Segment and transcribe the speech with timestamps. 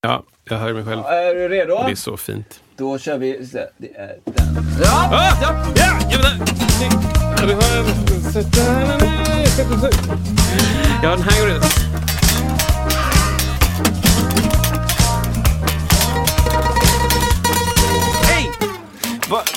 [0.00, 1.00] Ja, jag hör mig själv.
[1.00, 1.82] Är du redo?
[1.86, 2.60] Det är så fint.
[2.76, 3.48] Då kör vi.
[3.78, 4.66] Det är den.
[4.82, 5.08] Ja!
[5.12, 6.54] Ah, ja, ja, ja, vänta.
[7.40, 7.48] Ja.
[11.02, 11.68] Ja, den här går redan.
[18.22, 18.50] Hej!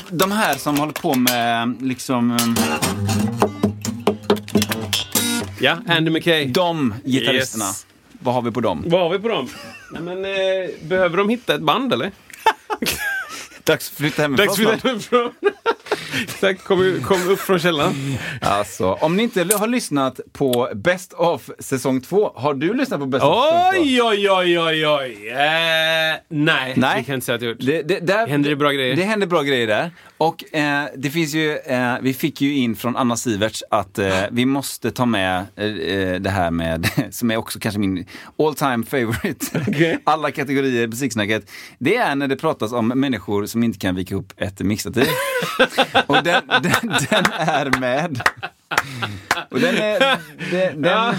[0.10, 2.32] De här som håller på med liksom...
[2.32, 2.56] um,
[5.60, 6.46] Ja, Andy McKay.
[6.46, 7.66] De gitarristerna.
[7.66, 7.86] Yes.
[8.24, 8.84] Vad har vi på dem?
[8.88, 9.50] Vad har vi på dem?
[9.92, 12.12] Nej, men, eh, behöver de hitta ett band eller?
[13.64, 14.84] Dags att flytta hemifrån Dags för snart.
[14.84, 15.32] den ifrån.
[16.24, 17.94] Exakt, kom, kom upp från källaren.
[18.42, 23.06] Alltså, om ni inte har lyssnat på Best of säsong två, har du lyssnat på
[23.06, 23.80] Best of säsong två?
[23.82, 25.30] Oj, oj, oj, oj, oj.
[25.30, 26.74] Eh, nej, Nej.
[26.76, 27.58] det kan jag inte säga att jag gjort.
[27.60, 28.96] Det, det, där, Händer det bra grejer?
[28.96, 29.92] Det händer bra grejer där.
[30.22, 34.24] Och eh, det finns ju, eh, vi fick ju in från Anna Siverts att eh,
[34.32, 38.06] vi måste ta med eh, eh, det här med, som är också kanske min
[38.38, 40.00] all time favorite, Okej.
[40.04, 41.52] alla kategorier musiksnacket.
[41.80, 45.08] Det är när det pratas om människor som inte kan vika ihop ett mixtativ.
[46.08, 48.22] Och den, den, den är med.
[49.50, 50.00] Och den är,
[50.52, 51.16] den, den,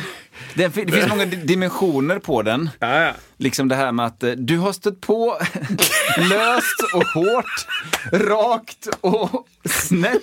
[0.54, 2.70] Den, det finns många dimensioner på den.
[2.78, 3.12] Ja, ja.
[3.36, 5.38] Liksom det här med att eh, du har stött på
[6.16, 7.66] löst och hårt,
[8.12, 10.22] rakt och snett.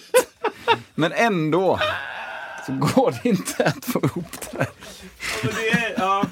[0.96, 1.80] Men ändå
[2.66, 4.68] så går det inte att få ihop det
[5.42, 6.26] det är, ja.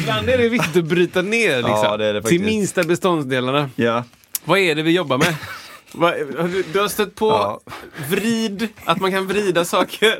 [0.00, 3.70] Ibland är det viktigt att bryta ner liksom, Ja, det det till minsta beståndsdelarna.
[3.76, 4.04] Ja.
[4.44, 5.36] Vad är det vi jobbar med?
[6.72, 7.60] Du har stött på Ja.
[8.08, 10.18] vrid, att man kan vrida saker.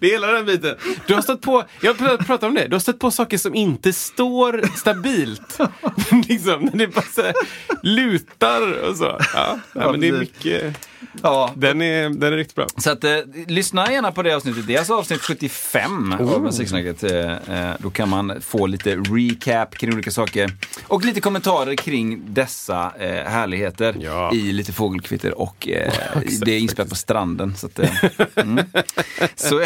[0.00, 0.76] Det är hela den biten.
[1.06, 3.54] Du har stött på, jag pr- pratar om det, du har stött på saker som
[3.54, 5.58] inte står stabilt.
[6.28, 7.34] liksom, när det bara så här,
[7.82, 9.18] lutar och så.
[9.34, 10.88] Ja, ja, men det är mycket,
[11.22, 11.52] ja.
[11.56, 12.66] den är, den är riktigt bra.
[12.76, 14.66] Så att, eh, lyssna gärna på det avsnittet.
[14.66, 17.02] Det är alltså avsnitt 75 av Musiksnacket.
[17.02, 20.52] Eh, eh, då kan man få lite recap kring olika saker.
[20.86, 24.32] Och lite kommentarer kring dessa eh, härligheter Ja.
[24.34, 25.38] i lite fågelkvitter.
[25.40, 25.92] Och eh,
[26.44, 27.56] det är inspelat på stranden.
[27.56, 27.90] Så, att, eh,
[28.36, 28.64] mm.
[29.34, 29.60] så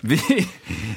[0.00, 0.48] Vi,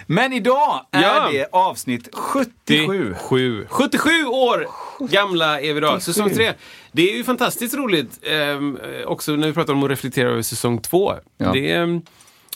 [0.08, 1.30] men idag är Ja.
[1.32, 3.16] det avsnitt 77.
[3.20, 3.66] 77.
[3.70, 4.68] 77 år
[5.10, 6.54] gamla är vi då, säsong 3.
[6.92, 10.82] Det är ju fantastiskt roligt ehm, också när vi pratar om att reflektera över säsong
[10.82, 11.14] 2.
[11.38, 11.52] Ja.
[11.52, 12.02] Det, ehm,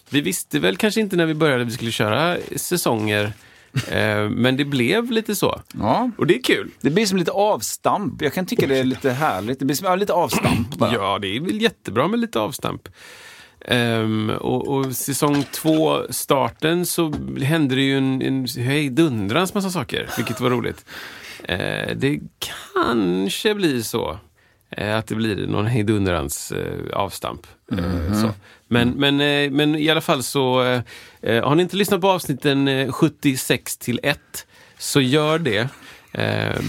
[0.09, 3.33] vi visste väl kanske inte när vi började att vi skulle köra säsonger,
[3.91, 5.61] eh, men det blev lite så.
[5.79, 6.11] Ja.
[6.17, 6.71] Och det är kul.
[6.81, 8.21] Det blir som lite avstamp.
[8.21, 9.59] Jag kan tycka det är lite härligt.
[9.59, 10.93] Det blir som ja, lite avstamp bara.
[10.93, 12.89] Ja, det är väl jättebra med lite avstamp.
[13.65, 20.09] Ehm, och, och säsong två, starten, så hände det ju en, en hejdundrans massa saker,
[20.17, 20.85] vilket var roligt.
[21.43, 24.17] Eh, det kanske blir så
[24.69, 27.47] eh, att det blir någon hejdundrans eh, avstamp.
[27.71, 28.29] Eh, så.
[28.67, 29.17] Men, men,
[29.55, 30.59] men i alla fall så,
[31.23, 34.19] har ni inte lyssnat på avsnitten eh, 76 till 1
[34.77, 35.69] så gör det.
[36.13, 36.59] Eh,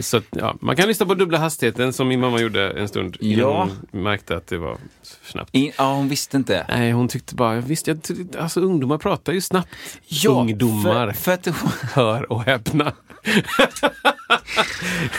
[0.00, 3.38] så ja, man kan lyssna på dubbla hastigheten som min mamma gjorde en stund innan
[3.38, 3.68] Ja.
[3.92, 4.76] hon märkte att det var
[5.22, 5.50] snabbt.
[5.52, 6.66] In, ja, hon visste inte.
[6.68, 8.00] Nej, hon tyckte bara, visst, jag,
[8.38, 9.68] alltså ungdomar pratar ju snabbt.
[10.06, 11.46] Ja, ungdomar, För, för att,
[11.92, 12.92] hör och häpna.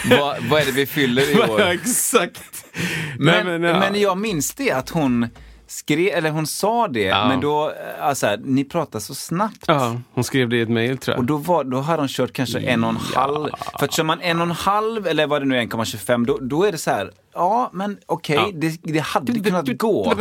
[0.09, 1.61] vad, vad är det vi fyller i år?
[1.61, 2.65] Exakt.
[3.19, 4.01] Men, Nej, men, ja.
[4.01, 5.27] jag minns det att hon
[5.73, 7.27] skrev, eller hon sa det, Ja.
[7.27, 9.63] men då, eh, alltså, ni pratar så snabbt.
[9.67, 11.19] Ja, hon skrev det i ett mejl tror jag.
[11.19, 13.49] Och då, var, då hade hon kört kanske en och en halv.
[13.79, 16.37] För att kör man en och en halv eller vad det nu är, 1,25, då,
[16.41, 18.49] då är det så här, ja men okej, Ja.
[18.53, 20.13] det, det hade kunnat gå.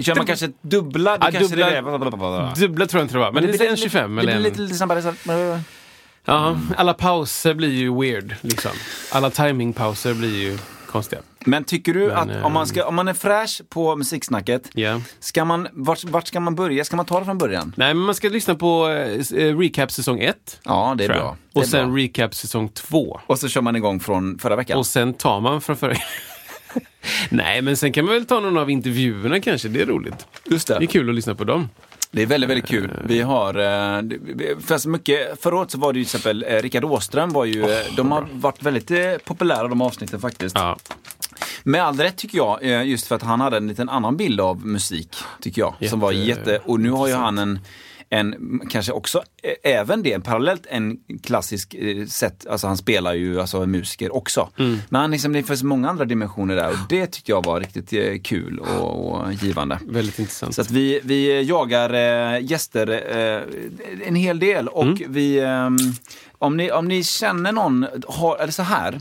[0.00, 2.60] Kör man kanske dubbla, då Ja, kanske dubbla- det är...
[2.60, 4.42] Dubbla tror jag inte det var, men, det är en 25 det eller en...
[4.42, 5.02] lite, lite snabbare.
[5.02, 5.60] Så här.
[6.26, 8.70] Ja, alla pauser blir ju weird, liksom.
[9.12, 10.58] Alla timingpauser blir ju
[10.94, 11.22] konstiga.
[11.46, 15.00] Men tycker du Men, att om man, ska, om man är fräsch på musiksnacket, Ja.
[15.20, 16.84] ska man, vart, vart ska man börja?
[16.84, 17.72] Ska man ta det från början?
[17.76, 18.88] Nej, men man ska lyssna på
[19.36, 20.60] eh, recap säsong 1.
[20.64, 21.36] Ja, det är bra.
[21.52, 21.98] Det är Och sen bra.
[22.02, 23.20] recap säsong 2.
[23.26, 24.78] Och så kör man igång från förra veckan.
[24.78, 25.94] Och sen tar man från förra...
[27.30, 29.68] Nej, men sen kan man väl ta någon av intervjuerna kanske.
[29.68, 30.26] Det är roligt.
[30.44, 31.68] Just Det är kul att lyssna på dem.
[32.14, 32.90] Det är väldigt, väldigt kul.
[33.06, 33.54] Vi har,
[33.98, 34.02] eh,
[34.66, 37.62] fast mycket, förra året så var det ju till exempel eh, Rickard Åström var ju,
[37.70, 40.56] eh, de har varit väldigt eh, populära de avsnitten faktiskt.
[40.58, 40.76] Ja,
[41.62, 44.40] Med all rätt tycker jag, eh, just för att han hade en liten annan bild
[44.40, 45.90] av musik, tycker jag.
[45.90, 47.58] Som var Jätte- jätte, och nu har ju han en
[48.14, 49.22] en, kanske också
[49.62, 54.48] även det, parallellt en klassisk eh, sätt, alltså han spelar ju alltså en musiker också.
[54.58, 54.78] Mm.
[54.88, 57.92] Men han liksom, det finns många andra dimensioner där och det tyckte jag var riktigt
[57.92, 59.78] eh, kul och, och givande.
[59.86, 60.54] Väldigt intressant.
[60.54, 62.86] Så att vi, vi jagar eh, gäster
[64.06, 65.12] en hel del och Mm.
[65.12, 65.70] vi, eh,
[66.38, 69.00] om, ni, om ni känner någon, har, eller så här.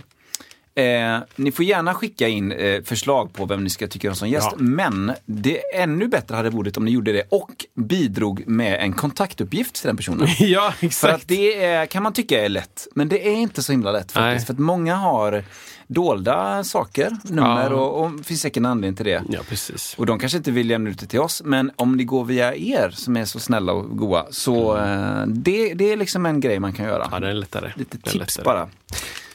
[0.75, 4.29] Eh, ni får gärna skicka in eh, förslag på vem ni ska tycka om som
[4.29, 4.47] gäst.
[4.51, 4.57] Ja.
[4.59, 9.75] Men det ännu bättre hade varit om ni gjorde det och bidrog med en kontaktuppgift
[9.75, 10.27] till den personen.
[10.39, 11.13] ja, För exakt.
[11.13, 14.11] att det är, kan man tycka är lätt, men det är inte så himla lätt
[14.11, 14.15] faktiskt.
[14.17, 14.45] Nej.
[14.45, 15.43] För att många har
[15.87, 17.75] dolda saker, nummer Ja.
[17.75, 19.23] och, och det finns säkert en anledning till det.
[19.29, 19.95] Ja, precis.
[19.97, 22.55] Och de kanske inte vill lämna ut det till oss, men om det går via
[22.55, 26.59] er som är så snälla och goa, så eh, det, det är liksom en grej
[26.59, 27.07] man kan göra.
[27.11, 27.71] Ja, den är lättare.
[27.75, 28.43] Lite tips lättare.
[28.45, 28.69] bara.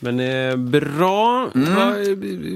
[0.00, 1.50] Men eh, bra.
[1.54, 1.74] Mm.
[1.74, 1.92] Va,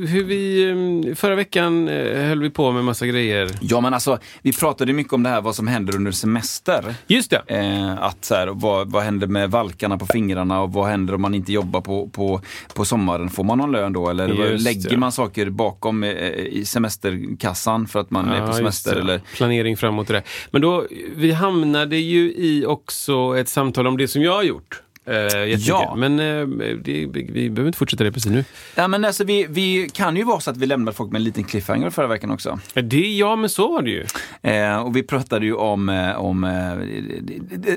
[0.07, 0.71] hur vi,
[1.09, 3.51] eh, förra veckan eh, höll vi på med massa grejer.
[3.61, 6.95] Ja men alltså, vi pratade mycket om det här vad som händer under semester.
[7.07, 7.43] Just det.
[7.47, 11.23] Eh, att så här, vad, vad händer med valkarna på fingrarna och vad händer om
[11.23, 12.41] man inte jobbar på, på,
[12.75, 13.31] på sommaren?
[13.31, 14.11] Får man någon lön då?
[14.11, 14.97] Eller Just lägger det.
[14.97, 18.97] man saker bakom eh, i semesterkassan för att man är på semester?
[18.97, 19.21] Eller?
[19.37, 20.23] Planering framåt det.
[20.51, 20.87] Men då,
[21.17, 24.83] vi hamnade ju i också ett samtal om det som jag har gjort.
[25.07, 25.67] Jättemycket.
[25.67, 25.95] Ja.
[25.99, 26.47] Men eh,
[26.83, 28.45] det, vi behöver inte fortsätta det precis nu.
[28.75, 31.25] Ja, men alltså, vi, vi kan ju vara så att vi lämnar folk med en
[31.25, 32.59] liten cliffhanger förra veckan också.
[32.75, 34.05] Det, ja, men så var det ju.
[34.43, 35.89] Eh, och vi pratade ju om,
[36.19, 36.47] om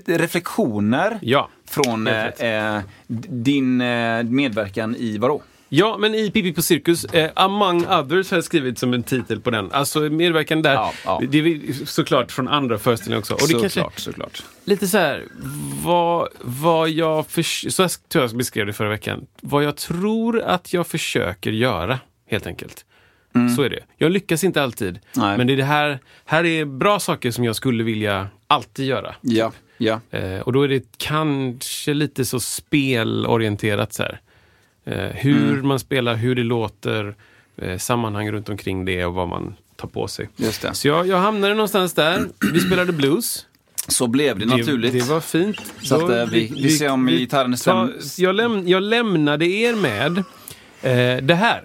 [0.05, 1.49] reflektioner Ja.
[1.67, 2.09] från
[3.29, 3.77] din
[4.35, 5.41] medverkan i vadå?
[5.69, 9.39] Ja, men i Pippi på Cirkus, eh, Among Others har jag skrivit som en titel
[9.41, 9.71] på den.
[9.71, 11.21] Alltså medverkan där, Ja, ja.
[11.29, 13.33] det är såklart från andra föreställningar också.
[13.33, 14.43] Och det såklart, kanske såklart.
[14.65, 15.23] lite så här,
[15.83, 20.41] vad, vad jag, förs- så jag tror jag beskrev det förra veckan, vad jag tror
[20.41, 22.85] att jag försöker göra, helt enkelt.
[23.55, 23.83] Så är det.
[23.97, 24.99] Jag lyckas inte alltid, Mm.
[25.15, 25.37] Nej.
[25.37, 29.15] men det är det här, här är bra saker som jag skulle vilja alltid göra.
[29.21, 29.99] Ja, ja.
[30.11, 34.19] Eh, och då är det kanske lite så spelorienterat så här.
[34.85, 35.67] Eh, hur Mm.
[35.67, 37.15] man spelar, hur det låter,
[37.57, 40.29] eh, sammanhang runt omkring det och vad man tar på sig.
[40.35, 40.73] Just det.
[40.73, 42.27] Så jag, jag hamnade någonstans där.
[42.53, 43.45] Vi spelade blues.
[43.87, 44.93] Så blev det naturligt.
[44.93, 45.57] Det, var fint.
[45.81, 47.91] Så att, Då- eh, vi- vi ser om gitarren är ta- stämd.
[48.17, 50.17] jag, läm, jag lämnade er med
[50.81, 51.61] eh, det här.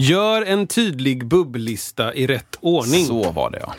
[0.00, 3.06] Gör en tydlig bubblista i rätt ordning.
[3.06, 3.74] Så var det ja.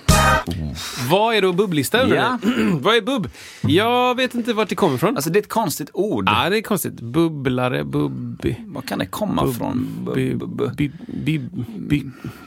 [1.10, 2.02] Vad är då bubblista?
[2.04, 2.40] undrar Ja.
[2.82, 3.30] Vad är bubb?
[3.62, 5.16] Jag vet inte vart det kommer ifrån.
[5.16, 6.24] Alltså det är ett konstigt ord.
[6.28, 6.94] Ja, det är konstigt.
[7.02, 8.56] Bubblare, bubbi.
[8.66, 9.88] Var kan det komma från?
[10.06, 11.40] Bu- Bi, bu- bu- bi, bi,
[11.78, 12.04] bi,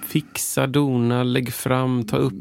[0.08, 2.32] fixa, dona, lägg fram, ta upp,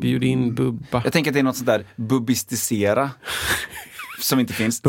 [0.00, 1.00] bjud in, bubba.
[1.04, 3.10] Jag tänker att det är något sånt där bubbistisera.
[4.20, 4.82] Som inte finns.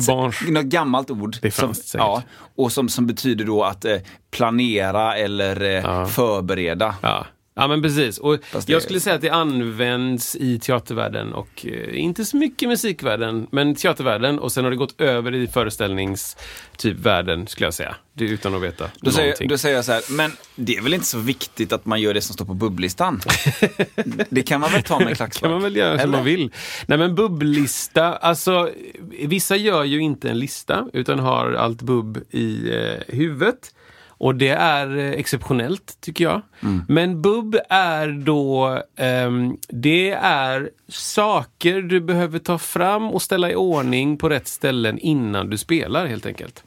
[0.50, 1.38] Något gammalt ord.
[1.42, 1.94] Det som, säkert.
[1.94, 2.24] ja,
[2.56, 3.98] Och som, som betyder då att eh,
[4.32, 6.96] planera eller eh, förbereda.
[7.02, 7.26] Ja.
[7.58, 8.18] Ja, men precis.
[8.18, 12.38] Och Fast det- jag skulle säga att det används i teatervärlden och eh, inte så
[12.38, 17.96] mycket musikvärlden, men teatervärlden och sen har det gått över i föreställningstypvärlden skulle jag säga.
[18.14, 19.48] Det utan att veta Då säger, någonting.
[19.50, 22.14] då säger jag så här, men det är väl inte så viktigt att man gör
[22.14, 23.22] det som står på bubblistan?
[24.30, 25.42] det kan man väl ta med klackspark?
[25.42, 26.18] kan man väl göra som Eller?
[26.18, 26.52] man vill.
[26.88, 28.70] Nej men bubblista, alltså
[29.10, 33.74] vissa gör ju inte en lista utan har allt bubb i eh, huvudet.
[34.18, 36.42] Och det är eh, exceptionellt tycker jag.
[36.88, 43.56] Men bubb är då, ehm, det är saker du behöver ta fram och ställa i
[43.56, 46.64] ordning på rätt ställen innan du spelar helt enkelt.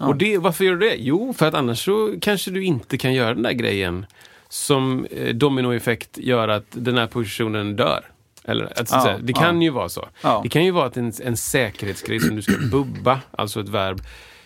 [0.00, 0.96] Och det, varför gör du det?
[0.98, 4.06] Jo, för att annars så kanske du inte kan göra den där grejen
[4.48, 8.04] som eh, dominoeffekt gör att den här positionen dör.
[8.44, 9.62] Eller, att, Ja, säga, det kan ja.
[9.62, 10.08] ju vara så.
[10.22, 10.40] Ja.
[10.42, 14.02] Det kan ju vara att en, en säkerhetsgrej som du ska bubba, alltså ett verb.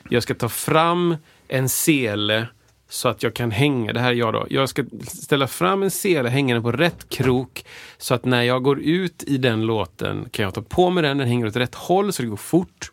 [0.09, 1.17] Jag ska ta fram
[1.49, 2.49] en sele
[2.89, 5.91] så att jag kan hänga, det här är jag då, jag ska ställa fram en
[5.91, 7.65] sele hängande på rätt krok
[7.99, 11.19] så att när jag går ut i den låten kan jag ta på mig den,
[11.19, 12.93] den hänger åt rätt håll så det går fort.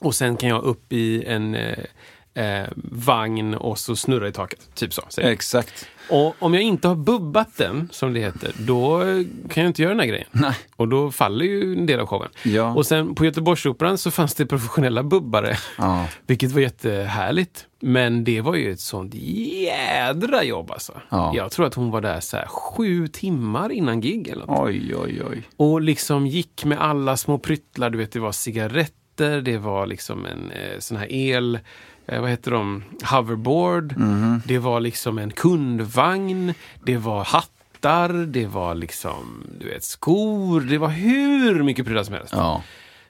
[0.00, 1.56] Och sen kan jag upp i en
[2.34, 4.74] eh, vagn och så snurra i taket.
[4.74, 5.02] Typ så.
[5.08, 5.30] säger.
[5.30, 5.88] Exakt.
[6.10, 9.00] Och om jag inte har bubbat den, som det heter, då
[9.48, 10.26] kan jag inte göra den här grejen.
[10.32, 10.54] Nej.
[10.76, 12.28] Och då faller ju en del av showen.
[12.42, 12.74] Ja.
[12.74, 15.56] Och sen på Göteborgsoperan så fanns det professionella bubbare.
[15.78, 16.06] Ja.
[16.26, 17.66] Vilket var jättehärligt.
[17.80, 21.00] Men det var ju ett sånt jädra jobb alltså.
[21.08, 21.32] Ja.
[21.36, 24.68] Jag tror att hon var där så här sju timmar innan gig eller något.
[24.68, 25.42] Oj, oj, oj.
[25.56, 27.90] Och liksom gick med alla små pryttlar.
[27.90, 31.58] Du vet, det var cigaretter, det var liksom en eh, sån här el...
[32.06, 32.84] Eh, vad heter de?
[33.10, 33.94] Hoverboard.
[34.46, 36.54] Det var liksom en kundvagn.
[36.84, 38.12] Det var hattar.
[38.26, 40.60] Det var liksom, du vet, skor.
[40.60, 42.32] Det var hur mycket prylar som helst.
[42.36, 42.62] Ja.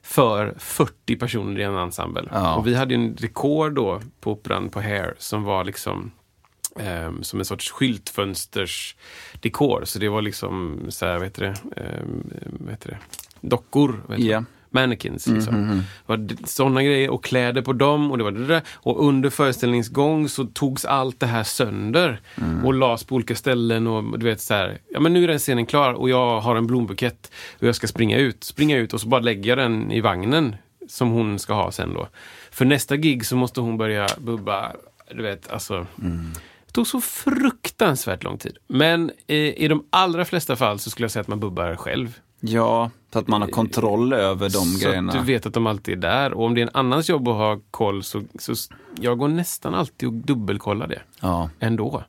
[0.02, 2.28] För 40 personer i en ensemble.
[2.32, 2.54] Ja.
[2.54, 6.10] Och vi hade en rekord då på operan på Hair som var liksom
[6.78, 9.84] ehm, som en sorts skyltfönstersdekor.
[9.84, 12.98] Så det var liksom så här, vad heter det, ehm, vad heter det?
[13.48, 14.02] dockor.
[14.06, 14.44] Vad heter Ja.
[14.74, 15.26] Mannequins.
[15.26, 15.82] Liksom.
[16.06, 18.10] Det var sådana grejer och kläder på dem.
[18.10, 18.62] Och det var det där.
[18.72, 22.20] Och under föreställningens gång så togs allt det här sönder
[22.64, 23.86] och lades på olika ställen.
[23.86, 26.56] Och du vet så här, ja men nu är den scenen klar och jag har
[26.56, 28.44] en blombukett och jag ska springa ut.
[28.44, 30.56] Springa ut och så bara lägger jag den i vagnen
[30.88, 32.08] som hon ska ha sen då.
[32.50, 34.72] För nästa gig så måste hon börja bubba,
[35.14, 35.86] du vet, alltså.
[36.66, 38.56] Det tog så fruktansvärt lång tid.
[38.66, 42.18] Men eh, i de allra flesta fall så skulle jag säga att man bubbar själv.
[42.40, 45.12] Ja, så att man har kontroll över de så grejerna.
[45.12, 46.32] att du vet att de alltid är där.
[46.32, 48.52] Och om det är en annans jobb att ha koll så, så
[49.00, 51.02] jag går nästan alltid och dubbelkollar det.
[51.20, 51.50] Ja.
[51.60, 52.02] Ändå.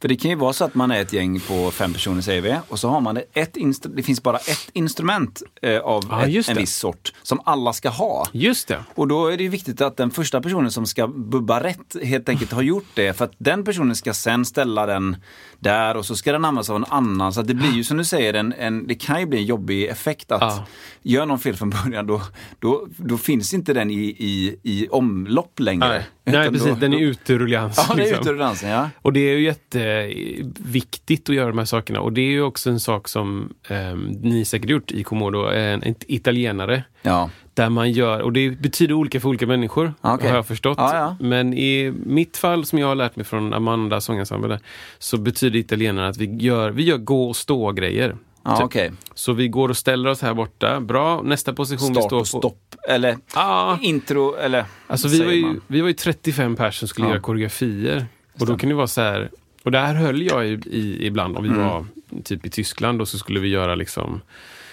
[0.00, 2.40] För det kan ju vara så att man är ett gäng på fem personer säger
[2.42, 6.26] vi och så har man ett instru- det finns bara ett instrument eh, av Ja,
[6.26, 6.60] ett, en det.
[6.60, 8.26] viss sort som alla ska ha.
[8.32, 8.78] Just det.
[8.94, 12.28] Och då är det ju viktigt att den första personen som ska bubba rätt helt
[12.28, 13.12] enkelt har gjort det.
[13.16, 15.16] För att den personen ska sen ställa den
[15.58, 17.32] där och så ska den användas av en annan.
[17.32, 19.84] Så det blir ju som du säger, en, en, det kan ju bli en jobbig
[19.84, 20.66] effekt att Ja.
[21.02, 22.22] gör någon fel från början då,
[22.58, 25.88] då, då finns inte den i, i, i omlopp längre.
[25.88, 26.68] Nej, Nej precis.
[26.68, 27.84] då- Den är ute ur ruljans.
[27.88, 28.20] Ja, det är liksom.
[28.20, 28.90] ute ur dansen, ja.
[29.02, 32.00] Och det är ju jätteviktigt att göra de här sakerna.
[32.00, 33.76] Och det är ju också en sak som eh,
[34.22, 36.82] ni säkert gjort i Komodo, en, en italienare.
[37.02, 37.30] Ja.
[37.54, 40.28] Där man gör, och det betyder olika för olika människor, Ja, okej.
[40.28, 40.78] har jag förstått.
[40.78, 41.16] Ja, ja.
[41.20, 44.60] Men i mitt fall, som jag har lärt mig från Amanda sångensemble,
[44.98, 48.16] så betyder italienare att vi gör, vi gör gå och stå-grejer.
[48.44, 48.64] Ja, Typ.
[48.64, 48.92] okej.
[49.14, 50.80] Så vi går och ställer oss här borta.
[50.80, 52.48] Bra, nästa position vi Start står och på.
[52.88, 57.06] Eller Ja, intro, eller alltså vi var, ju, vi var ju 35 personer som skulle
[57.06, 57.10] Ja.
[57.10, 58.06] göra koreografier.
[58.40, 59.30] Och då kan det vara så här,
[59.62, 61.60] och där höll jag i, i, ibland, om vi Mm.
[61.62, 61.86] var
[62.24, 64.20] typ i Tyskland och så skulle vi göra liksom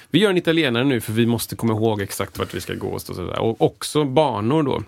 [0.10, 2.88] vi gör en italienare nu för vi måste komma ihåg exakt vart vi ska gå.
[2.88, 3.40] Och, så där.
[3.40, 4.84] och också banor då.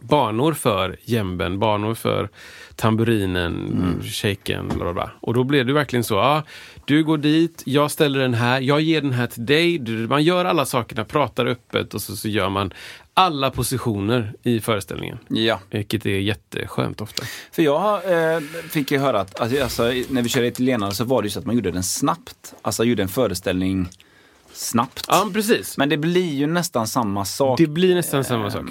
[0.00, 2.28] Banor för jämben, banor för
[2.76, 4.02] tamburinen, Mm.
[4.02, 5.10] shaken, bla bla.
[5.20, 6.42] Och då blev det verkligen så, ja,
[6.84, 9.78] du går dit, jag ställer den här, jag ger den här till dig.
[9.78, 12.72] Du- Man gör alla sakerna, pratar öppet och så, så gör man
[13.14, 15.18] alla positioner i föreställningen.
[15.28, 17.22] Ja, Vilket är jätteskönt ofta.
[17.52, 17.94] för jag
[18.34, 18.40] eh,
[18.70, 21.38] fick ju höra att alltså, alltså, när vi körde italienare så var det ju så
[21.38, 22.54] att man gjorde den snabbt.
[22.62, 23.88] Alltså gjorde en föreställning
[24.52, 25.04] snabbt.
[25.08, 25.78] Ja, precis.
[25.78, 27.58] Men det blir ju nästan samma sak.
[27.58, 28.64] Det blir nästan samma sak.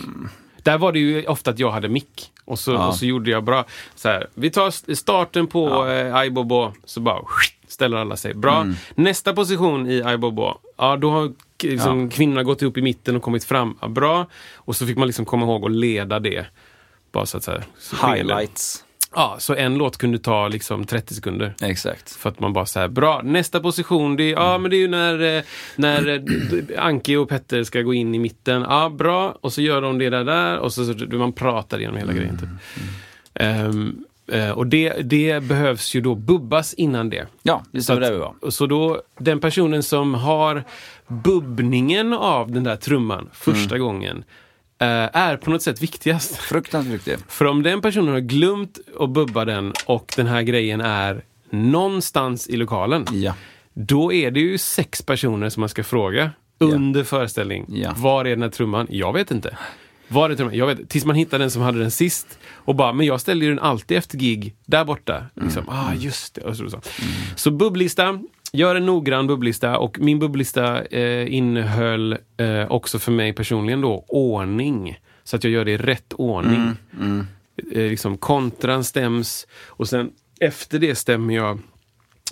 [0.69, 2.31] Där var det ju ofta att jag hade mick.
[2.45, 2.87] Och så, Ja.
[2.87, 3.65] och så gjorde jag bra.
[3.95, 5.91] Så här, vi tar st- starten på Ja.
[5.93, 7.21] eh, Aibobo, så bara
[7.67, 8.33] ställer alla sig.
[8.33, 8.65] Bra.
[8.95, 11.31] Nästa position i Aibobo, ja då har
[11.63, 13.77] liksom, kvinnorna gått upp i mitten och kommit fram.
[13.81, 14.25] Ja, bra.
[14.55, 16.45] Och så fick man liksom komma ihåg att leda det.
[17.11, 18.07] Bara så att så här, så.
[18.07, 18.83] Highlights.
[19.15, 21.53] Ja, så en låt kunde ta liksom 30 sekunder.
[21.61, 22.11] Exakt.
[22.11, 24.87] För att man bara säger bra, nästa position, det är, ja, men det är ju
[24.87, 25.43] när, eh,
[25.75, 28.61] när eh, Anki och Petter ska gå in i mitten.
[28.61, 29.37] Ja, bra.
[29.41, 32.37] Och så gör de det där, där och så, så man pratar igenom hela grejen.
[32.37, 32.49] Typ.
[34.31, 37.27] Eh, och det, det behövs ju då bubbas innan det.
[37.43, 38.49] Ja, det att, där vi var.
[38.49, 40.63] så då, den personen som har
[41.07, 44.23] bubbningen av den där trumman första gången eh,
[44.85, 46.35] är på något sätt viktigast.
[46.37, 47.23] Fruktansvärt viktigt.
[47.27, 52.47] För om den personen har glömt att bubba den och den här grejen är någonstans
[52.47, 53.33] i lokalen, Ja.
[53.73, 57.65] då är det ju sex personer som man ska fråga under föreställning.
[57.69, 57.93] Ja.
[57.97, 58.87] Var är den här trumman?
[58.89, 59.57] Jag vet inte.
[60.07, 60.55] Var är trumman?
[60.55, 62.39] Jag vet Tills man hittar den som hade den sist.
[62.53, 65.25] Och bara, men jag ställer ju den alltid efter gig där borta.
[65.41, 65.75] Liksom, Mm.
[65.75, 66.41] ah, just det.
[66.41, 66.81] Och så, så.
[67.35, 68.19] så bubblista,
[68.51, 69.77] gör en noggrann bubblista.
[69.77, 74.99] Och min bubblista eh, innehöll eh, också för mig personligen då ordning.
[75.23, 76.71] Så att jag gör det i rätt ordning.
[76.99, 77.27] Mm,
[77.71, 81.59] Eh, liksom kontran stäms och sen efter det stämmer jag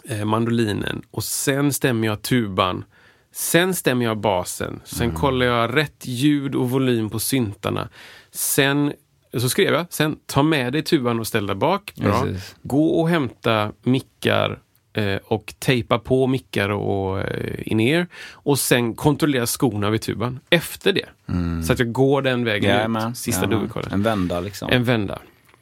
[0.09, 2.83] eh, mandolinen och sen stämmer jag tuban.
[3.31, 4.79] Sen stämmer jag basen.
[4.83, 7.89] Sen kollar jag rätt ljud och volym på syntarna.
[8.31, 8.93] Sen
[9.37, 11.93] så skrev jag, sen ta med dig tuban och ställ där bak.
[11.95, 12.23] Bra.
[12.23, 12.55] Precis.
[12.63, 14.59] Gå och hämta mickar
[15.23, 18.07] och tejpa på mickar och eh, in-ear.
[18.31, 21.05] Och sen kontrollera skorna vid tuban efter det.
[21.65, 23.17] Så att jag går den vägen Jajamän, ut.
[23.17, 23.59] Sista jajamän.
[23.59, 23.91] dubbelkollen.
[23.93, 24.69] En vända liksom.
[24.71, 25.19] En vända.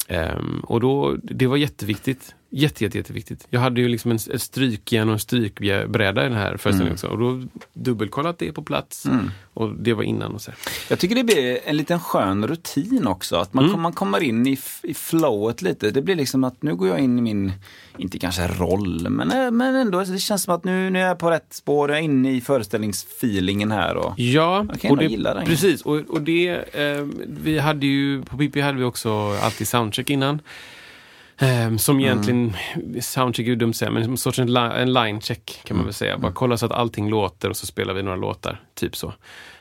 [0.07, 2.35] Ehm, och då, det var jätteviktigt.
[2.57, 3.47] Jätte, jätte, jätteviktigt.
[3.50, 7.07] Jag hade ju liksom en, ett strykjärn och en strykbräda i den här föreställningen också.
[7.07, 7.41] Och då
[7.74, 9.05] dubbelkollat det på plats.
[9.53, 10.51] Och det var innan och så.
[10.89, 13.35] Jag tycker det blir en liten skön rutin också.
[13.35, 15.91] Att man, man kommer in i, i flowet lite.
[15.91, 17.51] Det blir liksom att nu går jag in i min,
[17.97, 20.03] inte kanske roll, men, eh, men ändå.
[20.03, 21.89] Det känns som att nu, nu är jag på rätt spår.
[21.89, 23.95] Jag är inne i föreställningsfeelingen här.
[23.95, 25.45] Och, Ja, Jag kan ändå gilla den.
[25.45, 25.81] precis.
[25.81, 30.39] Och, och det, eh, vi hade ju, på Pippi hade vi också alltid soundcheck innan.
[31.37, 32.53] Eh, som egentligen,
[33.01, 36.17] soundcheck är dumt säga, men som sorts en, li- en line-check kan man väl säga.
[36.17, 38.61] Bara kolla så att allting låter och så spelar vi några låtar.
[38.73, 39.13] Typ så.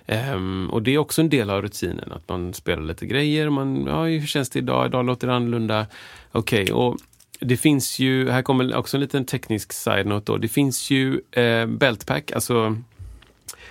[0.07, 3.51] Ehm, och det är också en del av rutinen, att man spelar lite grejer.
[3.51, 4.87] Man, ja, hur känns det idag?
[4.87, 5.87] Idag låter det annorlunda.
[6.33, 6.97] Okej, och
[7.41, 10.37] det finns ju, här kommer också en liten teknisk side-note då.
[10.39, 12.77] Det finns ju eh, beltpack, alltså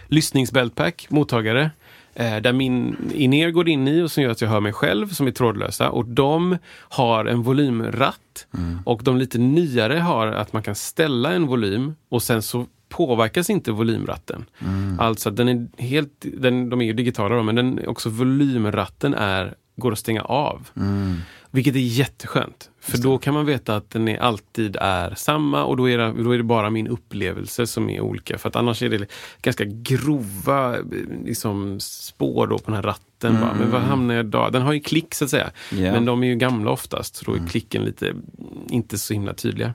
[0.08, 1.72] lyssningsbeltpack, mottagare.
[2.16, 5.08] Eh, där min in-ear går in i och som gör att jag hör mig själv,
[5.08, 5.90] som är trådlösa.
[5.90, 8.48] Och de har en volymratt.
[8.86, 13.50] Och de lite nyare har att man kan ställa en volym och sen så påverkas
[13.50, 14.46] inte volymratten.
[15.00, 19.54] Alltså den är helt, den, de är ju digitala då, men den, också volymratten är,
[19.76, 20.70] går att stänga av.
[21.54, 22.70] Vilket är jätteskönt.
[22.80, 26.24] För då kan man veta att den är, alltid är samma och då är, det,
[26.24, 28.38] då är det bara min upplevelse som är olika.
[28.38, 30.76] För att annars är det ganska grova
[31.26, 33.38] liksom, spår då på den här ratten.
[33.42, 34.50] Bara, men var hamnar jag då?
[34.50, 35.52] Den har ju klick så att säga.
[35.72, 35.78] Ja.
[35.78, 38.14] Men de är ju gamla oftast, så då är klicken lite
[38.70, 39.74] inte så himla tydliga.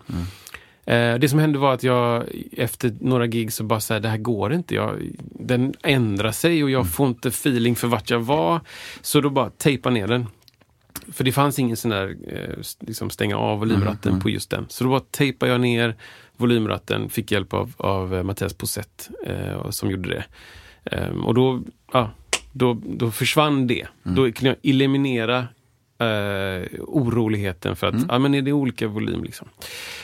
[0.84, 4.18] Eh, det som hände var att jag efter några gig så bara så det här
[4.18, 4.74] går inte.
[4.74, 8.60] Jag, den ändrar sig och jag får inte feeling för vart jag var.
[9.00, 10.26] Så då bara tejpa ner den.
[11.12, 14.66] För det fanns ingen sån där eh, liksom stänga av volymratten på just den.
[14.68, 15.96] Så då bara tejpade jag ner
[16.36, 20.24] volymratten, fick hjälp av, av eh, Mattias Posett eh, som gjorde det.
[20.96, 21.62] Ehm, och då,
[21.92, 22.10] ja,
[22.52, 23.86] då, då försvann det.
[24.02, 25.38] Då kunde jag eliminera
[25.98, 29.24] eh, oroligheten för att ja, men är det olika volym.
[29.24, 29.48] Liksom.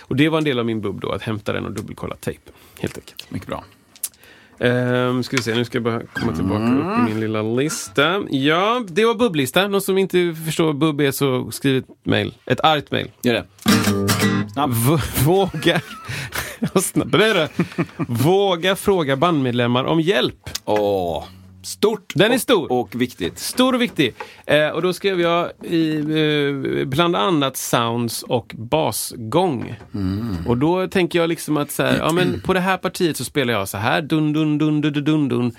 [0.00, 2.50] Och det var en del av min bubb då, att hämta den och dubbelkolla tejp.
[2.80, 3.30] Helt enkelt.
[3.30, 3.64] Mycket bra.
[4.58, 8.22] Um, ska vi se, nu ska jag bara komma tillbaka upp i min lilla lista.
[8.30, 9.68] Ja, det var bubblista.
[9.68, 12.34] Någon som inte förstår vad bubb är så skriv ett mail.
[12.46, 13.10] Ett argt mail.
[13.22, 13.44] Gör det.
[14.68, 15.80] V- våga...
[18.08, 20.50] Våga fråga bandmedlemmar om hjälp.
[20.64, 21.24] Åh,
[21.64, 22.72] stort Den är stor.
[22.72, 23.38] och viktigt.
[23.38, 24.14] Stor och viktig.
[24.46, 29.74] Eh, och då skrev jag i eh, bland annat sounds och basgång.
[30.46, 33.24] Och då tänker jag liksom att så här, ja, men på det här partiet så
[33.24, 35.52] spelar jag så här, dun dun dun dun dun dun.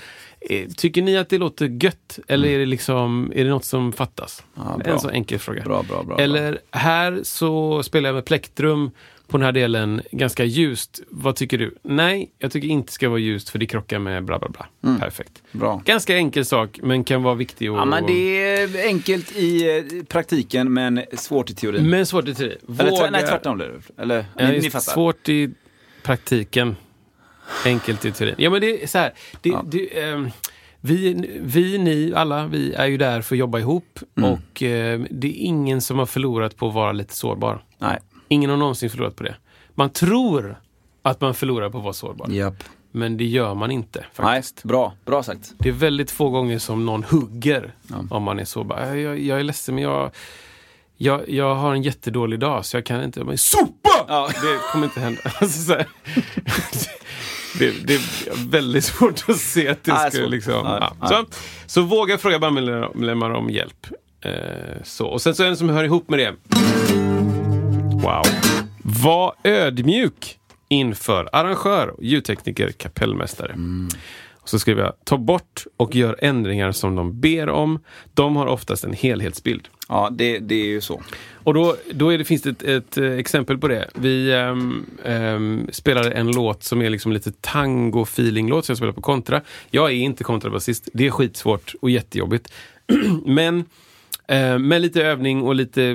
[0.50, 3.92] Eh, Tycker ni att det låter gött eller är det liksom, är det något som
[3.94, 4.44] fattas?
[4.56, 5.64] Ja, en så enkel fråga.
[5.64, 8.92] Bra, bra, bra, Eller här så spelar jag med plektrum
[9.28, 11.02] på den här delen ganska ljust.
[11.10, 11.76] Vad tycker du?
[11.84, 14.98] Nej, jag tycker inte det ska vara ljust för det krockar med bla bla bla.
[15.00, 15.44] Perfekt.
[15.52, 15.82] Bra.
[15.86, 17.72] Ganska enkel sak men kan vara viktig.
[17.72, 21.90] Och, Ja, men det är enkelt i eh, praktiken men svårt i teorin.
[21.90, 22.58] Men svårt i teori.
[22.80, 24.02] Eller Våga- tv- nej, tvärtom blir det.
[24.02, 24.80] Eller, Ja, ni, ni fattar.
[24.94, 25.50] Svårt i
[26.04, 26.76] praktiken.
[27.66, 28.36] Enkelt i teorin.
[28.38, 29.14] Ja men det är så här.
[29.42, 29.64] Det, Ja.
[29.68, 30.30] det, ehm,
[30.82, 34.00] vi, vi, ni, alla, vi är ju där för att jobba ihop.
[34.18, 34.30] Mm.
[34.32, 37.64] Och eh, det är ingen som har förlorat på att vara lite sårbar.
[37.78, 37.98] Nej.
[38.36, 39.36] Ingen har någonsin förlorat på det.
[39.76, 40.60] Man tror
[41.02, 42.30] att man förlorar på att vara sårbar.
[42.30, 42.64] Japp.
[42.92, 44.64] Men det gör man inte Nej, faktiskt.
[44.64, 44.94] bra.
[45.06, 45.54] Bra sagt.
[45.58, 47.76] Det är väldigt få gånger som någon hugger
[48.10, 48.78] om man är sårbar.
[48.82, 50.12] "Äh, Jag, jag är ledsen men jag,
[50.98, 53.24] jag, jag har en jättedålig dag så jag kan inte...
[53.24, 53.90] Men sopa!
[54.08, 54.30] Ja.
[54.42, 55.22] Det kommer inte hända.
[55.42, 55.74] Alltså,
[57.60, 60.54] det, det är väldigt svårt att se att det Ja, är skulle liksom...
[60.54, 60.96] Ja, Ja.
[61.02, 61.08] ja.
[61.08, 61.26] Så,
[61.66, 63.88] så våga fråga bandmedlemmar om hjälp.
[64.22, 64.32] Eh,
[64.84, 65.08] så.
[65.08, 66.34] Och sen så är det en som hör ihop med det.
[68.04, 68.24] Wow.
[68.84, 73.56] Var ödmjuk inför arrangör, ljudtekniker, kapellmästare.
[74.34, 77.80] Och så skriver jag, ta bort och gör ändringar som de ber om.
[78.14, 79.68] De har oftast en helhetsbild.
[79.90, 81.02] Ja, det, det är ju så.
[81.34, 83.90] Och då, då det, finns det ett, ett eh, exempel på det.
[83.96, 89.02] Vi ehm, ehm, spelade en låt som är liksom lite tango-feeling-låt som jag spelar på
[89.02, 89.42] kontra.
[89.70, 90.90] Jag är inte kontrabasist.
[90.94, 92.54] Det är skitsvårt och jättejobbigt.
[93.26, 93.66] Men
[94.28, 95.94] eh, med lite övning och lite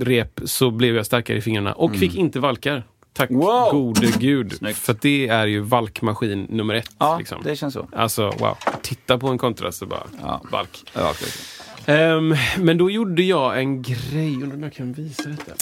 [0.00, 2.86] rep så blev jag starkare i fingrarna och fick inte valkar.
[3.12, 3.70] Tack Wow!
[3.70, 4.52] gode gud.
[4.52, 4.78] Snyggt.
[4.78, 6.90] För det är ju valkmaskin nummer ett.
[6.98, 7.42] Ja, liksom.
[7.44, 7.88] det känns så.
[7.92, 10.42] Alltså wow, titta på en kontra så bara Ja.
[10.52, 10.84] valk.
[10.94, 11.96] Ja, okej, okej.
[11.96, 15.52] Ehm, men då gjorde jag en grej, undrar om jag kan visa detta.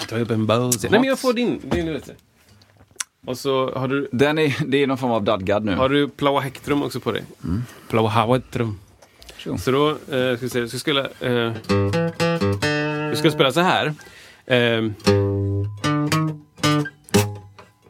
[0.00, 0.88] Jag tar upp en bose.
[0.90, 2.12] Nej men jag får din, din lite.
[3.26, 5.74] Och så har du, Den är, det är någon form av dadgad nu.
[5.74, 7.22] har du Plaua Hektrum också på dig.
[7.44, 7.62] Mm.
[7.88, 8.78] Plaua Hektrum.
[9.40, 9.58] Sure.
[9.58, 11.52] Så då, eh, ska vi se, du ska spela, eh,
[13.10, 13.94] du ska spela så här.
[14.46, 14.94] Ehm.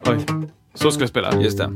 [0.05, 0.25] oj,
[0.73, 1.41] så ska jag spela.
[1.41, 1.69] Just det.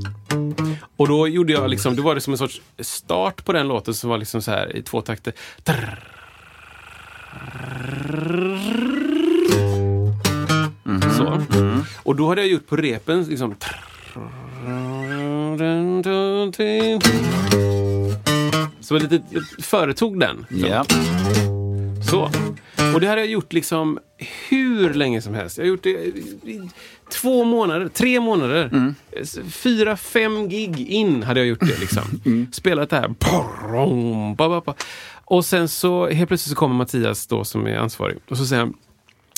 [0.97, 3.93] Och då gjorde jag liksom, då var det som en sorts start på den låten
[3.93, 5.33] som var liksom så här i två takter.
[11.17, 11.41] Så.
[12.03, 13.55] Och då hade jag gjort på repen liksom.
[18.85, 20.45] Så jag lite, jag företog den.
[20.49, 20.85] Ja.
[22.11, 22.29] Så.
[22.93, 23.99] Och det hade jag gjort liksom
[24.49, 25.57] hur länge som helst.
[25.57, 26.69] Jag har gjort det i
[27.11, 28.93] två månader, tre månader.
[29.49, 31.79] Fyra, fem gig in hade jag gjort det.
[31.79, 32.03] Liksom.
[32.51, 33.15] Spelat det här.
[35.25, 38.17] Och sen så helt plötsligt så kommer Mattias då som är ansvarig.
[38.29, 38.73] Och så säger han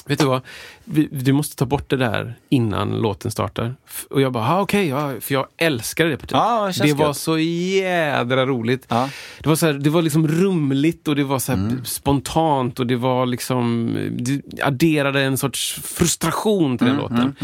[0.08, 0.42] vet du vad?
[0.84, 3.76] Vi, du måste ta bort det där innan låten startar.
[4.10, 6.32] Och jag bara, ah, okej, ja, för jag älskade det partiet.
[6.32, 8.86] Ja, det det var så jädra roligt.
[8.88, 9.10] Ja.
[9.42, 11.86] Det var, så här, det var liksom rumligt och det var så Mm.
[11.86, 17.36] spontant och det var liksom, det adderade en sorts frustration till Mm, den låten.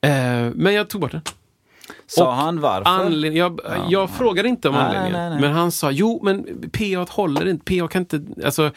[0.00, 1.22] Eh, men jag tog bort den.
[2.06, 2.90] Sa Och han varför?
[2.90, 5.20] Anled- jag, jag frågade inte om Nej, anledningen.
[5.20, 5.40] nej, nej.
[5.40, 7.64] Men han sa, jo men PA håller inte.
[7.80, 8.70] PA kan inte, alltså,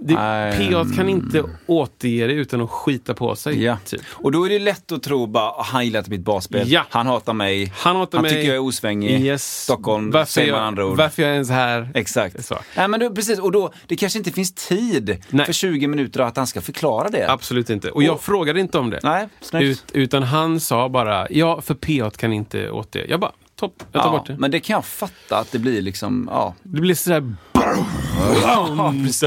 [0.00, 3.62] det, PA kan inte återge det utan att skita på sig.
[3.64, 3.76] Ja.
[3.84, 4.00] Typ.
[4.12, 6.70] Och då är det lätt att tro bara, "Ah, han gillar inte mitt basspel.
[6.72, 6.84] Ja.
[6.90, 7.72] Han hatar mig.
[7.76, 8.30] Han hatar han mig.
[8.32, 9.20] tycker jag är osvängig.
[9.20, 9.62] Yes.
[9.62, 10.96] Stockholm, varför säger man jag, andra ord.
[10.96, 11.90] Varför jag är ens här.
[11.94, 12.44] Exakt.
[12.44, 12.58] Så.
[12.76, 15.46] Nej, men då, precis, och då, det kanske inte finns tid Nej.
[15.46, 17.30] för 20 minuter att han ska förklara det.
[17.30, 17.90] Absolut inte.
[17.90, 19.00] Och jag Och- frågade inte om det.
[19.02, 19.28] Nej.
[19.52, 23.06] Ut, utan han sa bara, ja för PA kan inte återge.
[23.10, 24.36] Jag bara, topp, jag tar ja, bort det.
[24.38, 26.54] Men det kan jag fatta att det blir liksom, ja.
[26.62, 27.34] Det blir sådär...
[29.04, 29.22] precis.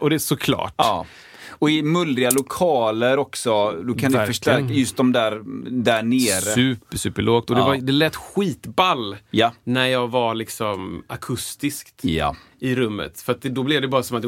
[0.00, 0.74] och, det är såklart.
[0.76, 1.06] ja.
[1.50, 4.26] Och i mullriga lokaler också, då kan det Verkligen.
[4.26, 6.54] förstärka just de där, där nere.
[6.54, 7.50] Super, super lågt.
[7.50, 7.66] Och det, Ja.
[7.66, 9.52] var, det lät skitball Ja.
[9.64, 13.20] när jag var liksom akustiskt Ja, i rummet.
[13.20, 14.24] För det, då blev det bara som att,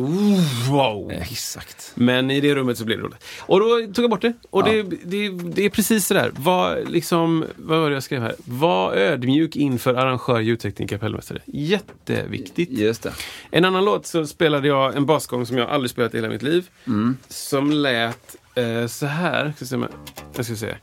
[0.70, 1.12] wow.
[1.12, 1.92] exakt.
[1.94, 3.25] Men i det rummet så blev det roligt.
[3.40, 4.33] Och då tog jag bort det.
[4.51, 6.33] Och det, det, det är precis sådär.
[6.37, 8.35] Var liksom, vad var det jag skrev här?
[8.44, 11.40] Var ödmjuk inför arrangör, ljudtekniker, kapellmästare.
[11.44, 12.70] Jätteviktigt.
[12.70, 13.12] Just det.
[13.51, 16.42] En annan låt så spelade jag en basgång som jag aldrig spelat i hela mitt
[16.42, 16.68] liv.
[16.87, 17.16] Mm.
[17.29, 19.53] Som lät eh, så här.
[19.57, 19.88] Ska se jag,
[20.37, 20.75] jag ska se.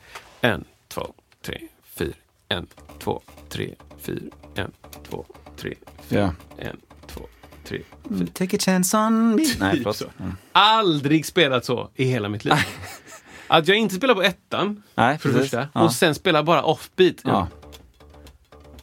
[0.41, 1.13] En, två,
[1.45, 1.61] tre,
[1.95, 2.13] fyra.
[2.49, 2.67] En,
[2.99, 4.19] två, tre, fyra.
[4.55, 4.71] En,
[5.09, 5.25] två,
[5.57, 5.73] tre,
[6.07, 6.35] fyra.
[6.57, 6.65] Ja.
[6.65, 7.21] En, två,
[7.63, 8.27] tre, fyra.
[8.33, 9.43] Take a chance on me.
[9.59, 9.95] Nej, Typ förlåt.
[9.97, 10.05] så.
[10.19, 10.37] Mm.
[10.51, 12.53] Aldrig spelat så i hela mitt liv.
[13.47, 15.51] Att jag inte spelar på ettan, Nej, för det precis.
[15.51, 15.67] första.
[15.73, 15.81] Ja.
[15.83, 17.15] Och sen spelar bara offbeat.
[17.23, 17.47] Ja.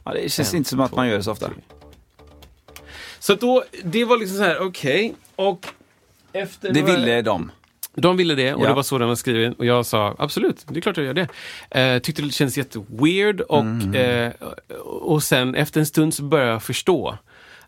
[0.05, 1.47] ja, det känns En, inte som att man gör det så ofta.
[1.47, 1.55] tre.
[3.19, 5.15] Så att då, det var liksom så här, okej.
[5.37, 5.67] Och
[6.33, 7.51] efter Det några- ville de.
[7.95, 8.69] De ville det och Ja.
[8.69, 9.53] det var så den var skriven.
[9.53, 11.29] Och jag sa absolut, det är klart jag gör det.
[11.81, 13.95] Eh, tyckte det kändes jätteweird och, Mm.
[13.95, 14.33] eh,
[14.85, 17.19] och sen efter en stund så började jag förstå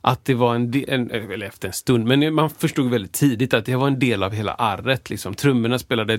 [0.00, 3.64] att det var en, en eller efter en stund, men man förstod väldigt tidigt att
[3.64, 5.10] det var en del av hela arret.
[5.10, 5.34] Liksom.
[5.34, 6.18] Trummorna spelade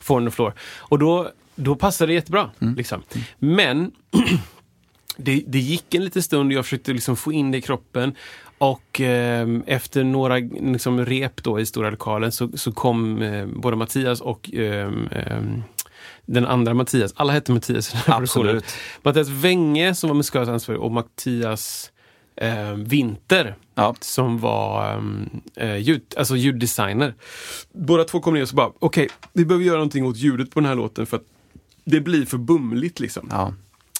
[0.00, 0.52] Four on the floor.
[0.78, 2.50] Och då, då passade det jättebra.
[2.58, 3.02] Liksom.
[3.38, 3.92] Men
[5.16, 8.14] det, det gick en liten stund och jag försökte liksom få in det i kroppen.
[8.58, 13.76] Och eh, efter några liksom, rep då i stora lokalen så, så kom eh, både
[13.76, 14.92] Mattias och eh,
[16.34, 18.52] den andra Mattias, alla hette Mattias i den här Absolut.
[18.52, 18.62] produktionen.
[19.02, 21.92] Mattias Wenge som var musikaliskt ansvarig och Mattias
[22.36, 23.94] eh, Winter Ja.
[24.00, 25.02] som var
[25.56, 27.14] eh, ljud, alltså ljuddesigner.
[27.72, 30.60] Båda två kom ner och så bara, okej, vi behöver göra någonting åt ljudet på
[30.60, 31.24] den här låten för att
[31.84, 33.28] det blir för bumligt liksom.
[33.30, 33.54] Ja.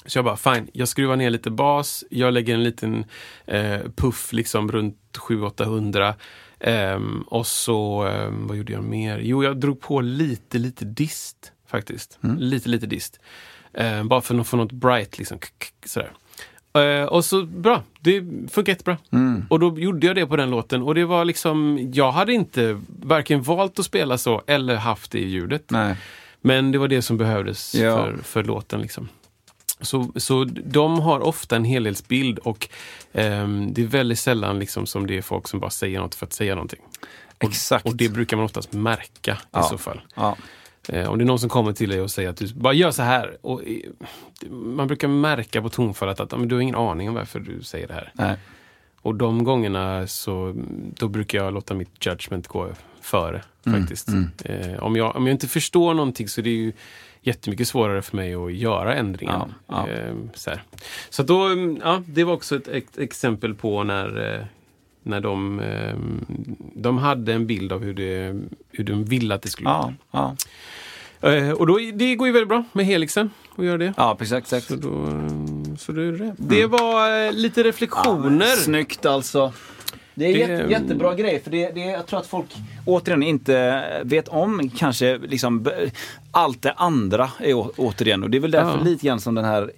[0.07, 3.05] Så jag bara, fine, jag skruvar ner lite bas, jag lägger en liten
[3.47, 4.97] eh, puff liksom runt
[5.29, 6.15] 700-800.
[6.61, 9.19] Ehm, och så, ehm, vad gjorde jag mer?
[9.19, 12.19] Jo, jag drog på lite, lite dist faktiskt.
[12.39, 13.21] Lite, lite dist.
[13.75, 15.39] Ehm, bara för att få något bright liksom.
[15.87, 16.13] Sådär.
[16.75, 18.97] Eh, och så bra, det funkar jättebra.
[19.51, 22.81] Och då gjorde jag det på den låten och det var liksom, jag hade inte
[22.89, 25.71] varken valt att spela så eller haft det i ljudet.
[25.71, 25.97] Nej.
[26.41, 27.97] Men det var det som behövdes Ja.
[27.97, 28.81] för, för låten.
[28.81, 29.09] Liksom.
[29.81, 32.69] Så, så de har ofta en helhetsbild och
[33.13, 36.27] ehm, det är väldigt sällan liksom, som det är folk som bara säger något för
[36.27, 36.81] att säga någonting.
[37.45, 37.87] Och, Exakt.
[37.87, 39.61] och det brukar man oftast märka Ja.
[39.67, 40.01] i så fall.
[40.15, 40.37] Ja.
[40.89, 42.91] Eh, om det är någon som kommer till dig och säger att du bara gör
[42.91, 43.37] så här.
[43.41, 43.77] Och, eh,
[44.51, 47.89] man brukar märka på tonfallet att men du har ingen aning om varför du säger
[47.89, 48.13] det här.
[48.15, 48.37] Nej.
[49.03, 50.55] Och de gångerna så
[50.97, 52.69] då brukar jag låta mitt judgment gå
[53.01, 54.09] före faktiskt.
[54.45, 56.73] Eh, om, jag, om jag inte förstår någonting så är det ju
[57.21, 59.55] jättemycket svårare för mig att göra ändringen.
[59.67, 60.15] Ja, ja.
[60.35, 60.51] Så
[61.11, 64.47] så då, mm, ja, det var också ett, ett exempel på när,
[65.03, 65.95] när de, eh,
[66.75, 69.93] de hade en bild av hur, det, hur de ville att det skulle Ja.
[70.11, 70.37] Ja.
[71.31, 73.95] Eh, och då, det går ju väldigt bra med Helixen att göra det.
[73.97, 74.53] Ja, exakt.
[74.53, 74.67] exakt.
[74.67, 75.07] Så, då,
[75.79, 76.35] så det är det.
[76.39, 78.47] Det var eh, lite reflektioner.
[78.47, 79.53] Snyggt alltså.
[80.15, 82.47] Det är Det- jätte, jättebra grej, för det, det, jag tror att folk
[82.87, 85.67] återigen inte vet om kanske liksom
[86.31, 88.23] allt det andra är å, återigen.
[88.23, 88.85] Och det är väl därför Ja.
[88.85, 89.71] lite grann som den här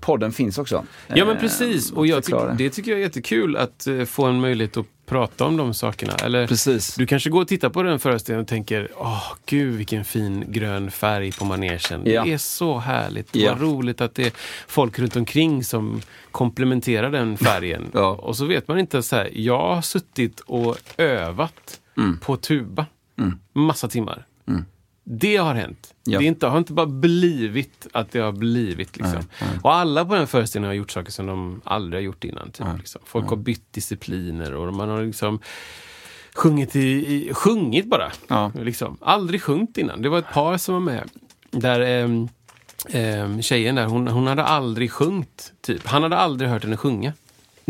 [0.00, 0.84] podden finns också.
[1.08, 4.24] Ja men Eh, precis, och jag tyck, det tycker jag är jättekul att eh, få
[4.24, 6.12] en möjlighet att prata om de sakerna.
[6.12, 6.94] Eller, Precis.
[6.94, 10.90] Du kanske går och tittar på den föreställningen och tänker, åh gud vilken fin grön
[10.90, 12.02] färg på manegen.
[12.04, 12.24] Ja.
[12.24, 13.28] Det är så härligt.
[13.36, 13.52] Ja.
[13.52, 14.32] Vad roligt att det är
[14.68, 17.90] folk runt omkring som komplementerar den färgen.
[17.94, 18.08] Ja.
[18.10, 22.18] Och så vet man inte, så här, jag har suttit och övat Mm.
[22.18, 22.86] på tuba
[23.52, 24.26] massa timmar.
[25.04, 25.94] Det har hänt.
[26.04, 26.18] Ja.
[26.18, 28.96] Det är inte, har inte bara blivit att det har blivit.
[28.96, 29.22] Liksom.
[29.62, 32.50] Och alla på den föreställningen har gjort saker som de aldrig har gjort innan.
[32.50, 33.00] Typ, liksom.
[33.04, 35.40] Folk har bytt discipliner och man har liksom
[36.34, 38.12] sjungit, i, i, sjungit bara.
[38.28, 38.52] Ja.
[38.54, 38.98] Liksom.
[39.00, 40.02] Aldrig sjungit innan.
[40.02, 41.10] Det var ett par som var med.
[41.50, 42.28] Där ehm,
[42.88, 45.52] ehm, tjejen där, hon, hon hade aldrig sjungit.
[45.60, 45.86] Typ.
[45.86, 47.12] Han hade aldrig hört henne sjunga.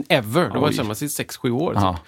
[0.08, 0.50] Ever.
[0.50, 1.72] De var tillsammans i 6-7 år.
[1.72, 1.82] Typ.
[1.82, 1.98] Ja.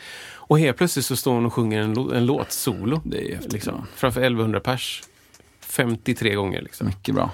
[0.52, 3.00] Och helt plötsligt så står hon och sjunger en, en låt solo.
[3.04, 3.40] Det är.
[3.48, 5.02] Liksom, framför 1100 pers.
[5.72, 6.62] 53 gånger.
[6.62, 6.86] Liksom.
[6.86, 7.30] Mycket bra.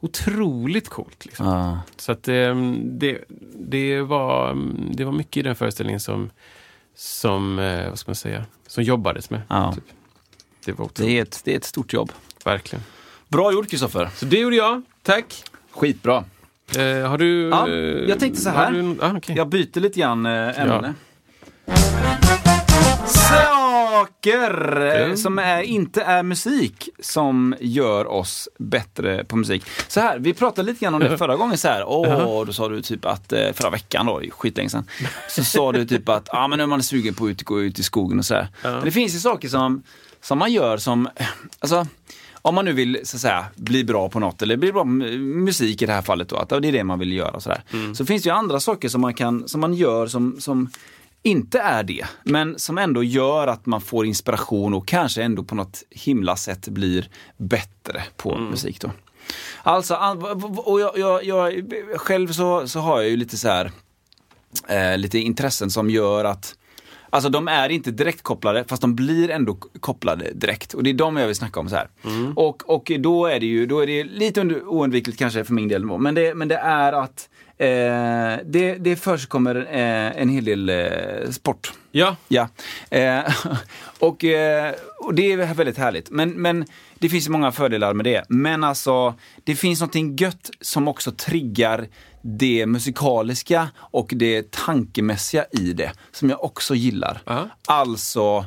[0.00, 1.24] Otroligt coolt.
[1.24, 1.46] Liksom.
[1.46, 1.80] Ja.
[1.96, 3.24] Så att ehm, det,
[3.54, 6.30] det, var, mm, det var mycket i den föreställningen som,
[6.94, 9.42] som, eh, vad ska man säga, som jobbades med.
[9.48, 9.72] Ja.
[9.72, 9.84] Typ.
[10.64, 11.10] Det var otroligt.
[11.10, 12.12] Det, är ett, det är ett stort jobb.
[12.44, 12.84] Verkligen.
[13.28, 14.10] Bra gjort Kristoffer.
[14.14, 14.82] Så det gjorde jag.
[15.02, 15.44] Tack.
[15.70, 16.24] Skitbra.
[16.76, 17.48] Eh, har du...
[17.48, 17.74] Ja, eh,
[18.08, 18.72] jag tänkte så här.
[18.72, 19.36] Du, ah, okej.
[19.36, 20.94] Jag byter lite grann eh, ämne.
[24.24, 25.16] Saker Mm.
[25.16, 29.62] som är, inte är musik som gör oss bättre på musik.
[29.88, 31.58] Så här, vi pratade lite grann om det förra gången.
[31.58, 34.84] Så här, åh, då sa du typ att, eh, förra veckan då, skitlänge sedan.
[35.28, 37.60] Så sa du typ att, ja ah, men nu är man sugen på att gå
[37.62, 38.48] ut i skogen och så här.
[38.62, 39.82] Men det finns ju saker som,
[40.20, 41.08] som man gör som,
[41.58, 41.86] alltså
[42.44, 44.88] om man nu vill så att säga, bli bra på något, eller bli bra på
[44.88, 47.40] mu- musik i det här fallet, då, att det är det man vill göra.
[47.40, 47.94] Så, där.
[47.94, 50.70] så finns det ju andra saker som man, kan, som man gör som, som
[51.22, 55.54] inte är det, men som ändå gör att man får inspiration och kanske ändå på
[55.54, 58.80] något himla sätt blir bättre på musik.
[58.80, 58.90] Då.
[59.62, 59.94] Alltså,
[60.56, 61.64] och jag, jag, jag,
[61.96, 63.70] själv så, så har jag ju lite så här
[64.68, 66.56] eh, lite intressen som gör att
[67.10, 70.74] Alltså de är inte direkt kopplade fast de blir ändå kopplade direkt.
[70.74, 71.88] Och det är de jag vill snacka om så här.
[72.36, 75.84] Och, och då är det ju då är det lite oundvikligt kanske för min del.
[75.84, 77.28] Men det, men det är att
[77.62, 81.72] eh, det, det försigkommer eh, en hel del eh, sport.
[81.92, 82.16] Ja.
[82.28, 82.48] Ja,
[82.90, 83.34] eh,
[83.98, 86.10] och, eh, och det är väldigt härligt.
[86.10, 86.66] Men, men
[86.98, 88.24] det finns många fördelar med det.
[88.28, 91.88] Men alltså, det finns någonting gött som också triggar
[92.22, 97.22] det musikaliska och det tankemässiga i det, som jag också gillar.
[97.26, 97.48] Aha.
[97.66, 98.44] Alltså,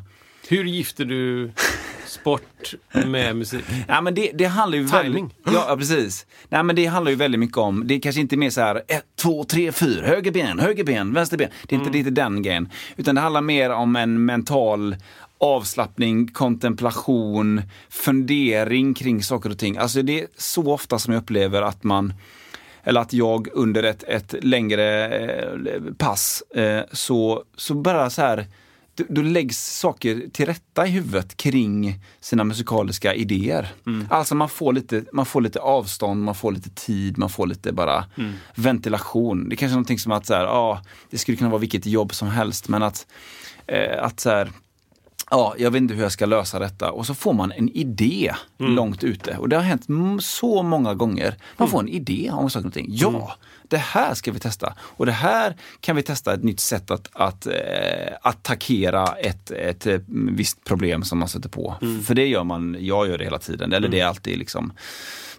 [0.48, 1.52] Hur gifter du
[2.16, 3.66] sport med musik?
[3.88, 5.34] Ja, men det, det handlar ju Timing.
[5.46, 5.62] väldigt...
[5.70, 6.26] Ja, precis.
[6.50, 8.82] Nej, men det handlar ju väldigt mycket om, det är kanske inte mer så här,
[8.88, 11.50] ett, två, tre, fyra, höger ben, höger ben, vänster ben.
[11.68, 12.70] Det är inte, det är inte den grejen.
[12.96, 14.96] Utan det handlar mer om en mental
[15.38, 19.78] avslappning, kontemplation, fundering kring saker och ting.
[19.78, 22.14] Alltså det är så ofta som jag upplever att man
[22.84, 28.46] eller att jag under ett, ett längre eh, pass eh, så, så bara så här
[29.10, 33.74] då, läggs saker till rätta i huvudet kring sina musikaliska idéer.
[34.10, 37.72] Alltså man får, lite, man får lite avstånd, man får lite tid, man får lite
[37.72, 38.06] bara
[38.56, 39.50] ventilation.
[39.50, 41.86] Det är kanske är någonting som att så här, ja, det skulle kunna vara vilket
[41.86, 43.08] jobb som helst men att,
[43.68, 44.52] eh, att så här,
[45.32, 46.92] Ja, jag vet inte hur jag ska lösa detta.
[46.92, 49.38] Och så får man en idé långt ute.
[49.38, 49.88] Och det har hänt
[50.24, 51.36] så många gånger.
[51.58, 52.86] Man får en idé om saker och ting.
[52.90, 53.36] Ja,
[53.68, 54.74] det här ska vi testa.
[54.80, 57.54] Och det här kan vi testa ett nytt sätt att, att eh,
[58.22, 61.76] attackera ett, ett eh, visst problem som man sätter på.
[62.06, 63.74] För det gör man, jag gör det hela tiden.
[63.74, 64.74] Eller det är alltid liksom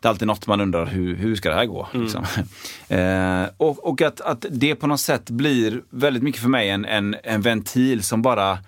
[0.00, 1.88] det är alltid något man undrar, hur, hur ska det här gå?
[1.92, 2.24] Liksom.
[2.88, 6.84] Eh, och och att, att det på något sätt blir väldigt mycket för mig en,
[6.84, 8.58] en, en ventil som bara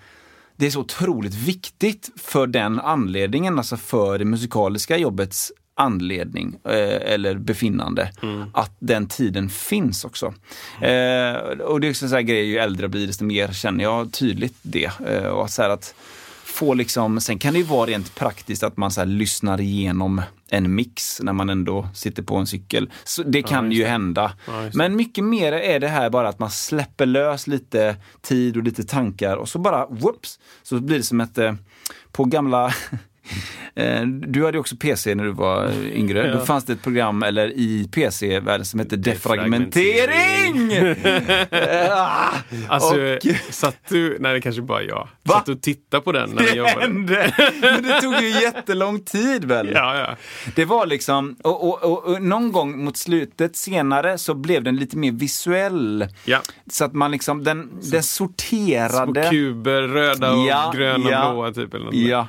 [0.55, 7.13] det är så otroligt viktigt för den anledningen, alltså för det musikaliska jobbets anledning eh,
[7.13, 8.11] eller befinnande,
[8.53, 10.33] att den tiden finns också.
[10.81, 13.83] Eh, och det är också sån här grej, ju äldre jag blir desto mer känner
[13.83, 14.91] jag tydligt det.
[15.07, 15.95] Eh, och så att
[16.43, 20.75] få liksom, sen kan det ju vara rent praktiskt att man så lyssnar igenom en
[20.75, 22.91] mix när man ändå sitter på en cykel.
[23.03, 24.33] Så det kan ju hända.
[24.47, 24.71] Ja, det.
[24.73, 28.83] Men mycket mer är det här bara att man släpper lös lite tid och lite
[28.83, 31.53] tankar och så bara whoops, så blir det som ett, eh,
[32.11, 32.73] på gamla
[34.27, 36.27] Du hade också PC när du var yngre.
[36.27, 36.33] Ja.
[36.33, 40.71] Då fanns det ett program, eller i PC-världen, som hette defragmentering!
[41.91, 42.29] Ah,
[42.67, 44.17] Alltså, och- satt du...
[44.19, 45.07] Nej, det kanske bara jag.
[45.23, 45.33] Va?
[45.35, 46.79] Satt du och tittade på den när jag Det jobbade?
[46.81, 47.33] hände!
[47.61, 49.69] Men det tog ju jättelång tid väl?
[49.73, 50.15] Ja, ja.
[50.55, 54.75] Det var liksom, och, och, och, och någon gång mot slutet senare så blev den
[54.77, 56.07] lite mer visuell.
[56.25, 56.41] ja.
[56.71, 59.27] Så att man liksom, den, den Små sorterade.
[59.29, 61.73] kuber, röda och Ja, gröna, ja, blåa typ.
[61.73, 62.27] Eller något där.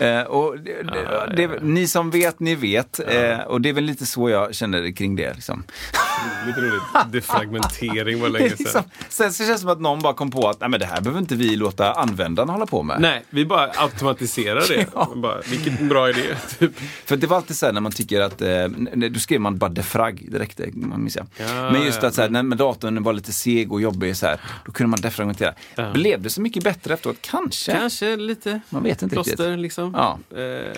[0.00, 0.70] Eh, och det,
[1.10, 1.48] Ja, det, ja.
[1.62, 3.00] Ni som vet, ni vet.
[3.08, 5.34] Eh, och det är väl lite så jag känner kring det.
[5.34, 5.62] Liksom.
[6.46, 6.82] Lite roligt.
[7.12, 8.84] Defragmentering var Det länge liksom, sedan.
[9.08, 11.00] sen så känns det som att någon bara kom på att Nej, men det här
[11.00, 13.00] behöver inte vi låta användarna hålla på med.
[13.00, 14.86] Nej, vi bara automatiserar det.
[14.94, 15.12] Ja.
[15.16, 16.22] bara, vilken bra idé.
[16.58, 16.72] Typ.
[17.04, 18.64] För det var alltid så här när man tycker att, eh,
[19.10, 21.26] då skrev man bara defrag direkt, det man minns jag.
[21.36, 24.40] Ja, Men just att så här, när datorn var lite seg och jobbig så här,
[24.66, 25.54] då kunde man defragmentera.
[25.74, 25.92] Ja.
[25.92, 27.16] Blev det så mycket bättre efteråt?
[27.20, 27.72] Kanske.
[27.72, 29.58] Kanske lite Man vet inte plåster riktigt.
[29.58, 29.89] liksom.
[29.92, 30.18] Ja.
[30.38, 30.76] Eh,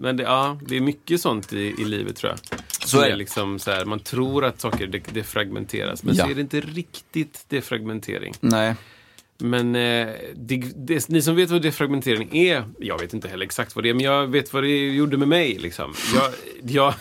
[0.00, 2.60] men det, ja, det är mycket sånt i, i livet tror jag.
[2.88, 3.16] Så är det.
[3.16, 6.24] Liksom så här, man tror att saker de- defragmenteras, men Ja.
[6.24, 8.34] så är det inte riktigt defragmentering.
[8.40, 8.74] Nej.
[9.38, 13.74] Men eh, det, det, ni som vet vad defragmentering är, jag vet inte heller exakt
[13.76, 15.58] vad det är, men jag vet vad det gjorde med mig.
[15.58, 15.94] Liksom.
[16.14, 16.94] Jag, jag,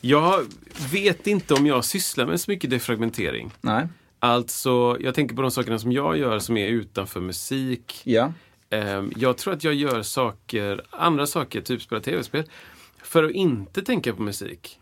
[0.00, 0.44] jag
[0.92, 3.50] vet inte om jag sysslar med så mycket defragmentering.
[3.60, 3.86] Nej.
[4.18, 8.00] Alltså, jag tänker på de sakerna som jag gör som är utanför musik.
[8.04, 8.32] Ja.
[8.70, 12.44] Ehm, Jag tror att jag gör saker, andra saker, typ spela tv-spel,
[13.02, 14.76] för att inte tänka på musik.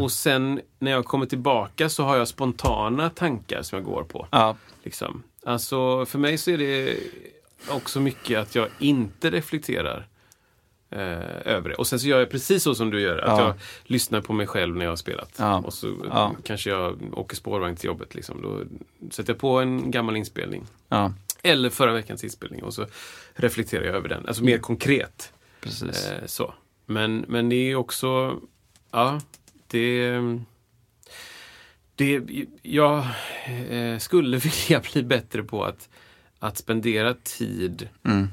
[0.00, 4.28] Och sen när jag kommer tillbaka så har jag spontana tankar som jag går på.
[4.30, 4.56] Ja.
[4.82, 5.22] Liksom.
[5.44, 6.96] Alltså, för mig så är det
[7.70, 10.06] också mycket att jag inte reflekterar
[10.90, 11.00] eh,
[11.54, 11.74] över det.
[11.74, 13.46] Och sen så gör jag precis så som du gör, att Ja.
[13.46, 15.30] jag lyssnar på mig själv när jag har spelat.
[15.38, 15.58] Ja.
[15.58, 15.94] Och så
[16.44, 18.14] kanske jag åker spårvagn till jobbet.
[18.14, 18.42] Liksom.
[18.42, 18.60] Då
[19.10, 20.64] sätter jag på en gammal inspelning.
[21.42, 22.86] Eller förra veckans inspelning och så
[23.34, 24.26] reflekterar jag över den.
[24.26, 25.32] Alltså mer konkret.
[25.60, 26.06] Precis.
[26.08, 26.54] Eh, så.
[26.86, 28.40] Men, men det är också,
[28.90, 29.20] ja,
[29.66, 30.10] det...
[31.94, 32.22] det
[32.62, 33.06] jag
[33.70, 34.36] eh, skulle
[34.68, 35.88] vilja bli bättre på att,
[36.38, 37.88] att spendera tid,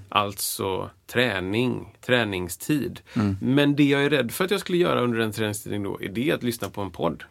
[0.10, 3.02] alltså träning, träningstid.
[3.42, 6.10] Men det jag är rädd för att jag skulle göra under den träningstiden då, är
[6.10, 7.24] det att lyssna på en podd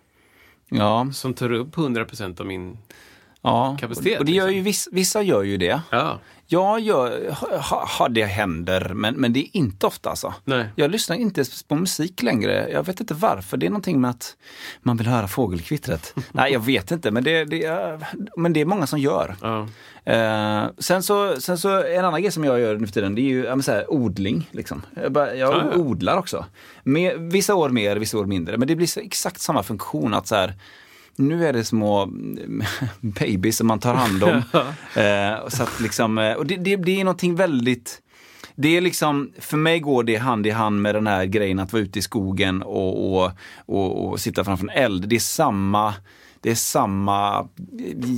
[0.69, 1.11] Ja.
[1.13, 2.79] som tar upp 100% av min...
[3.43, 3.77] ja.
[3.81, 4.57] Kapacitet, Och det gör liksom.
[4.57, 5.81] ju vissa, vissa gör ju det.
[5.91, 7.31] Ja, Jag gör,
[7.71, 10.35] ha, ha, det händer, men, men det är inte ofta alltså.
[10.45, 10.67] nej.
[10.77, 12.69] Jag lyssnar inte på musik längre.
[12.73, 13.57] Jag vet inte varför.
[13.57, 14.37] Det är någonting med att
[14.83, 16.15] man vill höra fågelkvittret.
[16.33, 19.37] Nej, jag vet inte, men det, det, är- men det är många som gör.
[19.41, 19.69] Ja.
[20.05, 23.21] Eh, sen, så, sen så en annan grej som jag gör nu för tiden, det
[23.21, 24.49] är ju ja, så här, odling.
[24.51, 24.83] Liksom.
[25.03, 25.79] Jag, bara, jag Ja, ja.
[25.79, 26.45] odlar också.
[26.85, 28.57] Med, vissa år mer, vissa år mindre.
[28.59, 30.15] Men det blir så exakt samma funktion.
[30.15, 30.55] att så här,
[31.16, 32.62] nu är det små mm,
[33.01, 34.42] babys som man tar hand om.
[34.96, 38.03] Eh, så att liksom, eh, och det, det, det är någonting väldigt
[38.55, 41.72] det är liksom, för mig går det hand i hand med den här grejen att
[41.72, 43.31] vara ute i skogen och, och,
[43.66, 45.09] och, och sitta framför en eld.
[45.09, 45.94] Det är samma,
[46.43, 47.49] det är samma,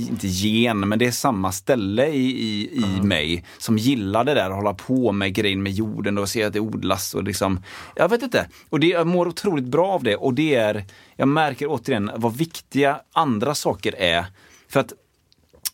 [0.09, 4.49] inte gen, men det är samma ställe i, i, i mig som gillar det där
[4.49, 7.59] att hålla på med grejen med jorden och se att det odlas och liksom,
[7.95, 8.49] jag vet inte.
[8.69, 10.85] Och det, jag mår otroligt bra av det och det är,
[11.15, 14.25] jag märker återigen vad viktiga andra saker är.
[14.67, 14.93] För att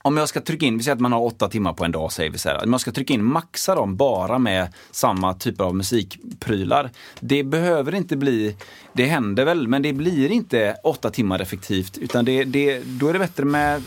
[0.01, 2.11] om jag ska trycka in, vi säger att man har åtta timmar på en dag,
[2.11, 2.63] säger vi så här.
[2.63, 6.89] Om jag ska trycka in, maxa dem bara med samma typ av musikprylar.
[7.19, 8.55] Det behöver inte bli,
[8.93, 11.97] det händer väl, men det blir inte åtta timmar effektivt.
[11.97, 13.83] Utan det, det, då är det bättre med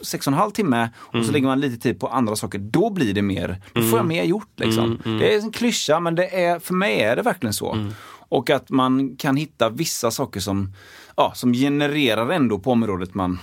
[0.00, 2.58] sex och en halv timme och så lägger man lite tid på andra saker.
[2.58, 4.52] Då blir det mer, då får jag mer gjort.
[4.56, 4.98] Liksom.
[5.04, 7.90] Det är en klyscha, men det är, för mig är det verkligen så.
[8.30, 10.72] Och att man kan hitta vissa saker som,
[11.16, 13.38] ja, som genererar ändå på området man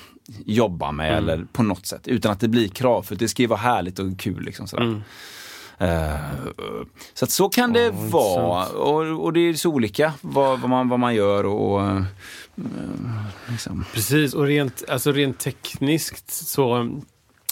[0.46, 1.30] jobba med Mm.
[1.30, 2.08] eller på något sätt.
[2.08, 4.44] Utan att det blir krav, för det ska ju vara härligt och kul.
[4.44, 4.84] Liksom, sådär.
[4.84, 5.02] Mm.
[5.80, 6.16] Eh,
[7.14, 8.66] så att så kan det vara.
[8.68, 11.46] Och, och det är så olika vad, vad, man, vad man gör.
[11.46, 12.02] och, och eh,
[13.50, 13.86] liksom.
[13.94, 16.90] Precis, och rent, alltså rent tekniskt så,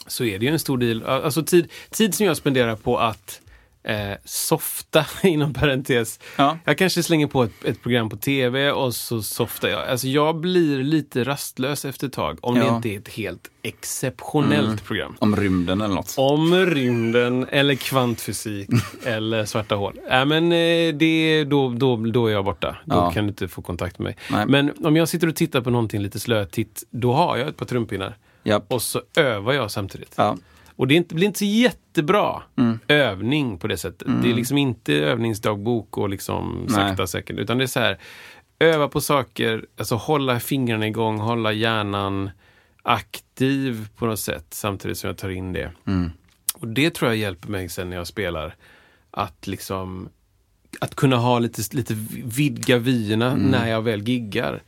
[0.07, 1.03] så är det ju en stor del.
[1.03, 3.41] Alltså tid, tid som jag spenderar på att
[3.85, 6.19] eh, softa, inom parentes.
[6.35, 6.57] Ja.
[6.65, 9.87] Jag kanske slänger på ett, ett program på tv och så softar jag.
[9.87, 12.75] Alltså jag blir lite rastlös efter ett tag om det Ja.
[12.75, 15.15] inte är ett helt exceptionellt program.
[15.19, 16.13] Om rymden eller något.
[16.17, 18.69] Om rymden eller kvantfysik
[19.05, 19.99] eller svarta hål.
[20.11, 22.77] Äh, men eh, det, då, då, då är jag borta.
[22.85, 23.11] Då Ja.
[23.11, 24.17] kan du inte få kontakt med mig.
[24.31, 24.45] Nej.
[24.47, 27.65] Men om jag sitter och tittar på någonting lite slötitt, då har jag ett par
[27.65, 28.17] trumpinnar.
[28.43, 28.61] Ja.
[28.67, 30.13] Och så övar jag samtidigt.
[30.15, 30.37] Ja.
[30.75, 32.43] Och det är inte, blir inte så jättebra
[32.87, 34.07] övning på det sättet.
[34.21, 36.75] Det är liksom inte övningsdagbok och liksom Nej.
[36.75, 37.37] sakta säkert.
[37.37, 37.97] Utan det är så här,
[38.59, 42.29] öva på saker, alltså hålla fingrarna igång, hålla hjärnan
[42.83, 45.71] aktiv på något sätt samtidigt som jag tar in det.
[46.53, 48.55] Och det tror jag hjälper mig sen när jag spelar.
[49.11, 50.09] Att liksom
[50.79, 54.63] att kunna ha lite, lite vidga vyerna när jag väl giggar.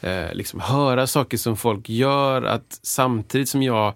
[0.00, 3.94] Eh, liksom höra saker som folk gör, att samtidigt som jag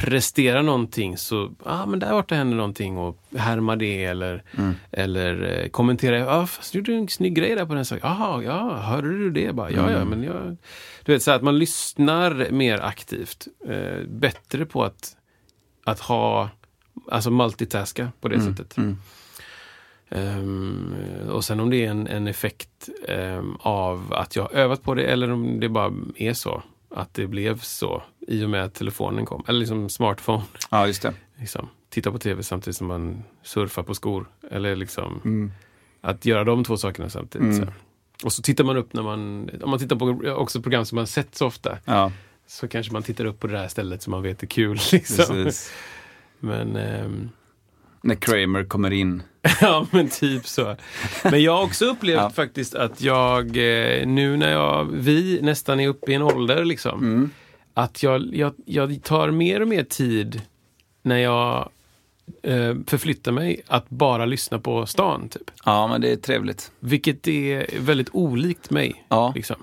[0.00, 4.42] presterar någonting så, ja ah, men där borta händer någonting och härma det eller,
[4.90, 8.08] eller eh, kommentera, ja ah, fast du gjorde en snygg grej där på den saken.
[8.08, 9.52] Jaha, ja, hörde du det?
[9.52, 10.56] Bara, ja, ja, men jag...
[11.04, 13.48] Du vet, så att man lyssnar mer aktivt.
[13.68, 15.16] Eh, bättre på att,
[15.84, 16.50] att ha,
[17.10, 18.76] alltså multitaska på det sättet.
[20.10, 20.94] Ehm,
[21.30, 25.04] och sen om det är en, en effekt ehm, av att jag övat på det
[25.04, 26.62] eller om det bara är så.
[26.94, 29.44] Att det blev så i och med att telefonen kom.
[29.48, 30.42] Eller liksom smartphone.
[30.70, 31.14] ja, just det.
[31.38, 31.68] Liksom.
[31.88, 34.26] Titta på tv samtidigt som man surfar på skor.
[34.50, 35.50] Eller liksom
[36.00, 37.56] att göra de två sakerna samtidigt.
[37.56, 37.66] Så.
[38.24, 41.06] Och så tittar man upp när man, om man tittar på också program som man
[41.06, 41.78] sett så ofta.
[41.84, 42.12] Ja,
[42.46, 44.78] Så kanske man tittar upp på det här stället som man vet är kul.
[44.92, 45.50] Liksom.
[46.38, 47.30] Men ehm,
[48.02, 49.22] När Kramer kommer in.
[49.60, 50.76] Ja, men typ så.
[51.24, 52.30] Men jag har också upplevt Ja.
[52.30, 56.98] faktiskt att jag, eh, nu när jag, vi nästan är uppe i en ålder liksom,
[57.00, 57.30] Mm.
[57.74, 60.42] att jag, jag, jag tar mer och mer tid
[61.02, 61.68] när jag
[62.42, 65.28] eh, förflyttar mig att bara lyssna på stan.
[65.28, 65.50] Typ.
[65.64, 66.70] Ja, men det är trevligt.
[66.80, 69.04] Vilket är väldigt olikt mig.
[69.08, 69.32] Ja.
[69.34, 69.56] Liksom.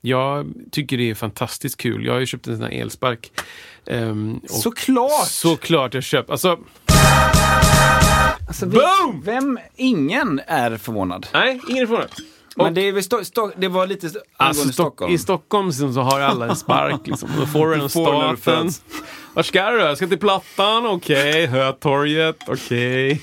[0.00, 2.04] Jag tycker det är fantastiskt kul.
[2.06, 3.30] Jag har ju köpt en sån här elspark.
[4.42, 5.26] Och Såklart!
[5.26, 6.30] Såklart jag köpt.
[6.30, 6.58] Alltså,
[8.50, 9.22] Alltså, vi, Boom!
[9.24, 11.26] Vem, ingen är förvånad.
[11.32, 12.10] nej, ingen är förvånad.
[12.56, 15.12] Men det, är Sto- Sto- det var lite Alltså, Stock- Stockholm.
[15.14, 17.06] I Stockholm så så har alla en spark.
[17.06, 17.28] Liksom.
[17.40, 18.36] Då får du den staten.
[18.36, 18.82] föds.
[19.34, 19.78] Var ska du?
[19.80, 21.46] Jag ska till Plattan, okej.
[21.46, 23.22] Hötorget, okej.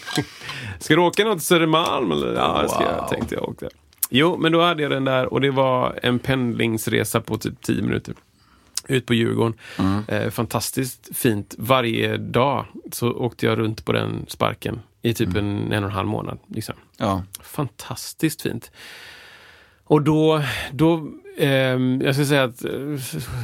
[0.79, 2.11] Ska du åka något till Södermalm?
[2.11, 2.33] Eller?
[2.33, 3.49] Ja, det ska jag, tänkte jag.
[3.49, 3.69] Åkte.
[4.09, 7.81] Jo, men då hade jag den där och det var en pendlingsresa på typ 10
[7.81, 8.13] minuter.
[8.87, 9.53] Ut på Djurgården.
[9.79, 10.03] Mm.
[10.07, 11.55] Eh, fantastiskt fint.
[11.57, 15.45] Varje dag så åkte jag runt på den sparken i typ Mm.
[15.45, 16.39] en, en och en halv månad.
[16.47, 16.75] Liksom.
[16.97, 17.23] Ja.
[17.41, 18.71] Fantastiskt fint.
[19.83, 22.71] Och då, då ehm, jag ska säga att eh,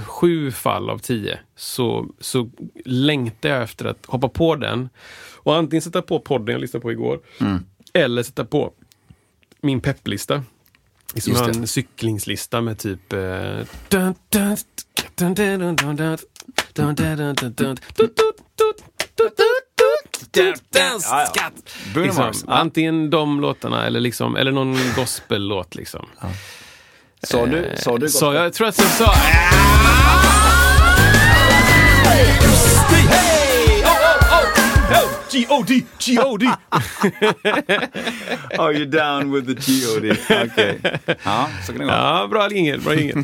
[0.05, 2.49] sju fall av tio så, så
[2.85, 4.89] längtar jag efter att hoppa på den
[5.35, 7.19] och antingen sätta på podden jag lyssnade på igår
[7.93, 8.73] eller sätta på
[9.61, 10.43] min pepplista.
[11.15, 13.13] Som har en cyklingslista med typ...
[13.13, 13.19] eh,
[13.89, 14.57] dun, dun,
[15.15, 15.37] dun,
[20.31, 22.01] Dance, ja, ja.
[22.01, 22.43] Liksom, Mars.
[22.47, 25.75] Antingen de låtarna eller, liksom, eller någon gospellåt.
[25.75, 26.05] Liksom.
[26.21, 26.27] Ja.
[27.23, 28.09] Sa du, eh, sa du gospel?
[28.09, 29.05] Så jag tror att jag sa...
[29.05, 29.11] Oh,
[34.31, 34.45] oh,
[34.91, 35.09] oh!
[35.31, 36.45] G-O-D, G-O-D!
[38.59, 40.11] Are you down with the G-O-D?
[40.11, 40.79] Okej.
[40.83, 41.15] Okay.
[41.23, 41.91] Ja, så kan det gå.
[41.91, 43.23] Ja, bra jingel, bra jingel.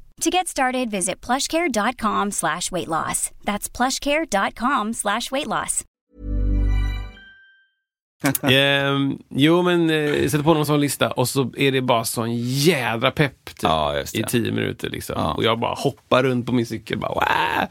[0.21, 3.31] To get started, visit plushcare.com slash weight loss.
[3.43, 5.83] That's plushcare.com slash weight loss.
[8.43, 12.35] Ehm, jo, men eh, sätt på någon sån lista och så är det bara sån
[12.37, 14.19] jädra pepp typ, Ja, just det.
[14.19, 14.89] i tio minuter.
[14.89, 15.15] Liksom.
[15.17, 15.33] Ja.
[15.33, 16.97] Och jag bara hoppar runt på min cykel.
[16.99, 17.67] Bara, Wah!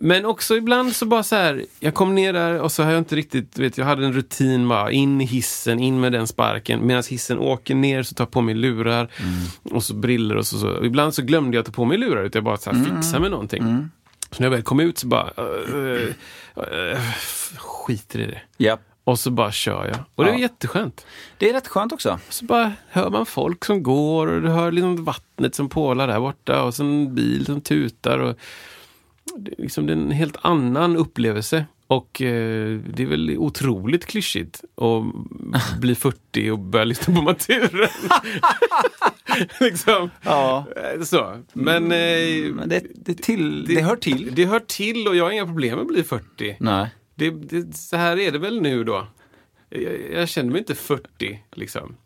[0.00, 2.98] Men också ibland så bara så här, jag kom ner där och så har jag
[2.98, 6.86] inte riktigt, vet, jag hade en rutin bara, in i hissen, in med den sparken.
[6.86, 9.08] Medan hissen åker ner så tar jag på mig lurar
[9.62, 10.58] och så briller och så.
[10.58, 10.84] så.
[10.84, 13.20] Ibland så glömde jag att ta på mig lurar, utan jag bara så här, fixar
[13.20, 13.88] med någonting.
[14.30, 16.08] Så när jag väl kom ut så bara, uh,
[16.58, 16.98] uh,
[17.58, 18.40] skiter i det.
[18.58, 18.80] Japp.
[19.04, 19.98] Och så bara kör jag.
[20.14, 20.40] Och det är Ja.
[20.40, 21.06] jätteskönt.
[21.38, 22.18] Det är rätt skönt också.
[22.28, 26.20] Så bara hör man folk som går och du hör liksom vattnet som pålar där
[26.20, 28.18] borta och så en bil som tutar.
[28.18, 28.36] Och
[29.58, 31.64] liksom, det är en helt annan upplevelse.
[31.86, 37.88] Och eh, det är väl otroligt klyschigt att bli 40 och börja lyssna på naturen.
[39.60, 40.10] liksom.
[40.22, 40.66] Ja.
[40.76, 41.42] Eh, Så.
[41.52, 44.30] Men, eh, Men det, det, till, det, hör till.
[44.34, 46.56] Det hör till och jag har inga problem med att bli 40.
[46.60, 46.88] Nej.
[47.14, 49.06] Det, det, så här är det väl nu då.
[49.68, 51.96] Jag, jag känner mig inte 40 liksom.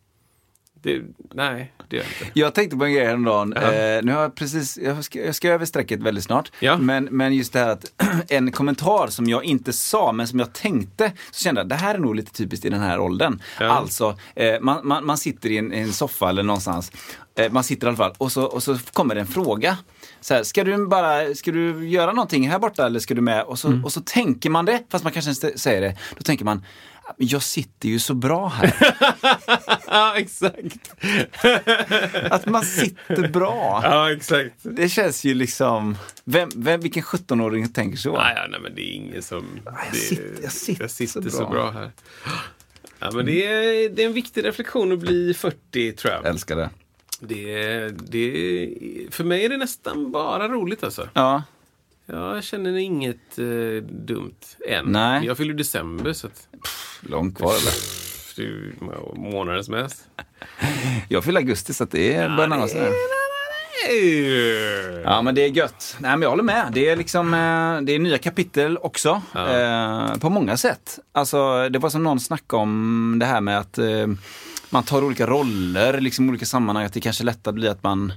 [0.82, 1.02] Det,
[1.34, 2.40] nej, det gör jag inte.
[2.40, 3.52] Jag tänkte på en grej häromdagen.
[3.56, 3.72] Ja.
[3.72, 6.52] Eh, nu har jag precis, jag ska, jag ska över strecket väldigt snart.
[6.60, 6.76] Ja.
[6.78, 7.84] Men, men just det här att
[8.28, 11.94] en kommentar som jag inte sa men som jag tänkte, så kände jag det här
[11.94, 13.42] är nog lite typiskt i den här åldern.
[13.60, 13.66] Ja.
[13.66, 16.92] Alltså, eh, man, man, man sitter i en, en soffa eller någonstans,
[17.38, 19.76] eh, man sitter i alla fall och så, och så kommer det en fråga.
[20.20, 23.42] Så här, ska du bara, ska du göra någonting här borta eller ska du med?
[23.44, 23.84] Och så, Mm.
[23.84, 25.96] och så tänker man det, fast man kanske inte säger det.
[26.16, 26.66] Då tänker man, "Men
[27.16, 28.74] jag sitter ju så bra här.
[29.92, 30.90] Ja, exakt.
[32.30, 33.80] Att man sitter bra.
[33.84, 34.54] Ja, exakt.
[34.62, 38.12] Det känns ju liksom, vem, vem, vilken 17-åring tänker så?
[38.16, 39.44] Nej, ja, nej, men det är ingen som...
[39.64, 39.96] jag det,
[40.50, 41.48] sitter- jag sitter så så, bra.
[41.50, 41.70] bra.
[41.70, 41.90] här.
[42.98, 46.26] Ja, men det är, det är en viktig reflektion att bli 40, tror jag.
[46.26, 46.70] Älskar det.
[47.20, 48.68] Det, det,
[49.10, 51.08] för mig är det nästan bara roligt alltså.
[51.12, 51.42] Ja,
[52.12, 54.84] Jag känner inget eh, dumt än.
[54.86, 55.26] Nej.
[55.26, 56.48] Jag fyller december så att
[57.00, 57.72] långt kvar eller?
[58.36, 58.72] det är ju
[59.16, 60.08] månader som helst.
[61.08, 62.80] Jag fyller augusti så att det är börjar närma sig.
[62.80, 62.90] nu.
[65.04, 65.96] Ja, men det är gött.
[65.98, 66.70] Nej, men jag håller med.
[66.72, 69.22] Det är liksom, eh, det är nya kapitel också.
[69.34, 70.98] Eh, på många sätt.
[71.12, 74.06] Alltså, det var som någon snackade om det här med att eh,
[74.70, 76.84] man tar olika roller, liksom olika sammanhang.
[76.84, 78.12] Att det kanske lättare blir att man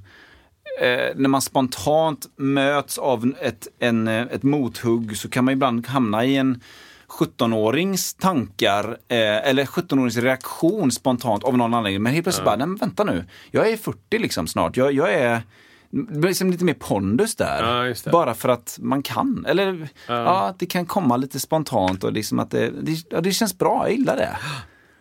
[0.82, 5.88] eh, när man spontant möts av ett, en, eh, ett mothugg så kan man ibland
[5.88, 6.62] hamna i en
[7.08, 12.04] 17-årings tankar eh, eller 17-årings reaktion spontant av någon anledning.
[12.04, 14.78] Men helt plötsligt bara, nej vänta nu, jag är 40 liksom snart.
[14.78, 15.42] Jag, jag är
[15.94, 17.86] det blir liksom lite mer pondus där.
[17.86, 18.12] Ja.
[18.12, 19.46] Bara för att man kan.
[19.48, 20.48] Eller ja.
[20.48, 23.84] att det kan komma lite spontant och liksom att det, det, ja, det känns bra,
[23.84, 24.38] jag gillar det.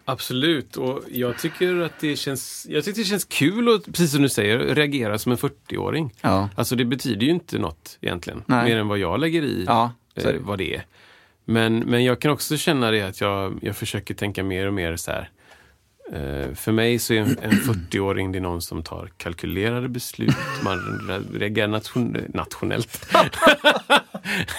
[0.04, 4.22] Absolut, och jag tycker att det känns, jag tycker det känns kul att, precis som
[4.22, 6.14] du säger, reagera som en 40-åring.
[6.20, 6.48] Ja.
[6.56, 8.64] Alltså det betyder ju inte något egentligen, Nej.
[8.64, 10.86] mer än vad jag lägger i Ja, eh, vad det är.
[11.44, 14.96] Men, men jag kan också känna det att jag, jag försöker tänka mer och mer
[14.96, 15.30] så här.
[16.12, 20.34] Eh, för mig så är en, en 40-åring det är någon som tar kalkylerade beslut,
[20.64, 23.06] man re- reagerar nation, nationellt.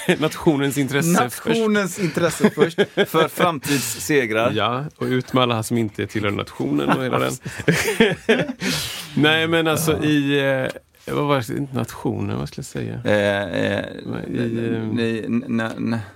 [0.20, 1.46] Nationens intresse först.
[1.46, 2.78] Nationens intresse först
[3.10, 4.52] för framtidssegrar.
[4.56, 7.34] Ja, och ut med alla som inte tillhör nationen och hela den.
[9.16, 10.68] Nej, men alltså i...
[11.08, 11.58] Vad var det?
[11.58, 13.02] Inte nationen, vad skulle jag säga?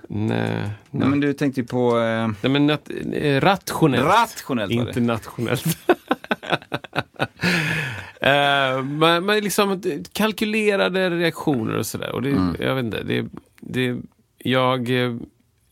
[0.08, 4.06] Nej, men du tänkte ju på eh, Nej, men nat- eh, rationellt.
[4.06, 4.90] rationellt var det.
[4.90, 5.66] Inte nationellt.
[8.22, 9.82] Eh, man, man liksom
[10.14, 12.12] kalkylerade reaktioner och sådär.
[12.16, 12.56] Och det, Mm.
[12.60, 13.26] jag vet inte, det,
[13.60, 13.98] det,
[14.38, 15.16] jag, eh,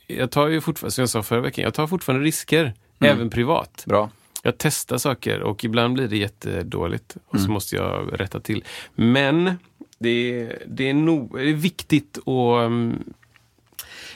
[0.08, 2.74] jag tar ju fortfarande, som jag sa förra veckan, jag tar fortfarande risker.
[3.00, 3.16] Mm.
[3.16, 3.84] Även privat.
[3.88, 4.10] Bra.
[4.46, 7.46] Jag testar saker och ibland blir det jättedåligt och Mm.
[7.46, 8.64] så måste jag rätta till.
[8.96, 9.52] Men
[10.00, 10.10] det
[10.42, 12.28] är, det är, nog, det är viktigt att
[12.66, 13.04] um,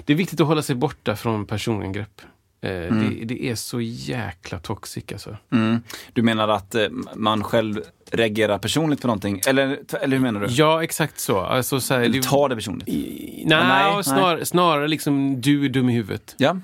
[0.05, 2.21] det är viktigt att hålla sig borta från personangrepp.
[2.61, 5.37] Eh, det, det är så jäkla toxic alltså.
[5.51, 5.81] Mm.
[6.13, 9.41] Du menar att eh, man själv reagerar personligt på någonting?
[9.47, 10.47] Eller, eller hur menar du?
[10.49, 11.39] Ja, exakt så.
[11.39, 12.87] Alltså, så här, Eller tar det personligt?
[12.87, 14.03] I- nej, nej, nej.
[14.03, 16.35] snar, snarare liksom du är dum i huvudet.
[16.37, 16.57] Ja.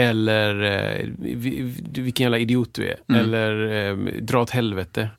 [0.00, 2.96] Eller eh, vi, vi, vilken jävla idiot du är.
[3.08, 3.20] Mm.
[3.20, 3.52] Eller
[3.90, 5.10] eh, dra åt helvete.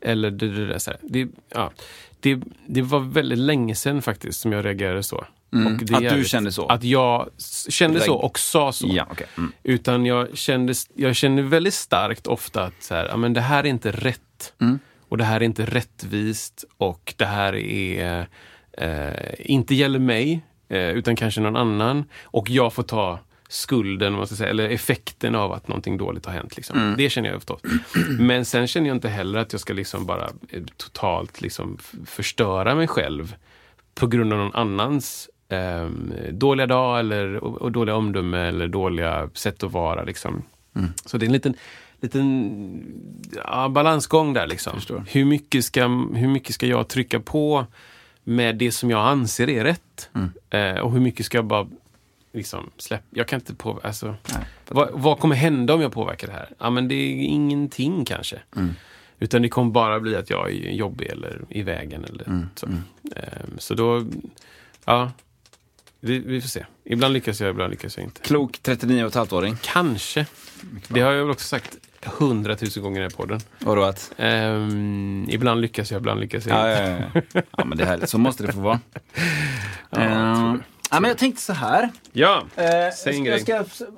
[0.00, 0.92] Eller det, det, där, så.
[1.02, 1.72] Det, ja,
[2.20, 5.24] det, det var väldigt länge sedan faktiskt som jag reagerade så.
[5.52, 5.74] Mm.
[5.92, 6.66] Att du kände så?
[6.66, 7.28] Att jag
[7.68, 8.88] kände så och sa så.
[8.90, 9.26] Ja, okej.
[9.38, 9.52] Mm.
[9.62, 13.68] Utan jag kände, jag kände väldigt starkt ofta att så här, men det här är
[13.68, 14.52] inte rätt.
[14.60, 14.78] Mm.
[15.08, 16.64] Och det här är inte rättvist.
[16.76, 18.26] Och det här är
[18.72, 22.04] eh, inte gäller mig, eh, utan kanske någon annan.
[22.22, 26.32] Och jag får ta skulden, man ska säga, eller effekten av att någonting dåligt har
[26.32, 26.56] hänt.
[26.56, 26.78] Liksom.
[26.78, 26.94] Mm.
[26.96, 27.60] Det känner jag förstås.
[28.18, 32.74] Men sen känner jag inte heller att jag ska liksom bara eh, totalt liksom förstöra
[32.74, 33.34] mig själv
[33.94, 35.86] på grund av någon annans eh,
[36.30, 40.02] dåliga dag eller och, och dåliga omdöme eller dåliga sätt att vara.
[40.04, 40.42] Liksom.
[41.04, 41.54] Så det är en liten,
[42.00, 42.50] liten
[43.44, 44.46] ja, balansgång där.
[44.46, 44.80] Liksom.
[45.08, 47.66] Hur, mycket ska, hur mycket ska jag trycka på
[48.24, 50.10] med det som jag anser är rätt?
[50.50, 51.66] Eh, och hur mycket ska jag bara
[52.34, 53.04] liksom släppa?
[53.10, 54.14] Jag kan inte på, alltså,
[54.68, 56.48] vad, vad kommer hända om jag påverkar det här?
[56.58, 58.38] Ja, men det är ingenting kanske.
[59.18, 62.04] Utan det kommer bara bli att jag är jobbig eller i vägen.
[62.04, 62.66] Eller så.
[62.66, 64.04] Ehm, så då,
[64.84, 65.12] ja,
[66.00, 66.64] vi, vi får se.
[66.84, 68.20] Ibland lyckas jag, ibland lyckas jag inte.
[68.20, 69.56] Klok 39,5-åring.
[69.62, 70.26] Kanske.
[70.88, 73.40] Det har jag väl också sagt hundratusen gånger i den här podden.
[73.58, 74.12] Vadå att?
[74.16, 77.10] Ehm, ibland lyckas jag, ibland lyckas jag Ja, inte.
[77.14, 77.42] ja, ja.
[77.56, 78.10] ja, men det är härligt.
[78.10, 78.80] Så måste det få vara.
[79.90, 80.60] Ja, det.
[80.94, 81.90] Ja, men jag tänkte så här.
[82.12, 82.64] Ja, Eh,
[82.96, 83.44] Säg en jag grej.
[83.56, 83.90] jag ska, jag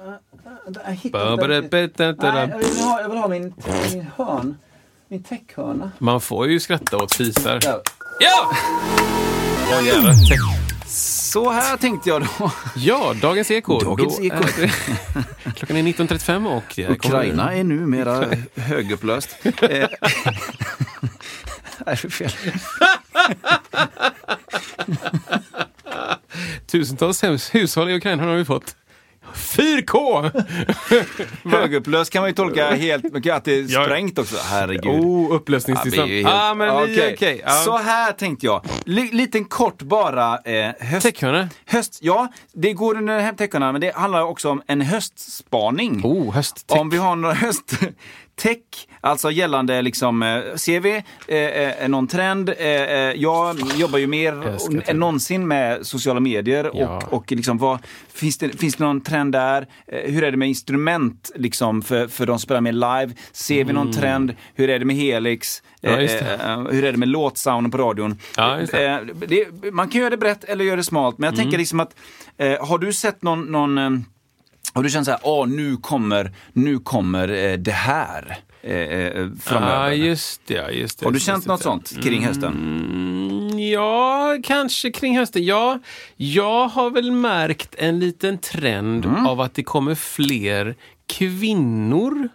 [1.13, 1.47] ba-
[1.97, 3.55] da- da- Nej, jag vill ha, jag vill ha min,
[3.93, 4.57] min hörn.
[5.09, 5.91] Min täckhörna.
[5.99, 7.61] man får ju skratta åt fisar.
[8.21, 8.51] Ja!
[9.85, 10.13] Jävlar.
[10.13, 10.39] Tack.
[10.89, 12.51] Så här tänkte jag då.
[12.77, 13.79] Ja, Dagens Eko.
[13.81, 14.37] Dagens Eko.
[14.37, 16.63] är det- Klockan är 19.35 och...
[16.77, 19.37] det kommer- Ukraina är numera högupplöst.
[19.63, 19.89] Eh,
[21.87, 22.31] Nej, för fel.
[26.71, 28.77] Tusentals hus- hushåll i Ukraina har vi fått.
[29.35, 30.31] 4K!
[31.51, 34.37] Högupplöst kan man ju tolka helt mycket att det är sprängt också.
[34.51, 35.01] Herregud.
[35.05, 36.11] Oh, upplösningstillstånd.
[36.13, 37.13] Ja, ah, men Okej.
[37.15, 37.41] okej.
[37.47, 37.51] Ja.
[37.53, 38.65] Så här tänkte jag.
[38.87, 40.39] L- liten kort bara.
[40.39, 41.49] Eh, höst, Täckhörna.
[41.67, 46.01] höst, ja, det går under den här täckhörnan, men det handlar också om en höstspaning.
[46.05, 46.79] Oh, hösttäck.
[46.81, 47.35] Om vi har några
[48.45, 52.49] hösttech, alltså gällande liksom, eh, ser vi eh, eh, någon trend?
[52.49, 56.97] Eh, eh, jag jobbar ju mer än någonsin med sociala medier Ja.
[57.07, 57.79] och, och liksom vad,
[58.13, 59.67] finns, det, finns det någon trend där?
[59.87, 63.11] Eh, hur är det med instrument liksom för, för de som spelar med live?
[63.33, 64.35] Ser vi någon trend?
[64.55, 65.63] Hur är det med Helix?
[65.83, 66.01] Mm.
[66.01, 66.07] Ja.
[66.07, 68.19] Eh, eh, hur är det med låtsounden på radion?
[68.37, 68.85] Ja, det.
[68.87, 71.45] Eh, det, man kan göra det brett eller göra det smalt, men jag Mm.
[71.45, 71.95] tänker liksom att
[72.39, 74.05] eh, har du sett någon, någon
[74.77, 79.29] har du känt så här, åh nu kommer, nu kommer eh, det här eh, eh,
[79.43, 79.91] framöver?
[79.91, 80.71] Ja, just det.
[80.73, 81.95] Just det Har du just känt det, något just det.
[81.95, 82.53] sånt kring hösten?
[82.53, 85.45] Mm, Ja, kanske kring hösten.
[85.45, 85.79] Ja,
[86.17, 89.27] jag har väl märkt en liten trend Mm.
[89.27, 90.75] av att det kommer fler
[91.07, 92.29] kvinnor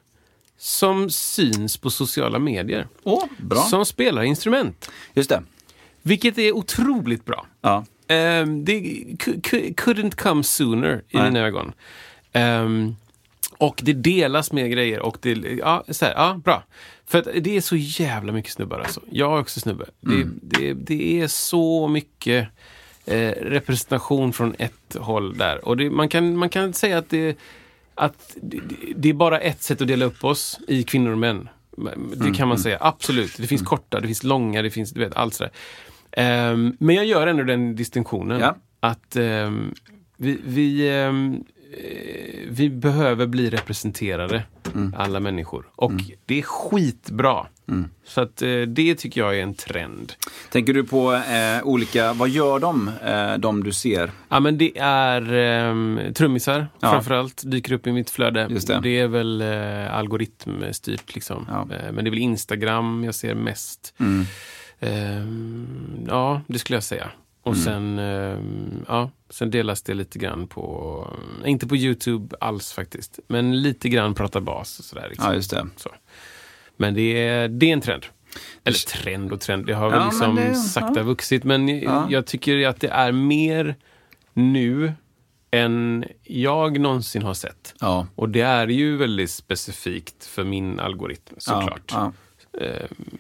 [0.58, 2.88] som syns på sociala medier.
[3.04, 3.60] Åh, bra.
[3.62, 4.92] Som spelar instrument.
[5.14, 5.44] Just det.
[6.02, 7.46] Vilket är otroligt bra.
[7.62, 7.86] Ja.
[8.08, 8.74] Ehm, det
[9.20, 11.24] cou- cou- couldn't come sooner i Nej.
[11.32, 11.72] mina ögon.
[12.34, 12.96] Ehm,
[13.58, 16.64] och det delas med grejer och det, ja, så här, ja, bra.
[17.06, 19.02] För det är så jävla mycket snubbar alltså.
[19.10, 19.86] Jag är också snubbe.
[20.00, 22.48] Det, det, det är så mycket
[23.06, 25.66] eh, representation från ett håll där.
[25.66, 27.38] Och det, man, kan, man kan säga att det,
[27.96, 28.38] att
[28.96, 31.50] det, är bara ett sätt att dela upp oss i kvinnor och män.
[32.16, 33.38] Det kan man säga, absolut.
[33.38, 35.52] Det finns korta, det finns långa, det finns du vet, allt sådär.
[36.12, 38.40] Ehm, men jag gör ändå den distinktionen.
[38.40, 38.56] Ja.
[38.80, 39.74] Att ehm,
[40.18, 41.14] vi, vi, eh,
[42.50, 44.44] vi behöver bli representerade,
[44.96, 45.66] alla människor.
[45.76, 45.92] Och
[46.26, 47.48] det är skitbra.
[48.04, 50.14] Så att eh, det tycker jag är en trend.
[50.50, 54.12] Tänker du på eh, olika, vad gör de, eh, de du ser?
[54.30, 55.34] Ja men det är
[55.70, 56.92] um, trummisar Ja.
[56.92, 58.48] framförallt, dyker upp i mitt flöde.
[58.50, 59.00] Just det.
[59.00, 61.46] är väl uh, algoritmstyrt liksom.
[61.50, 61.76] Ja.
[61.76, 63.94] Eh, men det är väl Instagram jag ser mest.
[64.00, 64.26] Mm.
[64.80, 67.12] Ehm, ja, det skulle jag säga.
[67.44, 67.64] Och Mm.
[67.66, 71.08] sen, ehm, ja, sen delas det lite grann på,
[71.46, 75.08] inte på Youtube alls faktiskt, men lite grann prata bas och sådär.
[75.10, 75.28] Liksom.
[75.28, 75.68] Ja, just det.
[75.76, 75.90] Så.
[76.78, 78.06] Men det är, det är en trend.
[78.64, 81.04] Eller trend och trend, det har väl Ja, liksom det- sakta ja.
[81.04, 81.44] vuxit.
[81.44, 82.08] Men Ja.
[82.10, 83.76] jag tycker att det är mer
[84.34, 84.94] nu
[85.52, 87.76] än jag någonsin har sett.
[87.80, 88.08] Ja.
[88.16, 91.92] Och det är ju väldigt specifikt för min algoritm såklart.
[91.94, 92.14] Ja,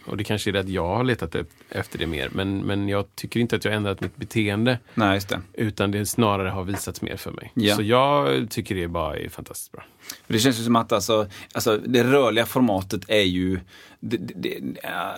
[0.05, 1.36] och det kanske är det att jag har letat
[1.69, 2.29] efter det mer.
[2.32, 4.79] Men, men jag tycker inte att jag har ändrat mitt beteende.
[4.93, 5.41] Nej, det.
[5.53, 7.51] Utan det snarare har visats mer för mig.
[7.55, 7.75] Ja.
[7.75, 9.84] Så jag tycker det bara är fantastiskt bra.
[10.27, 13.59] Det känns ju som att alltså, alltså, det rörliga formatet är ju
[13.99, 14.59] det, det, det,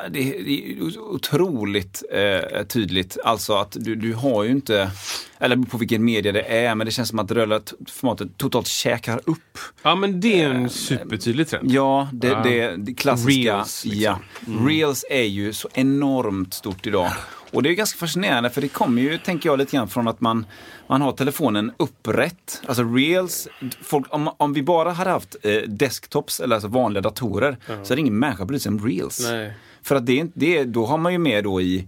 [0.10, 3.18] det är otroligt eh, tydligt.
[3.24, 4.92] Alltså att du, du har ju inte,
[5.40, 8.68] eller på vilken media det är, men det känns som att det rörliga formatet totalt
[8.68, 9.58] käkar upp.
[9.84, 11.72] Ja men det är en supertydlig trend.
[11.72, 12.72] Ja, det, Ja.
[12.78, 13.32] det, klassiska.
[13.32, 14.02] Reels, liksom.
[14.02, 14.20] ja.
[14.68, 17.12] Reels är ju så enormt stort idag.
[17.54, 20.22] Och det är ganska fascinerande för det kommer ju, tänker jag, lite grann från att
[20.22, 20.46] man,
[20.88, 22.62] man har telefonen upprätt.
[22.66, 23.48] Alltså reels,
[23.84, 28.02] folk, om, om vi bara hade haft eh, desktops eller alltså vanliga datorer så hade
[28.02, 29.20] ingen människa brytt sig om reels.
[29.30, 29.54] Nej.
[29.84, 31.88] För att det, det, då har man ju med då i,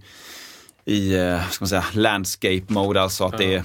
[0.84, 3.62] i eh, ska man säga, landscape mode, alltså att det är,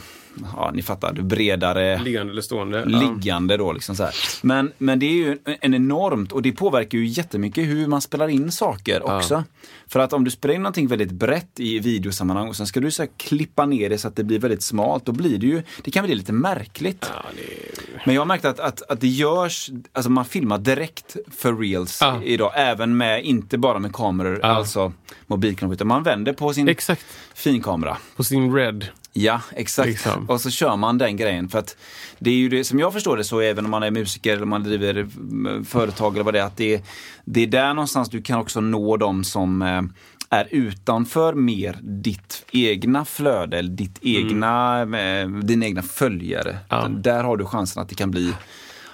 [0.55, 2.85] ja ni fattar, bredare Liggande eller stående.
[2.85, 3.71] liggande då.
[3.71, 4.13] Liksom så här.
[4.41, 8.27] Men, men det är ju en enormt, och det påverkar ju jättemycket hur man spelar
[8.27, 9.43] in saker också.
[9.87, 12.91] För att om du spelar in någonting väldigt brett i videosammanhang och sen ska du
[12.91, 15.91] så klippa ner det så att det blir väldigt smalt, då blir det ju, det
[15.91, 17.05] kan bli lite märkligt.
[17.15, 18.01] Ja, är...
[18.05, 21.97] Men jag har märkt att, att, att det görs, alltså man filmar direkt för reels
[22.01, 22.21] Ja.
[22.23, 24.47] idag, även med, inte bara med kameror, Ja.
[24.47, 24.93] alltså
[25.27, 27.05] mobilkameror, utan man vänder på sin Exakt.
[27.33, 27.97] finkamera.
[28.15, 28.85] På sin red.
[29.13, 29.87] Ja, exakt.
[29.89, 30.29] Liksom.
[30.29, 31.49] Och så kör man den grejen.
[31.49, 31.77] För att
[32.19, 34.45] det är ju det, som jag förstår det så även om man är musiker eller
[34.45, 36.81] man driver mm, företag eller vad det är, att det, är-
[37.25, 39.81] det är där någonstans du kan också nå dem som eh,
[40.29, 46.57] är utanför mer ditt egna flöde eller ditt egna, eh, dina egna följare.
[46.69, 46.87] Ja.
[46.87, 48.33] Där har du chansen att det kan bli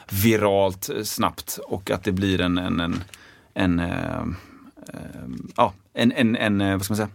[0.10, 3.02] viralt eh, snabbt och att det blir en, en, en,
[3.54, 4.22] en eh,
[4.94, 5.00] eh,
[5.56, 7.10] ja, en, en, en, eh, vad ska man säga?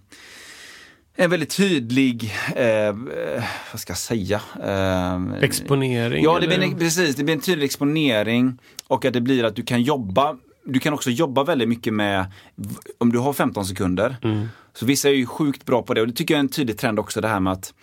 [1.22, 2.94] En väldigt tydlig, eh, eh,
[3.72, 4.40] vad ska jag säga?
[4.64, 6.24] Eh, Exponering.
[6.24, 7.16] Ja, det blir en, precis.
[7.16, 10.92] Det blir en tydlig exponering och att det blir att du kan jobba du kan
[10.94, 12.24] också jobba väldigt mycket med,
[12.98, 14.48] om du har 15 sekunder, Mm.
[14.74, 16.78] så vissa är ju sjukt bra på det och det tycker jag är en tydlig
[16.78, 17.74] trend också det här med att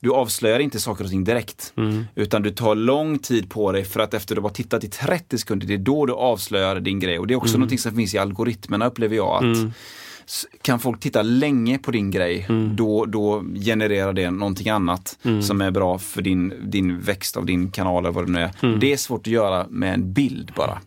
[0.00, 1.72] du avslöjar inte saker och ting direkt.
[1.76, 2.04] Mm.
[2.14, 5.38] Utan du tar lång tid på dig för att efter du har tittat i 30
[5.38, 7.18] sekunder, det är då du avslöjar din grej.
[7.18, 7.60] Och det är också Mm.
[7.60, 9.44] någonting som finns i algoritmerna upplever jag.
[9.44, 9.74] att s-
[10.62, 12.76] Kan folk titta länge på din grej, Mm.
[12.76, 17.70] då, då genererar det någonting annat som är bra för din, din växt av din
[17.70, 18.50] kanal eller vad det nu är.
[18.62, 18.80] Mm.
[18.80, 20.78] Det är svårt att göra med en bild bara.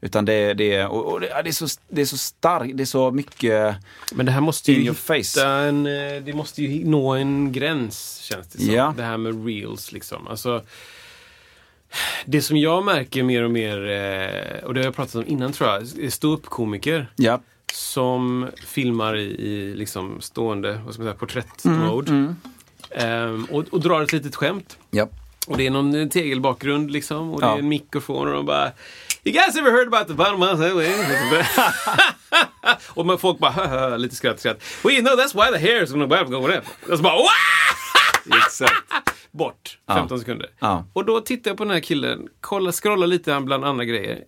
[0.00, 2.84] Utan det, det, och, och det, det, är så, det är så starkt, det är
[2.84, 3.76] så mycket
[4.14, 8.48] Men det här måste ju hitta en, eh, det måste ju nå en gräns känns
[8.48, 8.74] det som.
[8.74, 8.94] Ja.
[8.96, 10.28] Det här med reels liksom.
[10.28, 10.62] Alltså,
[12.24, 15.52] det som jag märker mer och mer, eh, och det har jag pratat om innan
[15.52, 17.40] tror jag, ståuppkomiker Ja,
[17.72, 22.34] som filmar i, i liksom stående, vad ska man säga, porträttmode.
[22.90, 24.78] Ehm, och, och drar ett litet skämt.
[24.90, 25.08] ja.
[25.46, 27.30] Och det är någon tegelbakgrund liksom.
[27.34, 27.54] Och det Ja.
[27.54, 28.70] är en mikrofon och de bara
[29.24, 31.44] You guys ever heard about the bottom the
[32.88, 34.62] och man, folk bara lite skratt, skratt.
[34.84, 36.64] Well you know that's why the hair is going up.
[36.90, 38.36] Och så bara Wah!
[38.46, 38.72] exakt.
[39.30, 39.78] Bort.
[39.86, 39.94] Ja.
[39.94, 40.50] 15 sekunder.
[40.58, 40.84] Ja.
[40.92, 44.24] Och då tittar jag på den här killen, kolla, scrollar lite bland andra grejer.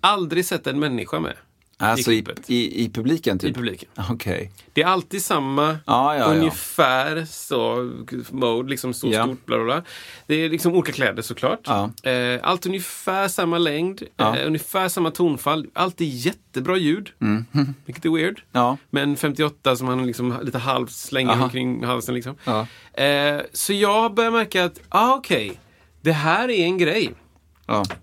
[0.00, 1.36] Aldrig sett en människa med.
[1.78, 3.50] Alltså i, i, i publiken typ?
[3.50, 3.88] I publiken.
[4.10, 4.50] Okej.
[4.72, 6.24] Det är alltid samma, Ja, ja, ja.
[6.24, 7.90] ungefär så,
[8.30, 9.24] mode, liksom så Ja.
[9.24, 9.82] stort, bla bla bla.
[10.26, 11.60] Det är liksom olika kläder såklart.
[11.64, 11.90] Ja.
[12.10, 14.36] Eh, allt ungefär samma längd, Ja.
[14.36, 15.66] eh, ungefär samma tonfall.
[15.72, 17.10] Alltid jättebra ljud,
[17.86, 18.38] vilket är weird.
[18.38, 18.42] Mm.
[18.52, 18.76] Ja.
[18.90, 21.44] Men 58 som han liksom lite halvt slänger Aha.
[21.44, 22.14] omkring halsen.
[22.14, 22.36] Liksom.
[22.92, 25.60] Eh, så jag börjar märka att, ah, okej,
[26.00, 27.12] det här är en grej.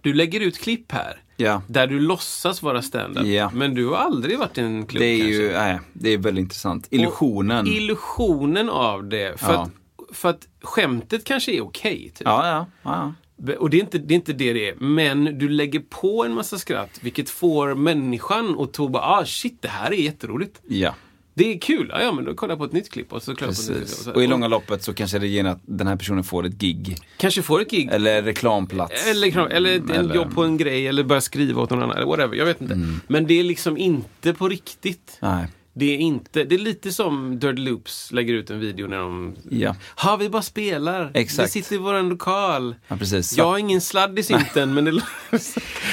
[0.02, 1.23] Du lägger ut klipp här.
[1.38, 1.62] Ja.
[1.68, 3.26] Där du låtsas vara stand-up.
[3.26, 3.52] Ja.
[3.54, 5.34] Men du har aldrig varit i en klubb Det är kanske.
[5.44, 6.88] ju, nej, det är väldigt intressant.
[6.90, 7.62] Illusionen.
[7.68, 9.40] Och illusionen av det.
[9.40, 9.62] För, Ja.
[9.62, 12.12] att, för att skämtet kanske är okej.
[12.16, 12.22] typ.
[12.28, 13.14] Ja, ja, ja.
[13.60, 14.76] Och det är, inte, det är inte det det är.
[14.76, 16.90] Men du lägger på en massa skratt.
[17.02, 20.62] Vilket får människan att tro bara, ah shit, det här är jätteroligt.
[20.68, 20.96] Ja,
[21.36, 21.90] Det är kul.
[21.94, 23.14] Ja, ja men då kollar jag på ett nytt klipp.
[23.14, 23.88] Och så kollar jag på ett nytt klipp.
[23.90, 24.04] precis.
[24.06, 26.54] så- Och i långa loppet så kanske det ger att den här personen får ett
[26.54, 26.98] gig.
[27.18, 27.90] Kanske får ett gig.
[27.92, 29.08] Eller reklamplats.
[29.08, 31.96] Eller, eller ett Eller- jobb på en grej eller börja skriva åt någon annan.
[31.98, 32.74] Eller whatever, jag vet inte.
[32.74, 33.00] Mm.
[33.08, 35.18] Men det är liksom inte på riktigt.
[35.22, 35.48] Nej.
[35.76, 39.36] Det är, inte, det är lite som Dirty Loops lägger ut en video när de...
[39.50, 39.76] Ja.
[39.96, 41.12] Ha, vi bara spelar.
[41.14, 41.48] Exakt.
[41.48, 42.76] Vi sitter i våran lokal.
[42.88, 43.38] Ja, precis.
[43.38, 45.02] Jag har ingen sladd i synten, men det...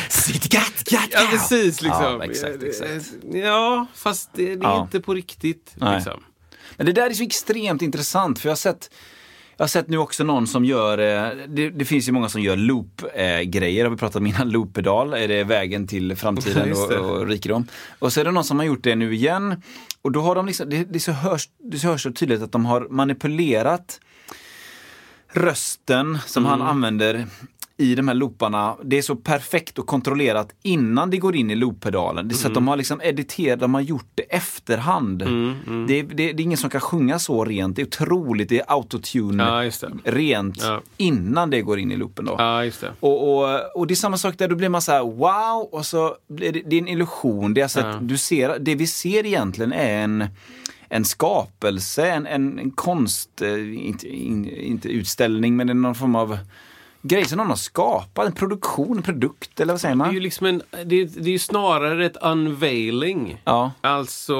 [0.08, 0.52] Sitt
[0.90, 1.82] gatt, ja, precis.
[1.82, 2.02] Liksom.
[2.02, 3.12] Ja, exakt, exakt.
[3.32, 4.82] Ja, fast det, det är Ja.
[4.82, 5.74] inte på riktigt.
[5.94, 6.20] Liksom.
[6.76, 8.90] Men det där är så extremt intressant för jag har sett
[9.56, 12.42] jag har sett nu också någon som gör, eh, det, det finns ju många som
[12.42, 17.26] gör loop-grejer, har vi pratat om innan, loop-pedal, är det vägen till framtiden och, och
[17.26, 17.66] rikedom.
[17.98, 19.62] Och så är det någon som har gjort det nu igen.
[20.02, 22.52] Och då har de liksom, det, det, så hörs, det så hörs så tydligt att
[22.52, 24.00] de har manipulerat
[25.32, 27.26] rösten som han använder
[27.80, 31.54] i de här looparna, det är så perfekt och kontrollerat innan det går in i
[31.54, 32.28] looppedalen.
[32.28, 35.18] Det är så att de har liksom editerat, de har gjort det efterhand.
[35.18, 38.48] Det, är, det, är- det är ingen som kan sjunga så rent, det är otroligt,
[38.48, 40.10] det är autotune Ja, det.
[40.12, 40.80] rent Ja.
[40.96, 42.34] innan det går in i loopen då.
[42.38, 42.92] Ja, det.
[43.00, 45.86] Och, och, och det är samma sak där, då blir man så här wow och
[45.86, 47.54] så det, det är en illusion.
[47.54, 50.24] Det, är alltså att du ser, det vi ser egentligen är en,
[50.88, 56.14] en skapelse, en, en, en konst, eh, inte, in, inte utställning men en någon form
[56.16, 56.38] av
[57.02, 60.14] grej som någon har skapat, en produktion, en produkt eller vad säger Det är man?
[60.14, 63.42] ju liksom en, det, är- det är ju snarare ett unveiling.
[63.44, 63.72] Ja.
[63.80, 64.36] Alltså,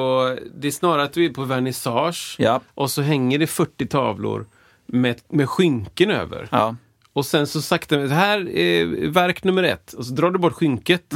[0.55, 2.61] det är snarare att du är på vernissage Ja.
[2.75, 4.47] och så hänger det 40 tavlor
[4.87, 6.49] med, med skynken över.
[6.51, 6.77] Ja.
[7.13, 9.93] Och sen så sakta, det här är verk nummer ett.
[9.93, 11.15] Och så drar du bort skynket.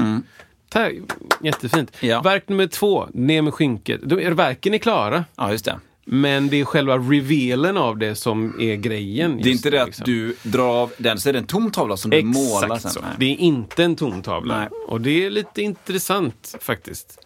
[0.68, 0.92] Tack,
[1.40, 1.92] jättefint.
[2.00, 2.10] Mm.
[2.10, 2.20] Ja.
[2.22, 4.00] Verk nummer två, ner med skynket.
[4.02, 5.24] Då verken är klara.
[5.36, 5.78] ja, just det.
[6.06, 9.40] Men det är själva revealen av det som är grejen.
[9.42, 10.04] Det är inte det att liksom.
[10.06, 12.90] du drar av den, så är det en tom tavla som du målar sen.
[12.90, 13.00] så.
[13.18, 14.58] Det är inte en tom tavla.
[14.58, 14.68] Nej.
[14.88, 17.18] Och det är lite intressant faktiskt.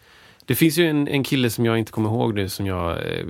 [0.45, 3.25] Det finns ju en, en kille som jag inte kommer ihåg nu som jag eh,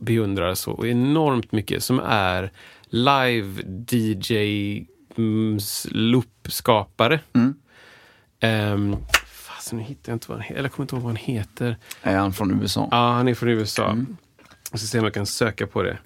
[0.00, 2.50] beundrar så enormt mycket som är
[2.90, 4.86] live-DJ
[5.16, 7.20] mm, s- loop-skapare.
[7.32, 7.54] Mm.
[8.40, 8.96] Ehm,
[9.46, 10.54] fasen, nu hittar jag inte vad han heter.
[10.54, 11.76] Eller jag kommer inte ihåg vad han heter.
[12.02, 12.88] Är han från USA?
[12.90, 13.90] Ja, han är från USA.
[13.90, 14.16] Mm.
[14.72, 15.98] Jag ska se om jag kan söka på det.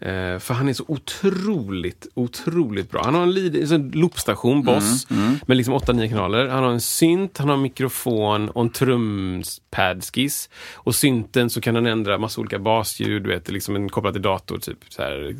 [0.00, 3.02] Eh, för han är så otroligt, otroligt bra.
[3.04, 6.48] Han har en, lead, en loopstation, Boss, Mm, med liksom 8-9 kanaler.
[6.48, 10.50] Han har en synt, han har en mikrofon och en trumpadskiss.
[10.74, 14.22] Och synten så kan han ändra massa olika basljud, du vet, liksom en kopplad till
[14.22, 15.34] dator, typ så här,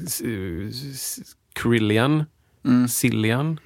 [1.52, 2.24] Krillian,
[2.64, 2.88] Mm.
[2.88, 3.60] Cillian,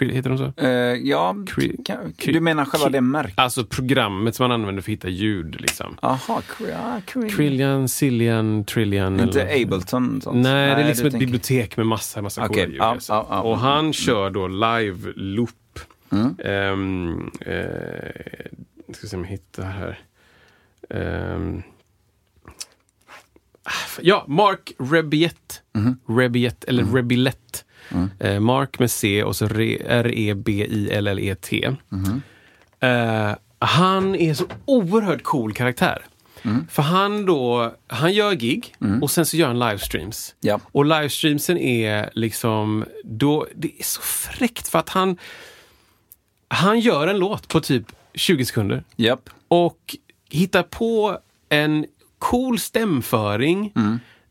[0.00, 0.52] heter de så?
[0.56, 0.68] Eh,
[1.08, 3.38] ja, Kri- du menar själva det märket?
[3.38, 5.60] Alltså programmet som man använder för att hitta ljud.
[5.60, 5.96] Liksom.
[6.02, 9.20] Kri- ja, Kri- Trillian, Cillian, Trillian.
[9.20, 10.20] Inte eller- Ableton?
[10.20, 10.36] Sånt.
[10.42, 12.76] Nej, det är liksom ett tänker- bibliotek med massa, massa Okej, coola ljud.
[12.80, 13.12] ja, alltså.
[13.12, 13.40] ja, ja.
[13.40, 15.50] Och han kör då live loop.
[16.12, 16.34] Mm.
[16.38, 17.52] Eh,
[18.86, 19.98] jag ska se om jag hittar här.
[23.64, 23.70] Ah,
[24.02, 25.62] ja, Mark Rebiet.
[25.74, 25.98] Mhm.
[26.08, 26.96] Rebiet, eller Mm.
[27.88, 28.20] Rebilett.
[28.20, 31.70] Eh, Mark med C och så Re- R-E-B-I-L-L-E-T.
[31.88, 32.22] Mhm.
[32.80, 36.04] Eh, han är så oerhört cool karaktär.
[36.42, 36.66] Mm.
[36.70, 40.34] För han då, han gör gig och sen så gör han livestreams.
[40.40, 40.60] Ja.
[40.72, 45.16] Och livestreamsen är liksom, då, det är så fräckt för att han,
[46.48, 49.30] han gör en låt på typ 20 sekunder Japp.
[49.48, 49.96] och
[50.30, 51.18] hittar på
[51.48, 51.86] en
[52.18, 53.72] cool stämföring.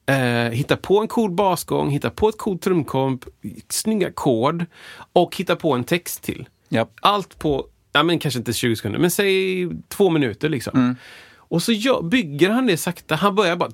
[0.08, 3.26] Eh, hittar på en cool basgång, hittar på ett coolt trumkomp,
[3.70, 4.66] snygga ackord
[5.14, 6.50] och hittar på en text till.
[6.70, 6.92] Japp.
[7.02, 10.96] Allt på, ja men kanske inte 20 sekunder, men säg två minuter liksom.
[11.38, 13.16] Och så gör, bygger han det sakta.
[13.16, 13.72] Han börjar bara...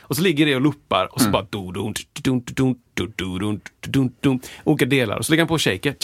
[0.00, 1.46] Och så ligger det och loopar och så bara...
[4.64, 5.16] Olika delar.
[5.18, 5.94] Och så lägger han på shaker.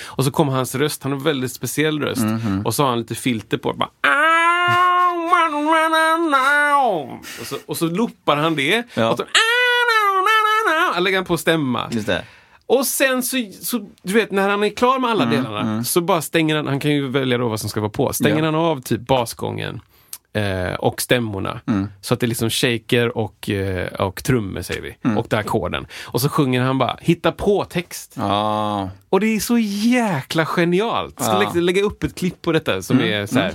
[0.00, 1.02] Och så kommer hans röst.
[1.02, 2.22] Han har väldigt speciell röst.
[2.64, 3.72] Och så har han lite filter på.
[3.72, 3.90] Bara,
[7.40, 8.82] och, så, och så loopar han det.
[8.94, 9.10] Ja.
[9.10, 9.24] Och så,
[11.00, 11.88] lägger han på stämma.
[11.90, 12.24] Just det.
[12.66, 16.00] Och sen så, så, du vet, när han är klar med alla Mm, delarna så
[16.00, 18.44] bara stänger han, han kan ju välja då vad som ska vara på, stänger Ja.
[18.44, 19.80] han av typ basgången
[20.32, 21.60] eh, och stämmorna.
[21.66, 21.88] Mm.
[22.00, 25.18] Så att det är liksom shaker och, eh, och trummor säger vi, Mm.
[25.18, 25.86] och där ackorden.
[26.04, 28.12] Och så sjunger han bara, hitta på text.
[28.16, 28.90] Ja.
[29.08, 31.14] Och det är så jäkla genialt.
[31.20, 31.52] Ska Ja.
[31.60, 33.54] lägga, upp ett klipp på detta som Mm, är så här.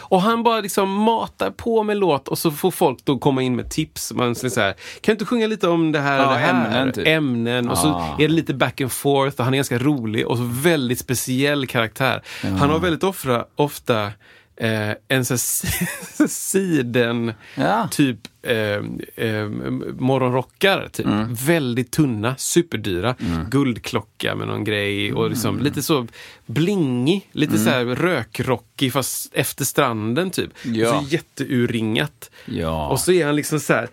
[0.00, 3.56] Och han bara liksom matar på med låt och så får folk då komma in
[3.56, 4.12] med tips.
[4.12, 6.50] Man säger så här, kan du inte sjunga lite om det här Ja, det här?
[6.50, 7.06] ämnen, typ.
[7.06, 7.68] Ämnen.
[7.68, 8.14] Och så Ja.
[8.18, 11.66] är det lite back and forth och han är ganska rolig och så väldigt speciell
[11.66, 12.22] karaktär.
[12.42, 14.10] Han har väldigt ofta, ofta
[14.60, 15.38] eh, en sån
[16.28, 17.88] siden Ja.
[17.90, 18.56] typ eh,
[19.26, 19.48] eh,
[19.98, 20.88] morgonrockar.
[20.92, 21.06] Typ.
[21.06, 21.34] Mm.
[21.34, 23.14] Väldigt tunna, superdyra.
[23.50, 25.64] Guldklocka med någon grej och liksom Mm.
[25.64, 26.06] lite så
[26.46, 27.28] blingig.
[27.32, 30.50] Lite så här rökrockig fast efter stranden typ.
[30.62, 30.96] Ja.
[30.98, 32.30] Och så jätteurringat.
[32.44, 32.88] Ja.
[32.88, 33.88] Och så är han liksom så här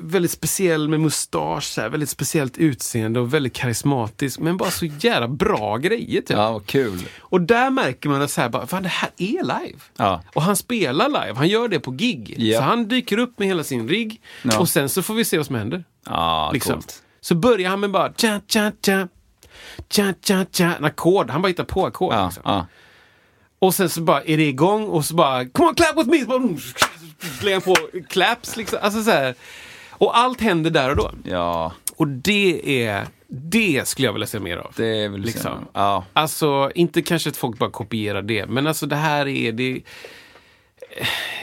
[0.00, 4.38] väldigt speciell med mustasch, så här, väldigt speciellt utseende och väldigt karismatisk.
[4.38, 6.30] Men bara så jävla bra grejer typ.
[6.30, 7.00] Ja, vad kul.
[7.18, 9.78] Och där märker man att så här, bara, fan, det här är live.
[9.96, 10.22] Ja.
[10.34, 12.34] Och han spelar live, han gör det på gig.
[12.38, 12.58] Ja.
[12.58, 14.58] Så han dyker upp med hela sin rigg Ja.
[14.58, 15.84] och sen så får vi se vad som händer.
[16.06, 16.72] Ja, Liksom.
[16.74, 17.02] coolt.
[17.20, 19.08] Så börjar han med bara tja, tja, tja,
[19.90, 21.30] tja, tja, tja, en ackord.
[21.30, 22.14] Han bara hittar på ackord.
[22.14, 22.42] Ja, liksom.
[22.46, 22.66] ja.
[23.58, 26.20] Och sen så bara är det igång och så bara Come on clap with me!
[26.20, 26.38] Så bara,
[27.42, 27.76] lägger han på
[28.08, 28.78] claps liksom.
[28.82, 29.34] Alltså så här.
[30.00, 31.10] Och allt händer där och då.
[31.24, 34.72] ja, Och det är, det skulle jag vilja se mer av.
[34.76, 35.50] det är väl Liksom.
[35.52, 35.66] liksom.
[35.72, 36.04] Ja.
[36.12, 39.80] Alltså, inte kanske att folk bara kopierar det, men alltså det här är det.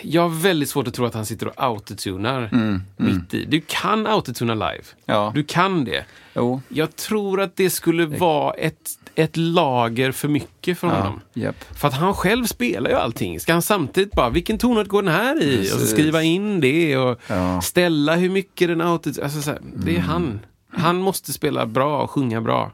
[0.02, 2.50] Jag har väldigt svårt att tro att han sitter och autotunar
[2.98, 3.46] mitt i.
[3.46, 4.68] Du kan autotuna live.
[4.68, 5.32] Mm, Ja.
[5.36, 6.06] Du kan det.
[6.36, 6.62] Jo.
[6.70, 11.22] Jag tror att det skulle vara ett, ett lager för mycket för honom.
[11.34, 11.56] Japp.
[11.78, 13.40] För att han själv spelar ju allting.
[13.40, 15.58] Ska han samtidigt bara, vilken tonart går den här i?
[15.68, 15.92] Och Precis.
[15.92, 17.62] skriva in det och Ja.
[17.62, 19.10] ställa hur mycket den auto...
[19.24, 20.40] Alltså så här, det är han.
[20.72, 22.72] Han måste spela bra och sjunga bra.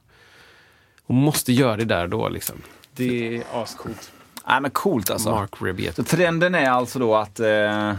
[1.06, 2.56] Och måste göra det där då liksom.
[2.96, 4.12] Det är ascoolt.
[4.48, 5.30] Nej, men coolt alltså.
[5.32, 5.96] Mark Rebiet.
[5.96, 7.94] Så trenden är alltså då att eh,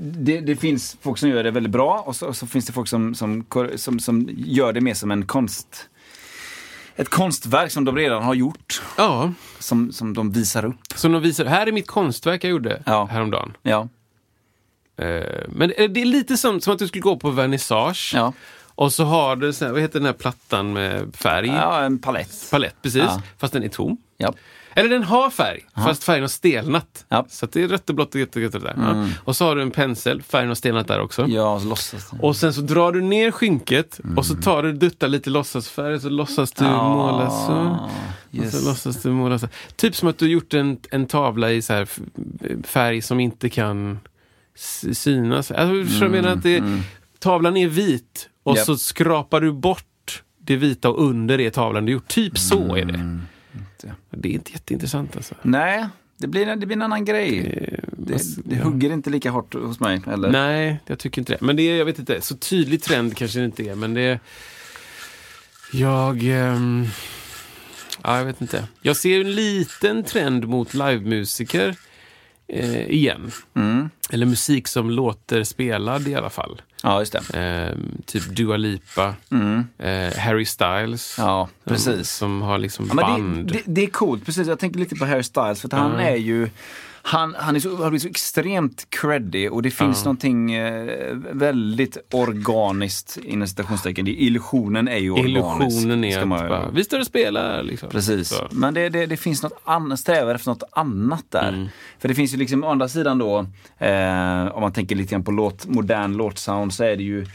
[0.00, 2.72] det, det finns folk som gör det väldigt bra och så, och så finns det
[2.72, 3.44] folk som, som,
[3.76, 5.88] som, som gör det mer som en konst
[6.96, 10.76] ett konstverk som de redan har gjort, Ja, som, som de visar upp.
[10.94, 13.04] så de visar, här är mitt konstverk jag gjorde Ja.
[13.10, 13.52] häromdagen.
[13.62, 13.88] Ja.
[14.96, 18.12] Eh, Men det är lite som, som att du skulle gå på vernissage.
[18.14, 18.32] Ja,
[18.74, 21.46] Och så har du, vad heter den här plattan med färg?
[21.46, 22.48] ja en palett.
[22.50, 23.02] Palett, precis.
[23.02, 23.22] Ja.
[23.38, 23.96] Fast den är tom.
[24.16, 24.34] Ja.
[24.74, 27.04] Eller den har färg, fast färgen har stelnat.
[27.08, 27.26] Ja.
[27.28, 28.74] Så det är rött och blått och gött och gött och där.
[28.76, 29.08] Ja.
[29.24, 31.26] Och så har du en pensel, färgen har stelnat där också.
[31.28, 32.18] Ja, så låtsas det.
[32.20, 36.08] Och sen så drar du ner skynket och så tar du duttar lite låtsasfärg så
[36.08, 37.78] låtsas du måla så.
[38.30, 38.60] Och yes.
[38.60, 39.48] så låtsas du måla så.
[39.76, 41.86] Typ som att du gjort en, en tavla i så
[42.64, 43.98] färg som inte kan
[44.92, 45.50] synas.
[45.50, 46.30] Alltså, vad jag menar?
[46.30, 46.62] Att det,
[47.18, 48.66] Tavlan är vit och Japp.
[48.66, 52.08] så skrapar du bort det vita och under är tavlan du gjort.
[52.08, 53.20] Typ så är det.
[54.10, 55.34] Det är inte jätteintressant alltså.
[55.42, 57.42] Nej, det blir, det blir en annan grej.
[57.92, 58.62] Det, alltså, det ja.
[58.62, 60.00] hugger inte lika hårt hos mig.
[60.06, 60.30] Eller?
[60.30, 61.40] Nej, jag tycker inte det.
[61.40, 64.20] Men det är, jag vet inte, så tydlig trend kanske det inte är, men det...
[65.72, 66.22] Jag...
[66.22, 66.86] ehm,
[68.02, 68.64] ja, jag vet inte.
[68.82, 71.76] Jag ser en liten trend mot livemusiker
[72.48, 73.30] eh, igen.
[73.54, 73.90] Mm.
[74.10, 76.62] Eller musik som låter spelad i alla fall.
[76.82, 77.38] Ja, just det.
[77.38, 79.64] Ehm, typ Dua Lipa, Mm.
[79.78, 81.14] eh, Harry Styles.
[81.18, 82.10] Ja, Som, precis.
[82.10, 83.46] som har liksom Ja, band.
[83.46, 84.48] det, det, det är coolt, precis.
[84.48, 86.50] Jag tänker lite på Harry Styles för att han är ju
[87.02, 91.96] han, han är så, har blivit så extremt creddig och det finns någonting eh, väldigt
[92.12, 94.06] organiskt inom citationstecken.
[94.06, 95.30] Illusionen är ju organisk.
[95.30, 97.62] Illusionen är ska att man bara, vi står och spelar.
[97.62, 97.88] Liksom.
[97.88, 98.28] Precis.
[98.28, 98.48] Så.
[98.50, 101.48] Men det, det, det finns något annat, strävar efter något annat där.
[101.48, 101.68] Mm.
[101.98, 103.38] För det finns ju liksom å andra sidan då,
[103.78, 107.26] eh, om man tänker lite grann på låt, modern låtsound så är det ju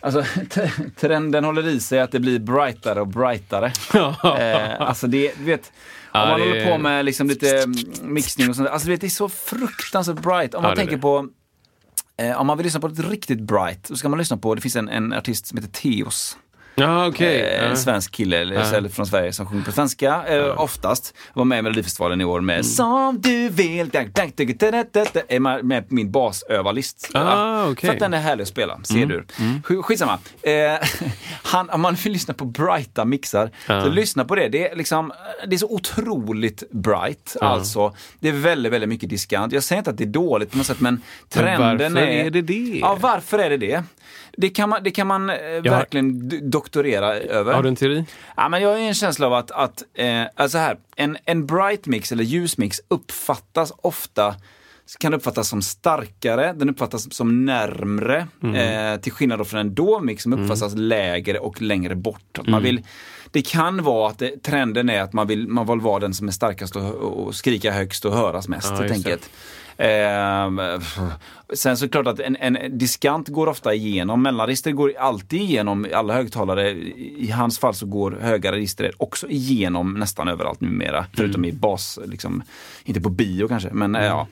[0.00, 0.24] Alltså
[1.00, 3.72] trenden håller i sig att det blir brightare och brightare.
[4.38, 5.72] eh, alltså det, vet,
[6.18, 8.68] Ja, man det- håller på med liksom lite mm, mixning och sånt.
[8.68, 10.54] Alltså vet, det är så fruktansvärt bright.
[10.54, 11.02] Om man Ja, tänker det.
[11.02, 11.28] på
[12.16, 14.60] eh, om man vill lyssna på ett riktigt bright, så ska man lyssna på, det
[14.60, 16.36] finns en, en artist som heter Teos.
[16.78, 17.40] Ja, okej.
[17.40, 17.70] Eh.
[17.70, 21.14] En svensk kille eller, eller från Sverige som sjunger på svenska eh, oftast.
[21.34, 22.46] Var med i Melodifestivalen i år Mm.
[22.46, 23.90] med Som du vill.
[25.28, 27.10] Är med på min basövarlist.
[27.14, 27.88] Ah, okej.
[27.88, 29.24] För att den är härlig att spela, ser du.
[29.64, 30.18] Sk- Skitsamma.
[30.42, 30.52] Eh,
[31.42, 34.48] han, om man vill lyssna på brighta mixar, så lyssna på det.
[34.48, 35.12] Det är, liksom,
[35.48, 37.36] det är så otroligt bright.
[37.40, 39.52] Alltså, det är väldigt, väldigt mycket diskant.
[39.52, 42.24] Jag säger inte att det är dåligt på något sätt, men trenden varför är...
[42.26, 42.78] är det det?
[42.80, 43.82] Ja, varför är det det?
[44.40, 47.52] Det kan man, det kan man eh, verkligen d- doktorera över.
[47.54, 48.04] Har du en teori?
[48.36, 51.86] Ja, men jag har en känsla av att, att eh, alltså här, en, en bright
[51.86, 54.34] mix eller ljusmix uppfattas ofta
[55.00, 58.26] kan uppfattas som starkare, den uppfattas som närmre.
[58.54, 62.38] Eh, till skillnad från en dov-mix som uppfattas lägre och längre bort.
[62.38, 62.82] Att Man vill,
[63.30, 66.28] det kan vara att det, trenden är att man vill, man vill vara den som
[66.28, 69.30] är starkast och, och skrika högst och höras mest Ja, helt enkelt.
[69.80, 70.60] Ehm,
[71.54, 75.40] sen så är det klart att en, en diskant går ofta igenom, mellanregister går alltid
[75.40, 76.70] igenom alla högtalare.
[76.70, 81.06] I hans fall så går höga register också igenom nästan överallt numera.
[81.16, 81.56] Förutom Mm.
[81.56, 82.42] i bas, liksom,
[82.84, 84.26] inte på bio kanske, men eh, ja.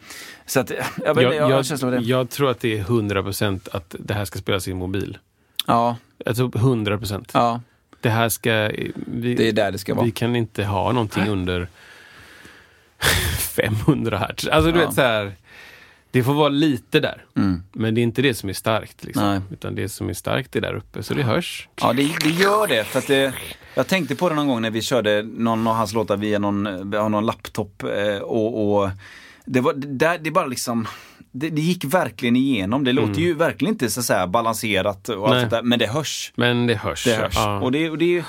[0.47, 0.71] Så att,
[1.05, 4.39] jag, vet, Jag, jag, jag, jag, tror att det är 100% att det här ska
[4.39, 5.19] spelas i mobil.
[5.67, 7.31] Ja, Alltså 100%.
[7.33, 7.61] ja,
[8.01, 8.71] Det här ska...
[9.07, 10.05] Vi, det är där det ska vara.
[10.05, 11.69] Vi kan inte ha någonting under
[13.57, 14.47] 500 hertz.
[14.49, 14.87] Alltså du Ja.
[14.87, 15.33] vet så här.
[16.11, 17.25] Det får vara lite där.
[17.37, 17.63] Mm.
[17.73, 19.05] Men det är inte det som är starkt.
[19.05, 19.41] Liksom.
[19.53, 21.03] Utan det som är starkt är där uppe.
[21.03, 21.69] Så det hörs.
[21.81, 22.85] Ja, det, det gör det.
[22.85, 23.35] För att det,
[23.75, 26.63] jag tänkte på det någon gång när vi körde någon av hans låtar via någon,
[26.91, 27.83] någon laptop.
[27.83, 28.91] Eh, och, och
[29.45, 30.87] det, var, det, det bara liksom
[31.33, 32.85] det, det gick verkligen igenom.
[32.85, 36.33] Det låter ju verkligen inte så, så här balanserat och allt där, men det hörs.
[36.37, 37.05] Men det hörs.
[37.05, 37.35] Det hörs.
[37.37, 37.61] Ja.
[37.61, 38.25] Och det, och det,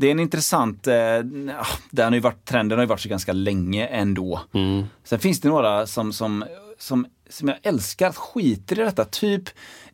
[0.00, 3.08] det är en intressant, eh, ja, den har ju varit, trenden har ju varit så
[3.08, 4.40] ganska länge ändå.
[4.54, 4.84] Mm.
[5.04, 6.44] Sen finns det några som, som,
[6.78, 9.04] som, som jag älskar, skiter i detta.
[9.04, 9.42] Typ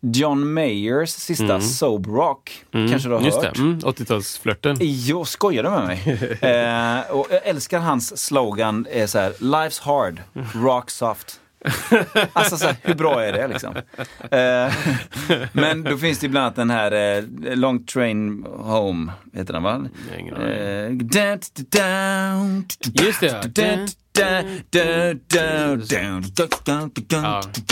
[0.00, 2.64] John Mayers sista Soap Rock.
[2.72, 3.24] Kanske du har Mm.
[3.26, 3.58] Just hört?
[3.58, 4.76] mm, 80-talsflörten.
[4.80, 5.98] Jo, skojar du med mig?
[6.40, 10.22] eh, och jag älskar hans slogan, är så här, Life's hard,
[10.54, 11.40] rock soft.
[12.32, 13.76] alltså så här, hur bra är det liksom?
[14.30, 14.74] Eh,
[15.52, 17.24] men då finns det ju bland annat den här eh,
[17.56, 19.88] Long Train Home, heter den va?
[20.18, 20.48] Ingen aning.
[20.50, 20.90] Eh,
[22.92, 23.50] Just det,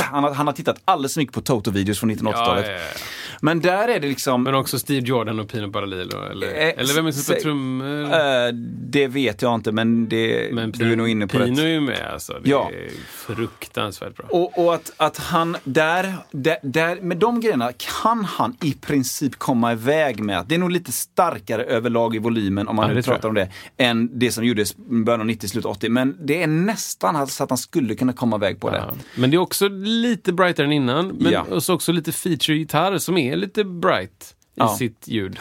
[0.00, 2.66] han, har, han har tittat alldeles för mycket på Toto-videos från 1980-talet.
[2.66, 3.00] Ja, ja, ja.
[3.40, 4.42] Men där är det liksom...
[4.42, 6.22] Men också Steve Jordan och Pino Paralilo?
[6.30, 8.14] Eller, eh, eller vem är det som spelar trummor?
[8.14, 8.52] Eh,
[8.90, 11.44] det vet jag inte, men, det, men Pino, du är nog inne på det.
[11.44, 12.32] Pino är ju med alltså.
[12.32, 12.70] Det ja.
[12.72, 14.26] är fruktansvärt bra.
[14.30, 19.36] Och, och att, att han där, där, där, med de grejerna kan han i princip
[19.38, 20.44] komma iväg med.
[20.48, 24.18] Det är nog lite starkare överlag i volymen om man ja, pratar om det, än
[24.18, 25.88] det som gjordes början av 90, slut 80.
[25.88, 28.76] Men det är nästan så att han skulle kunna komma iväg på det.
[28.76, 28.94] Ja.
[29.16, 31.06] Men det är också lite brightare än innan.
[31.08, 31.40] Men Ja.
[31.50, 34.76] och så också lite feature-gitarr som är lite bright i Ja.
[34.76, 35.38] sitt ljud.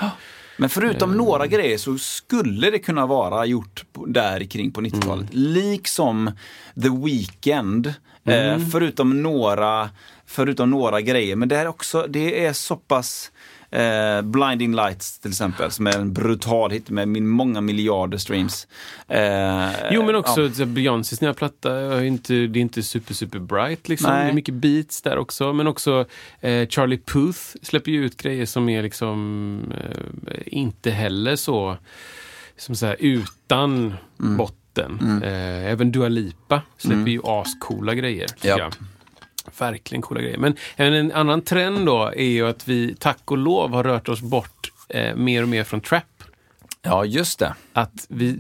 [0.58, 1.18] Men förutom Eh.
[1.18, 5.34] några grejer så skulle det kunna vara gjort där kring på 90-talet.
[5.34, 5.52] Mm.
[5.54, 6.32] Liksom
[6.82, 7.94] The Weeknd.
[8.26, 9.90] Eh, förutom, några,
[10.26, 11.36] förutom några grejer.
[11.36, 13.32] Men det är också, det är så pass
[13.74, 18.68] eh, Blinding Lights till exempel, som är en brutal hit med många miljarder streams.
[19.08, 20.66] Eh, Jo men också ja.
[20.66, 24.12] Beyoncés nya platta, ju inte, det är inte super super bright liksom.
[24.12, 24.24] Nej.
[24.24, 25.54] Det är mycket beats där också.
[25.54, 26.06] Men också
[26.42, 31.78] eh, Charlie Puth släpper ju ut grejer som är liksom eh, inte heller så,
[32.58, 34.38] som så här, utan Mm.
[34.38, 35.22] botten.
[35.24, 38.28] Eh, även Dua Lipa släpper ju ascoola grejer.
[38.44, 38.74] jag.
[39.58, 40.38] Verkligen coola grejer.
[40.38, 44.22] Men en, annan trend då är ju att vi tack och lov har rört oss
[44.22, 46.24] bort eh, mer och mer från trap.
[46.82, 47.56] ja, just det.
[47.74, 48.40] Att vi,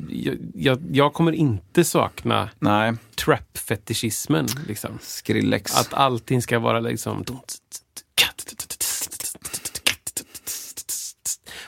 [0.55, 4.47] jag, jag, kommer inte sakna Nej, trap-fetischismen.
[4.67, 4.99] Liksom.
[5.01, 5.75] Skrillex.
[5.75, 7.25] Att allting ska vara liksom...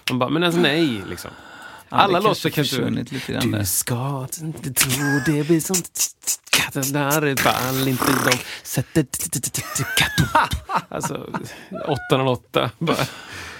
[0.09, 1.31] Man bara, men alltså nej, liksom.
[1.89, 2.63] Alla låtar kan
[3.51, 3.59] där.
[3.59, 5.75] Du ska inte tro det blir som...
[6.93, 9.05] Där fall inte de sätter...
[10.89, 11.27] Alltså,
[11.87, 12.71] 808.
[12.79, 12.95] Bara.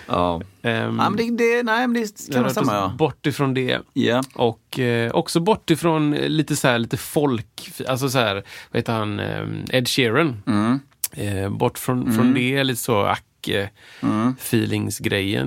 [0.07, 0.41] Ja.
[0.61, 2.93] Ehm, ja, men det, det, nej, men det kan vara samma ja.
[2.97, 3.79] bort ifrån det.
[3.93, 4.23] Ja.
[4.35, 8.33] Och eh, också bort ifrån eh, lite så här, lite folk, alltså så här,
[8.71, 10.43] vad heter han, eh, Ed Sheeran.
[10.47, 10.79] Mm.
[11.11, 13.69] Eh, bort från, från det, lite så acke
[14.01, 14.35] Mm.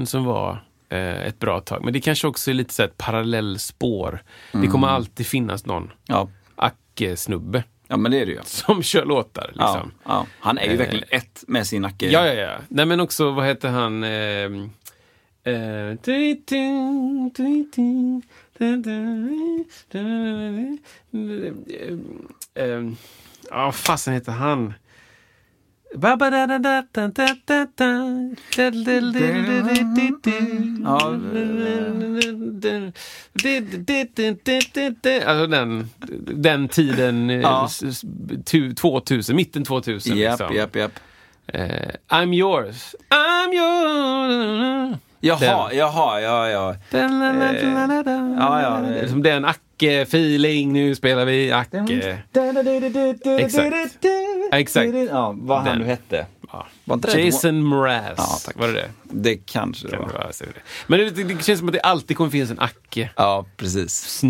[0.07, 1.85] som var eh, ett bra tag.
[1.85, 4.23] Men det kanske också är lite så här ett parallellspår.
[4.53, 4.71] Det Mm.
[4.71, 6.29] kommer alltid finnas någon Ja.
[7.07, 8.41] Acke-snubbe ja, men det är det ju.
[8.45, 9.53] som kör låtar.
[9.55, 9.93] Ja, Liksom.
[10.05, 10.27] ja.
[10.41, 10.79] Han är ju Eh.
[10.79, 12.07] verkligen ett med sin nacke.
[12.11, 12.57] Ja, ja, ja.
[12.69, 14.05] Nej, men också, vad heter han?
[14.05, 14.71] ehm,
[15.45, 15.97] eh,
[22.55, 22.97] ehm,
[23.51, 24.75] Ja, vad fasen heter han?
[35.27, 35.91] Alltså den,
[36.43, 37.69] den tiden, Ja.
[38.77, 40.17] 2000, mitten 2000.
[40.17, 40.57] Japp, liksom.
[40.57, 40.93] japp, japp.
[41.55, 41.61] Uh,
[42.09, 42.95] I'm yours.
[43.11, 44.99] I'm yours.
[45.21, 46.77] Jaha, jaha, ja, ja.
[46.93, 49.09] ja, ja.
[49.09, 49.45] Som den
[49.79, 52.25] Acke-feeling, nu spelar vi Acke.
[53.39, 54.05] Exakt.
[54.53, 54.91] Exakt.
[55.11, 56.27] Ja, vad han nu hette.
[56.53, 56.67] Ja.
[57.17, 58.15] Jason Mraz.
[58.17, 58.57] Ja, tack.
[58.57, 58.91] Var det det?
[59.03, 60.33] Det kanske Kan det var.
[60.41, 60.61] det.
[60.87, 63.11] Men det, det känns som att det alltid kommer finnas en Acke-snubbe.
[63.17, 64.23] Ja, precis.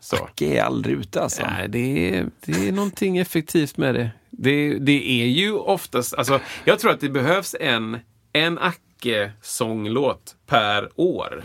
[0.00, 0.28] Så.
[0.34, 1.42] Det är aldrig ute alltså.
[1.46, 4.10] Nej, det är, det är någonting effektivt med det.
[4.30, 7.98] Det, det är ju oftast, alltså, jag tror att det behövs en,
[8.32, 11.40] en Acke-sånglåt per år.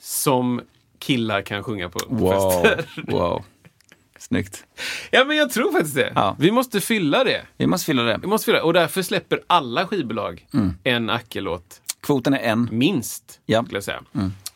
[0.00, 0.60] Som
[1.00, 2.90] killar kan sjunga på, på Wow, fester.
[3.12, 3.44] wow.
[4.18, 4.64] Snyggt.
[5.10, 6.12] Ja, men jag tror faktiskt det.
[6.14, 6.36] Ja.
[6.38, 7.42] Vi måste fylla det.
[7.56, 8.18] Vi måste fylla det.
[8.22, 10.74] Vi måste fylla, och därför släpper alla skivbolag Mm.
[10.84, 11.80] en Acke-låt.
[12.00, 12.68] Kvoten är en.
[12.72, 13.58] Minst, Ja.
[13.58, 13.66] Mm.
[13.66, 14.02] skulle jag säga.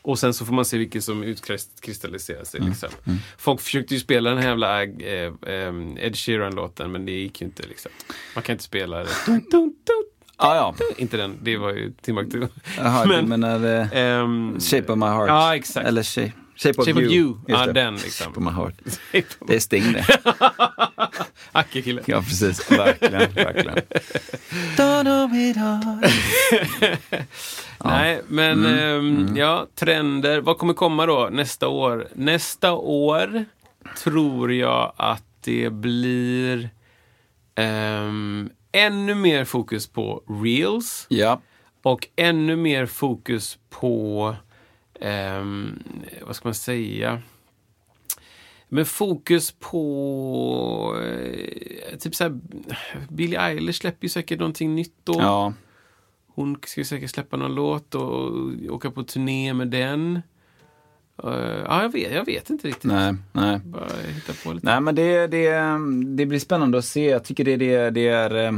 [0.03, 2.61] Och sen så får man se vilken som utkristalliserar sig.
[2.61, 2.89] Liksom.
[3.07, 3.19] Mm.
[3.39, 7.47] Folk försökte ju spela den här jävla eh, eh, Ed Sheeran-låten, men det gick ju
[7.47, 7.63] inte.
[7.63, 7.93] Liksom.
[8.35, 9.09] Man kan inte spela det.
[10.39, 10.75] Dun, Ja, ja.
[10.97, 12.47] Inte den, det var ju Timbuktu.
[12.79, 15.29] Jaha, Men- du menar eh, Ehm, Shape of my heart?
[15.29, 15.87] Ja, exakt.
[15.87, 17.13] Eller Shape, shape of Shape of you.
[17.13, 17.35] You.
[17.47, 17.73] Ja, det.
[17.73, 18.11] den liksom.
[18.27, 18.75] Shape of my heart.
[19.13, 20.07] Of- Det är Sting det.
[21.53, 22.03] Acke-kille.
[22.07, 22.71] Ja, precis.
[22.71, 23.79] Verkligen, verkligen.
[27.85, 28.79] Nej, men Mm,
[29.29, 30.41] ehm, ja, trender.
[30.41, 32.09] Vad kommer komma då nästa år?
[32.15, 33.45] Nästa år
[34.05, 36.71] tror jag att det blir
[37.55, 41.41] ehm, ännu mer fokus på reels Ja.
[41.83, 44.35] och ännu mer fokus på,
[45.01, 45.83] ehm,
[46.27, 47.23] vad ska man säga?
[48.69, 52.41] Men fokus på, eh, typ såhär,
[53.09, 55.15] Billie Eilish släpper ju säkert någonting nytt då.
[55.19, 55.53] Ja.
[56.27, 58.33] Hon ska säkert släppa någon låt och
[58.71, 60.23] åka på turné med den.
[61.23, 61.31] Eh,
[61.65, 62.85] ja, jag vet, jag vet inte riktigt.
[62.85, 63.59] Nej, nej.
[63.65, 63.85] Bara
[64.15, 64.67] hitta på lite.
[64.67, 65.51] Nej men det, det,
[66.17, 67.05] det blir spännande att se.
[67.11, 68.53] Jag tycker det, det, det är, eh,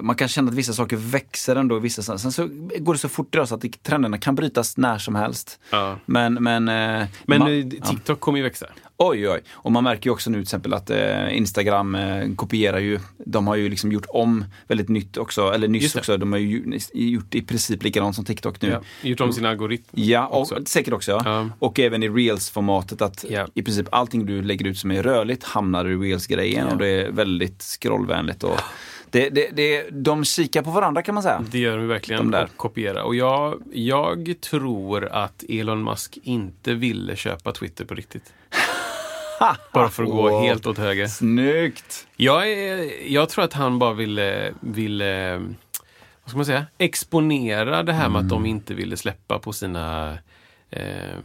[0.00, 1.78] man kan känna att vissa saker växer ändå.
[1.78, 5.14] Vissa, sen så går det så fort idag så att trenderna kan brytas när som
[5.14, 5.60] helst.
[5.70, 5.98] Ja.
[6.06, 8.66] Men, men, eh, Men man- TikTok kommer ju växa.
[9.04, 9.40] Oj, oj.
[9.52, 13.46] Och man märker ju också nu till exempel att eh, Instagram eh, kopierar ju, de
[13.46, 17.34] har ju liksom gjort om väldigt nytt också, eller nyss också, de har ju gjort
[17.34, 18.70] i princip likadant som TikTok nu.
[18.70, 18.80] Ja.
[19.08, 19.84] Gjort om sin algoritm.
[19.90, 20.58] Ja, och, också.
[20.66, 21.10] säkert också.
[21.10, 21.20] Ja.
[21.24, 21.48] Ja.
[21.58, 23.46] Och även i reels-formatet att Ja.
[23.54, 27.10] i princip allting du lägger ut som är rörligt hamnar i reels-grejen och det är
[27.10, 28.44] väldigt scrollvänligt.
[28.44, 28.60] Och
[29.10, 31.44] det, det, det, de kikar på varandra kan man säga.
[31.50, 32.30] Det gör de De verkligen.
[32.30, 32.44] där.
[32.44, 33.04] Och kopiera.
[33.04, 38.32] Och jag, jag tror att Elon Musk inte ville köpa Twitter på riktigt.
[39.72, 40.42] Bara för att gå Wow.
[40.42, 41.06] helt åt höger.
[41.06, 42.06] Snyggt!
[42.16, 45.36] Jag, är, jag tror att han bara ville, ville
[46.22, 50.18] vad ska man säga, exponera det här med att de inte ville släppa på sina
[50.70, 51.16] eh,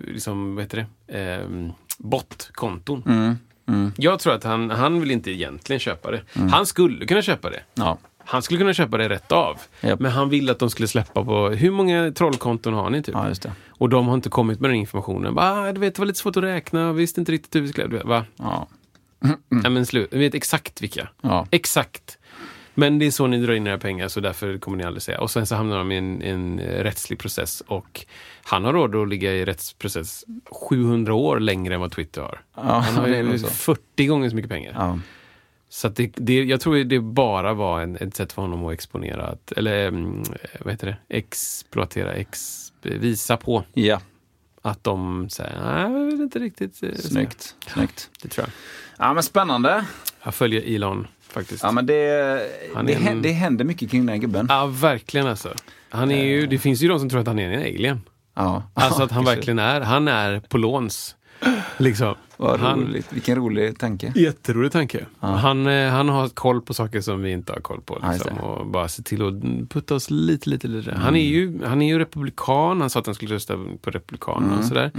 [0.00, 3.02] liksom, vad heter det, eh, botkonton.
[3.06, 3.92] Mm.
[3.96, 6.22] Jag tror att han, han vill inte egentligen köpa det.
[6.50, 7.60] Han skulle kunna köpa det.
[7.74, 7.98] Ja.
[8.30, 9.58] Han skulle kunna köpa det rätt av.
[9.80, 10.00] Japp.
[10.00, 13.02] Men han ville att de skulle släppa på, hur många trollkonton har ni?
[13.02, 13.14] Typ?
[13.14, 13.50] ja.
[13.68, 15.34] Och de har inte kommit med den informationen.
[15.34, 17.68] Bara, ah, du vet, det var lite svårt att räkna, visste inte riktigt hur vi
[17.68, 17.86] skulle...
[17.86, 18.24] vet, Va?
[18.36, 18.68] Ja.
[19.48, 21.08] Nej men slut, vi vet exakt vilka.
[21.20, 21.46] Ja.
[21.50, 22.18] Exakt.
[22.74, 25.20] Men det är så ni drar in era pengar så därför kommer ni aldrig säga.
[25.20, 28.06] Och sen så hamnar de i en, en rättslig process och
[28.42, 30.24] han har råd att ligga i rättsprocess
[30.70, 32.40] 700 år längre än vad Twitter har.
[32.56, 33.46] Ja, Han har ju nog så.
[33.46, 34.72] 40 gånger så mycket pengar.
[34.78, 34.98] Ja.
[35.68, 39.26] Så det, det, jag tror det bara var en, ett sätt för honom att exponera,
[39.26, 40.22] att, eller mm,
[40.60, 44.00] vad heter det, exploatera, ex, visa på ja,
[44.62, 46.82] att de säger, nej, jag vet inte riktigt.
[46.82, 47.54] eh, så." snyggt.
[47.74, 48.10] snyggt.
[48.22, 48.52] Det tror jag.
[49.06, 49.84] Ja men spännande.
[50.22, 51.62] Jag följer Elon faktiskt.
[51.62, 54.46] Ja men det, det, en- hän- det händer mycket kring den här gubben.
[54.48, 55.54] Ja, verkligen alltså.
[55.90, 58.00] Han är ju, det finns ju de som tror att han är en alien.
[58.34, 58.62] Ja.
[58.74, 61.16] Alltså att han verkligen är, han är på låns.
[61.76, 62.14] Liksom.
[62.36, 63.12] Vad han, roligt.
[63.12, 64.12] Vilken rolig tanke.
[64.16, 65.06] Jätterolig tanke.
[65.18, 67.98] Han, eh, han har koll på saker som vi inte har koll på.
[68.02, 69.34] Ja, Liksom, och bara se till att
[69.68, 70.94] putta oss lite, lite, lite.
[70.94, 72.80] Han, är ju, han är ju republikan.
[72.80, 74.90] Han sa att han skulle rösta på republikanerna Mm, och sådär.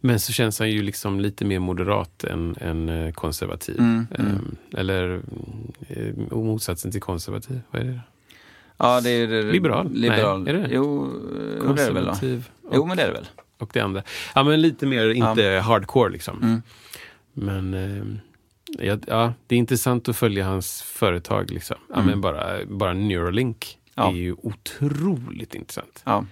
[0.00, 3.78] Men så känns han ju liksom lite mer moderat än, än eh, konservativ.
[3.78, 5.20] Mm, Ehm, eller
[5.88, 7.60] eh, motsatsen till konservativ.
[7.70, 8.00] Vad är det?
[8.78, 9.42] Ja, det är det.
[9.42, 9.92] Liberal?
[9.92, 10.42] Liberal.
[10.42, 10.68] Nej, är det?
[10.70, 11.12] Jo,
[11.76, 12.14] det är det väl då.
[12.72, 13.26] Jo, men det är det väl.
[13.58, 14.02] Och det andra.
[14.34, 16.42] Ja, men lite mer, inte hardcore liksom.
[16.42, 16.62] Mm.
[17.32, 21.50] Men eh, ja, ja, det är intressant att följa hans företag.
[21.50, 21.76] Liksom.
[21.94, 24.08] Ja, men bara, bara Neuralink Mm.
[24.10, 24.12] Ja.
[24.16, 26.02] är ju otroligt intressant.
[26.04, 26.24] Ja.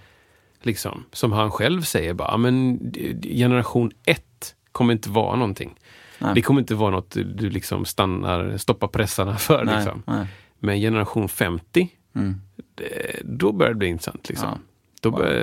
[0.62, 1.04] Liksom.
[1.12, 2.78] Som han själv säger, bara, ja, men
[3.22, 5.74] generation ett kommer inte vara någonting.
[6.18, 6.34] Nej.
[6.34, 9.64] Det kommer inte vara något du, du liksom stannar, stoppar pressarna för.
[9.64, 10.02] Nej, Liksom.
[10.06, 10.26] nej.
[10.59, 12.40] Men generation 50, Mm.
[12.74, 14.28] det, då börjar det bli intressant.
[14.28, 14.59] Liksom.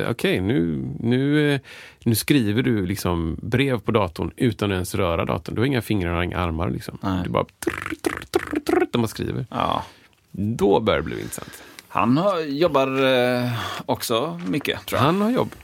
[0.09, 1.59] Okej, nu, nu, eh,
[2.03, 5.55] nu skriver du liksom brev på datorn utan att ens röra datorn.
[5.55, 6.69] Du har inga fingrar och inga armar.
[6.69, 6.97] Liksom.
[7.01, 7.23] Nej.
[7.23, 7.95] Du bara trrr,
[8.31, 9.45] trrr, trrr, när man skriver.
[9.49, 9.85] Ja.
[10.31, 11.63] Då börjar det bli intressant.
[11.88, 13.51] Han har, jobbar eh,
[13.85, 15.05] också mycket, tror jag.
[15.05, 15.55] Han har jobb.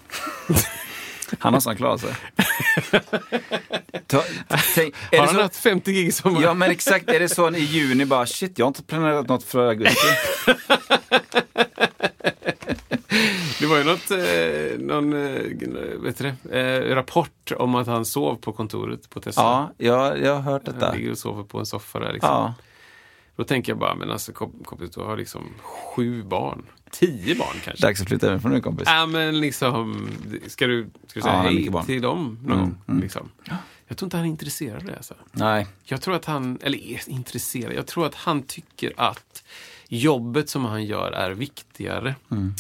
[1.40, 2.16] Han har snart klarat sig.
[4.08, 4.24] Ta,
[4.76, 6.42] tänk, är Har han så, haft 50 gig sommar?
[6.42, 7.10] ja, men exakt.
[7.10, 10.08] Är det så i juni bara, shit, jag har inte planerat något för augusti.
[13.68, 18.06] Det var ju något, eh, någon eh, vet du det, eh, rapport om att han
[18.06, 19.44] sov på kontoret på Tesla.
[19.44, 20.94] Ja, jag, jag har hört Han detta.
[20.94, 22.14] ligger och sover på en soffa där.
[22.14, 22.30] Liksom.
[22.30, 22.54] Ja.
[23.36, 26.66] Då tänker jag bara, men alltså kom- kompis, du har liksom sju barn.
[26.92, 27.88] Tio barn kanske.
[27.88, 28.88] Dags att flytta över nu kompis.
[28.92, 30.10] Ja, men liksom,
[30.48, 33.00] ska du, ska du säga Ja, han hej till dem någon Mm, gång?
[33.02, 33.30] Liksom?
[33.88, 34.96] Jag tror inte han är intresserad av det.
[34.96, 35.14] Alltså.
[35.32, 35.68] Nej.
[35.84, 39.44] Jag tror att han, eller är intresserad, jag tror att han tycker att
[39.88, 42.16] jobbet som han gör är viktigare.
[42.32, 42.54] Mm.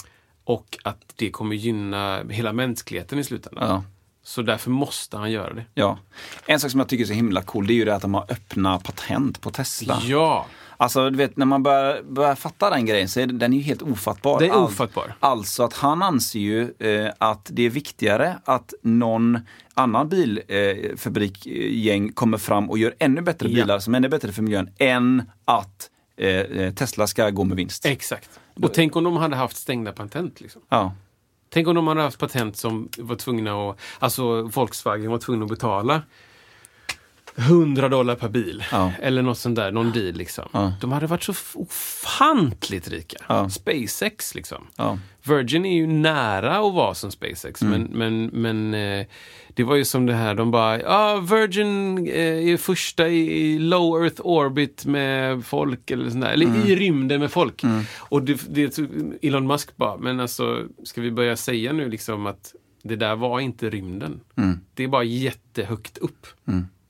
[0.49, 3.69] Och att det kommer gynna hela mänskligheten i slutändan.
[3.69, 3.83] Ja.
[4.23, 5.65] Så därför måste han göra det.
[5.73, 5.99] Ja.
[6.45, 8.13] En sak som jag tycker är så himla cool, det är ju det att de
[8.13, 9.99] har öppna patent på Tesla.
[10.03, 10.45] Ja,
[10.79, 13.57] Alltså, du vet, när man börjar, börjar fatta den grejen så är det- den är
[13.57, 14.39] ju helt ofattbar.
[14.39, 15.13] Det är ofattbar.
[15.19, 19.39] Alltså att han anser ju eh, att det är viktigare att någon
[19.73, 23.55] annan bilfabrikgäng eh, kommer fram och gör ännu bättre Ja.
[23.55, 27.57] bilar som är ännu bättre för miljön än att eh, eh, Tesla ska gå med
[27.57, 27.85] vinst.
[27.85, 28.29] exakt.
[28.61, 30.41] Och tänk om de hade haft stängda patent.
[30.41, 30.61] Liksom.
[30.69, 30.93] Ja.
[31.49, 35.49] Tänk om de hade haft patent som var tvungna att, alltså Volkswagen var tvungna att
[35.49, 36.01] betala
[37.37, 38.63] 100 dollar per bil.
[38.71, 38.91] Ja.
[39.01, 40.49] Eller något sånt där, någon deal liksom.
[40.51, 40.73] Ja.
[40.81, 43.17] De hade varit så ofantligt rika.
[43.27, 43.49] Ja.
[43.49, 44.67] SpaceX liksom.
[45.23, 49.05] Virgin är ju nära att vara som SpaceX, men, men, men eh,
[49.49, 54.03] det var ju som det här, de bara, ja, Virgin eh, är första i, low
[54.03, 57.61] earth orbit med folk, eller sånt där, eller i rymden med folk.
[57.97, 58.79] Och det, det,
[59.21, 63.39] Elon Musk bara, men alltså, ska vi börja säga nu liksom att det där var
[63.39, 64.19] inte rymden.
[64.73, 66.27] Det är bara jättehögt upp.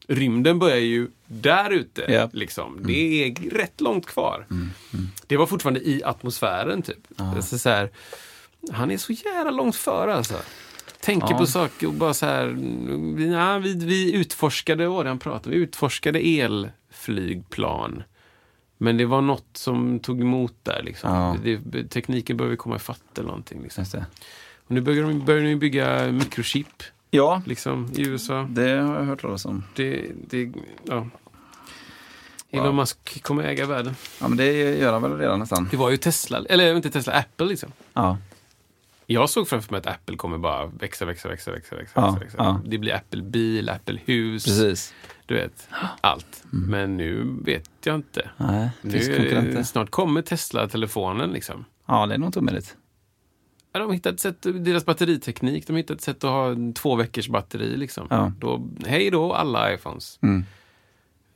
[0.08, 2.02] Rymden börjar ju där ute.
[2.02, 2.34] Japp.
[2.34, 2.80] Liksom.
[2.84, 4.46] Det är rätt långt kvar.
[5.28, 6.98] Det var fortfarande i atmosfären typ.
[7.18, 7.90] Alltså, så här,
[8.72, 10.36] han är så jävla långt före alltså.
[11.02, 11.38] Tänker Ja.
[11.38, 12.48] på saker och bara så här,
[13.16, 18.04] vi, ja, vi, vi utforskade, vad han pratade Vi utforskade elflygplan.
[18.78, 21.14] Men det var något som tog emot där liksom.
[21.14, 21.36] Ja.
[21.44, 23.64] Det, tekniken behöver komma ifatt eller någonting.
[23.64, 23.86] Liksom.
[24.68, 28.48] Och nu börjar de, börjar de bygga mikrochip Ja, liksom, i USA.
[28.50, 29.64] det har jag hört talas om.
[29.76, 30.52] Det, det,
[30.84, 31.08] ja.
[32.52, 32.76] Elon Wow.
[32.76, 33.96] Musk kommer äga världen.
[34.22, 35.68] Ja, men det gör han väl redan nästan.
[35.72, 37.72] Det var ju Tesla, eller inte Tesla, Apple liksom.
[37.94, 38.18] Ja.
[39.06, 41.92] Jag såg framför mig att Apple kommer bara växa, växa, växa, växa, växa.
[41.96, 42.38] Ja, växa, växa.
[42.38, 42.62] ja.
[42.66, 44.94] Det blir Apple-bil, Apple-hus, Precis.
[45.26, 45.70] du vet,
[46.02, 46.44] allt.
[46.50, 48.30] Men nu vet jag inte.
[48.38, 49.64] Nej, det finns Nu, är konkurrenter.
[49.64, 51.66] snart kommer Tesla-telefonen liksom.
[51.86, 52.76] Ja, det är nog inte omöjligt.
[53.80, 56.95] De har hittat ett sätt, deras batteriteknik, de har hittat ett sätt att ha två
[56.95, 58.08] veckors batteri liksom.
[58.10, 58.32] Ja.
[58.40, 60.20] Då, hej då alla iPhones.
[60.22, 60.45] Mm.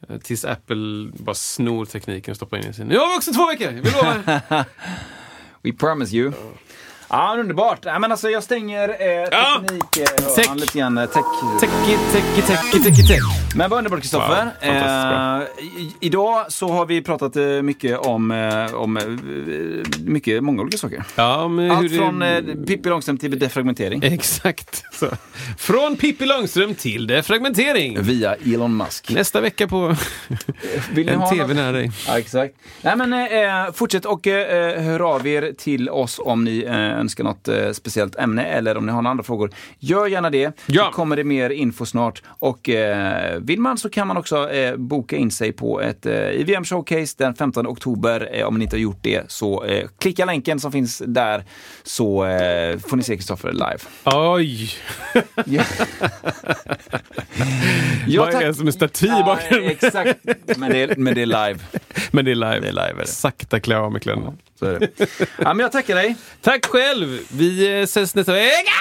[0.09, 2.88] Eh, Tills Apple bara snor tekniken och stoppar in i sin.
[2.88, 4.65] Nu har också två veckor, vi lovar.
[5.63, 6.34] We promise you.
[7.13, 7.79] Ja, underbart.
[7.85, 9.61] Ja, men alltså, jag stänger eh, Ja.
[9.61, 9.97] teknik...
[9.97, 10.45] Eh, Tech.
[10.47, 11.23] ja, lite grann eh, tech.
[11.59, 13.21] Techie, techie, techie, techie, tech.
[13.55, 14.49] Men vad underbart Kristoffer.
[14.63, 15.47] Wow, eh,
[15.99, 19.03] idag så har vi pratat eh, mycket om, eh, om eh,
[20.05, 21.03] mycket, många olika saker.
[21.15, 24.03] Ja, men Allt det- från eh, Pippi Långstrump till defragmentering.
[24.03, 24.83] Exakt.
[24.93, 25.07] Så.
[25.57, 28.01] Från Pippi Långstrump till defragmentering.
[28.01, 29.09] Via Elon Musk.
[29.09, 29.88] Nästa vecka på
[30.91, 31.55] Vill ni en ha tv något?
[31.55, 31.91] nära dig.
[32.07, 32.53] Ja, exakt.
[32.81, 37.23] Nej, men, eh, fortsätt och eh, hör av er till oss om ni eh, önskar
[37.23, 39.51] något eh, speciellt ämne eller om ni har några andra frågor.
[39.79, 40.51] Gör gärna det.
[40.65, 40.85] Ja.
[40.85, 42.21] Så kommer det mer info snart.
[42.27, 46.29] Och eh, vill man så kan man också eh, boka in sig på ett eh,
[46.29, 48.29] IVM Showcase den 15 oktober.
[48.33, 51.43] Eh, om ni inte har gjort det så eh, klicka länken som finns där
[51.83, 52.21] så
[52.87, 53.77] får ni se Kristoffer live.
[54.05, 54.69] Oj!
[55.45, 55.63] Ja.
[58.17, 59.71] Vad tack- är det som en staty Ja, bakgrunden?
[59.71, 60.19] exakt.
[60.57, 61.59] Men det, är, men det är live.
[62.11, 62.59] Men det är live.
[62.59, 63.07] Det är live, är det.
[63.07, 64.33] Sakta klä av med kläderna.
[64.61, 65.17] Så är det.
[65.38, 66.15] Ja, men jag tackar dig.
[66.41, 67.19] Tack själv!
[67.31, 68.71] Vi eh, ses nästa vecka!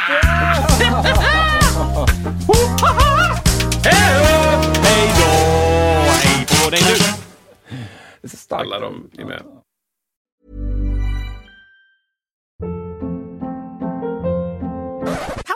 [3.85, 4.81] Hej då!
[4.83, 5.31] Hej då!
[6.11, 6.95] Hej på dig nu!
[8.21, 8.63] Det är så starkt.
[8.63, 9.43] Alla de är med.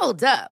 [0.01, 0.54] Hold up.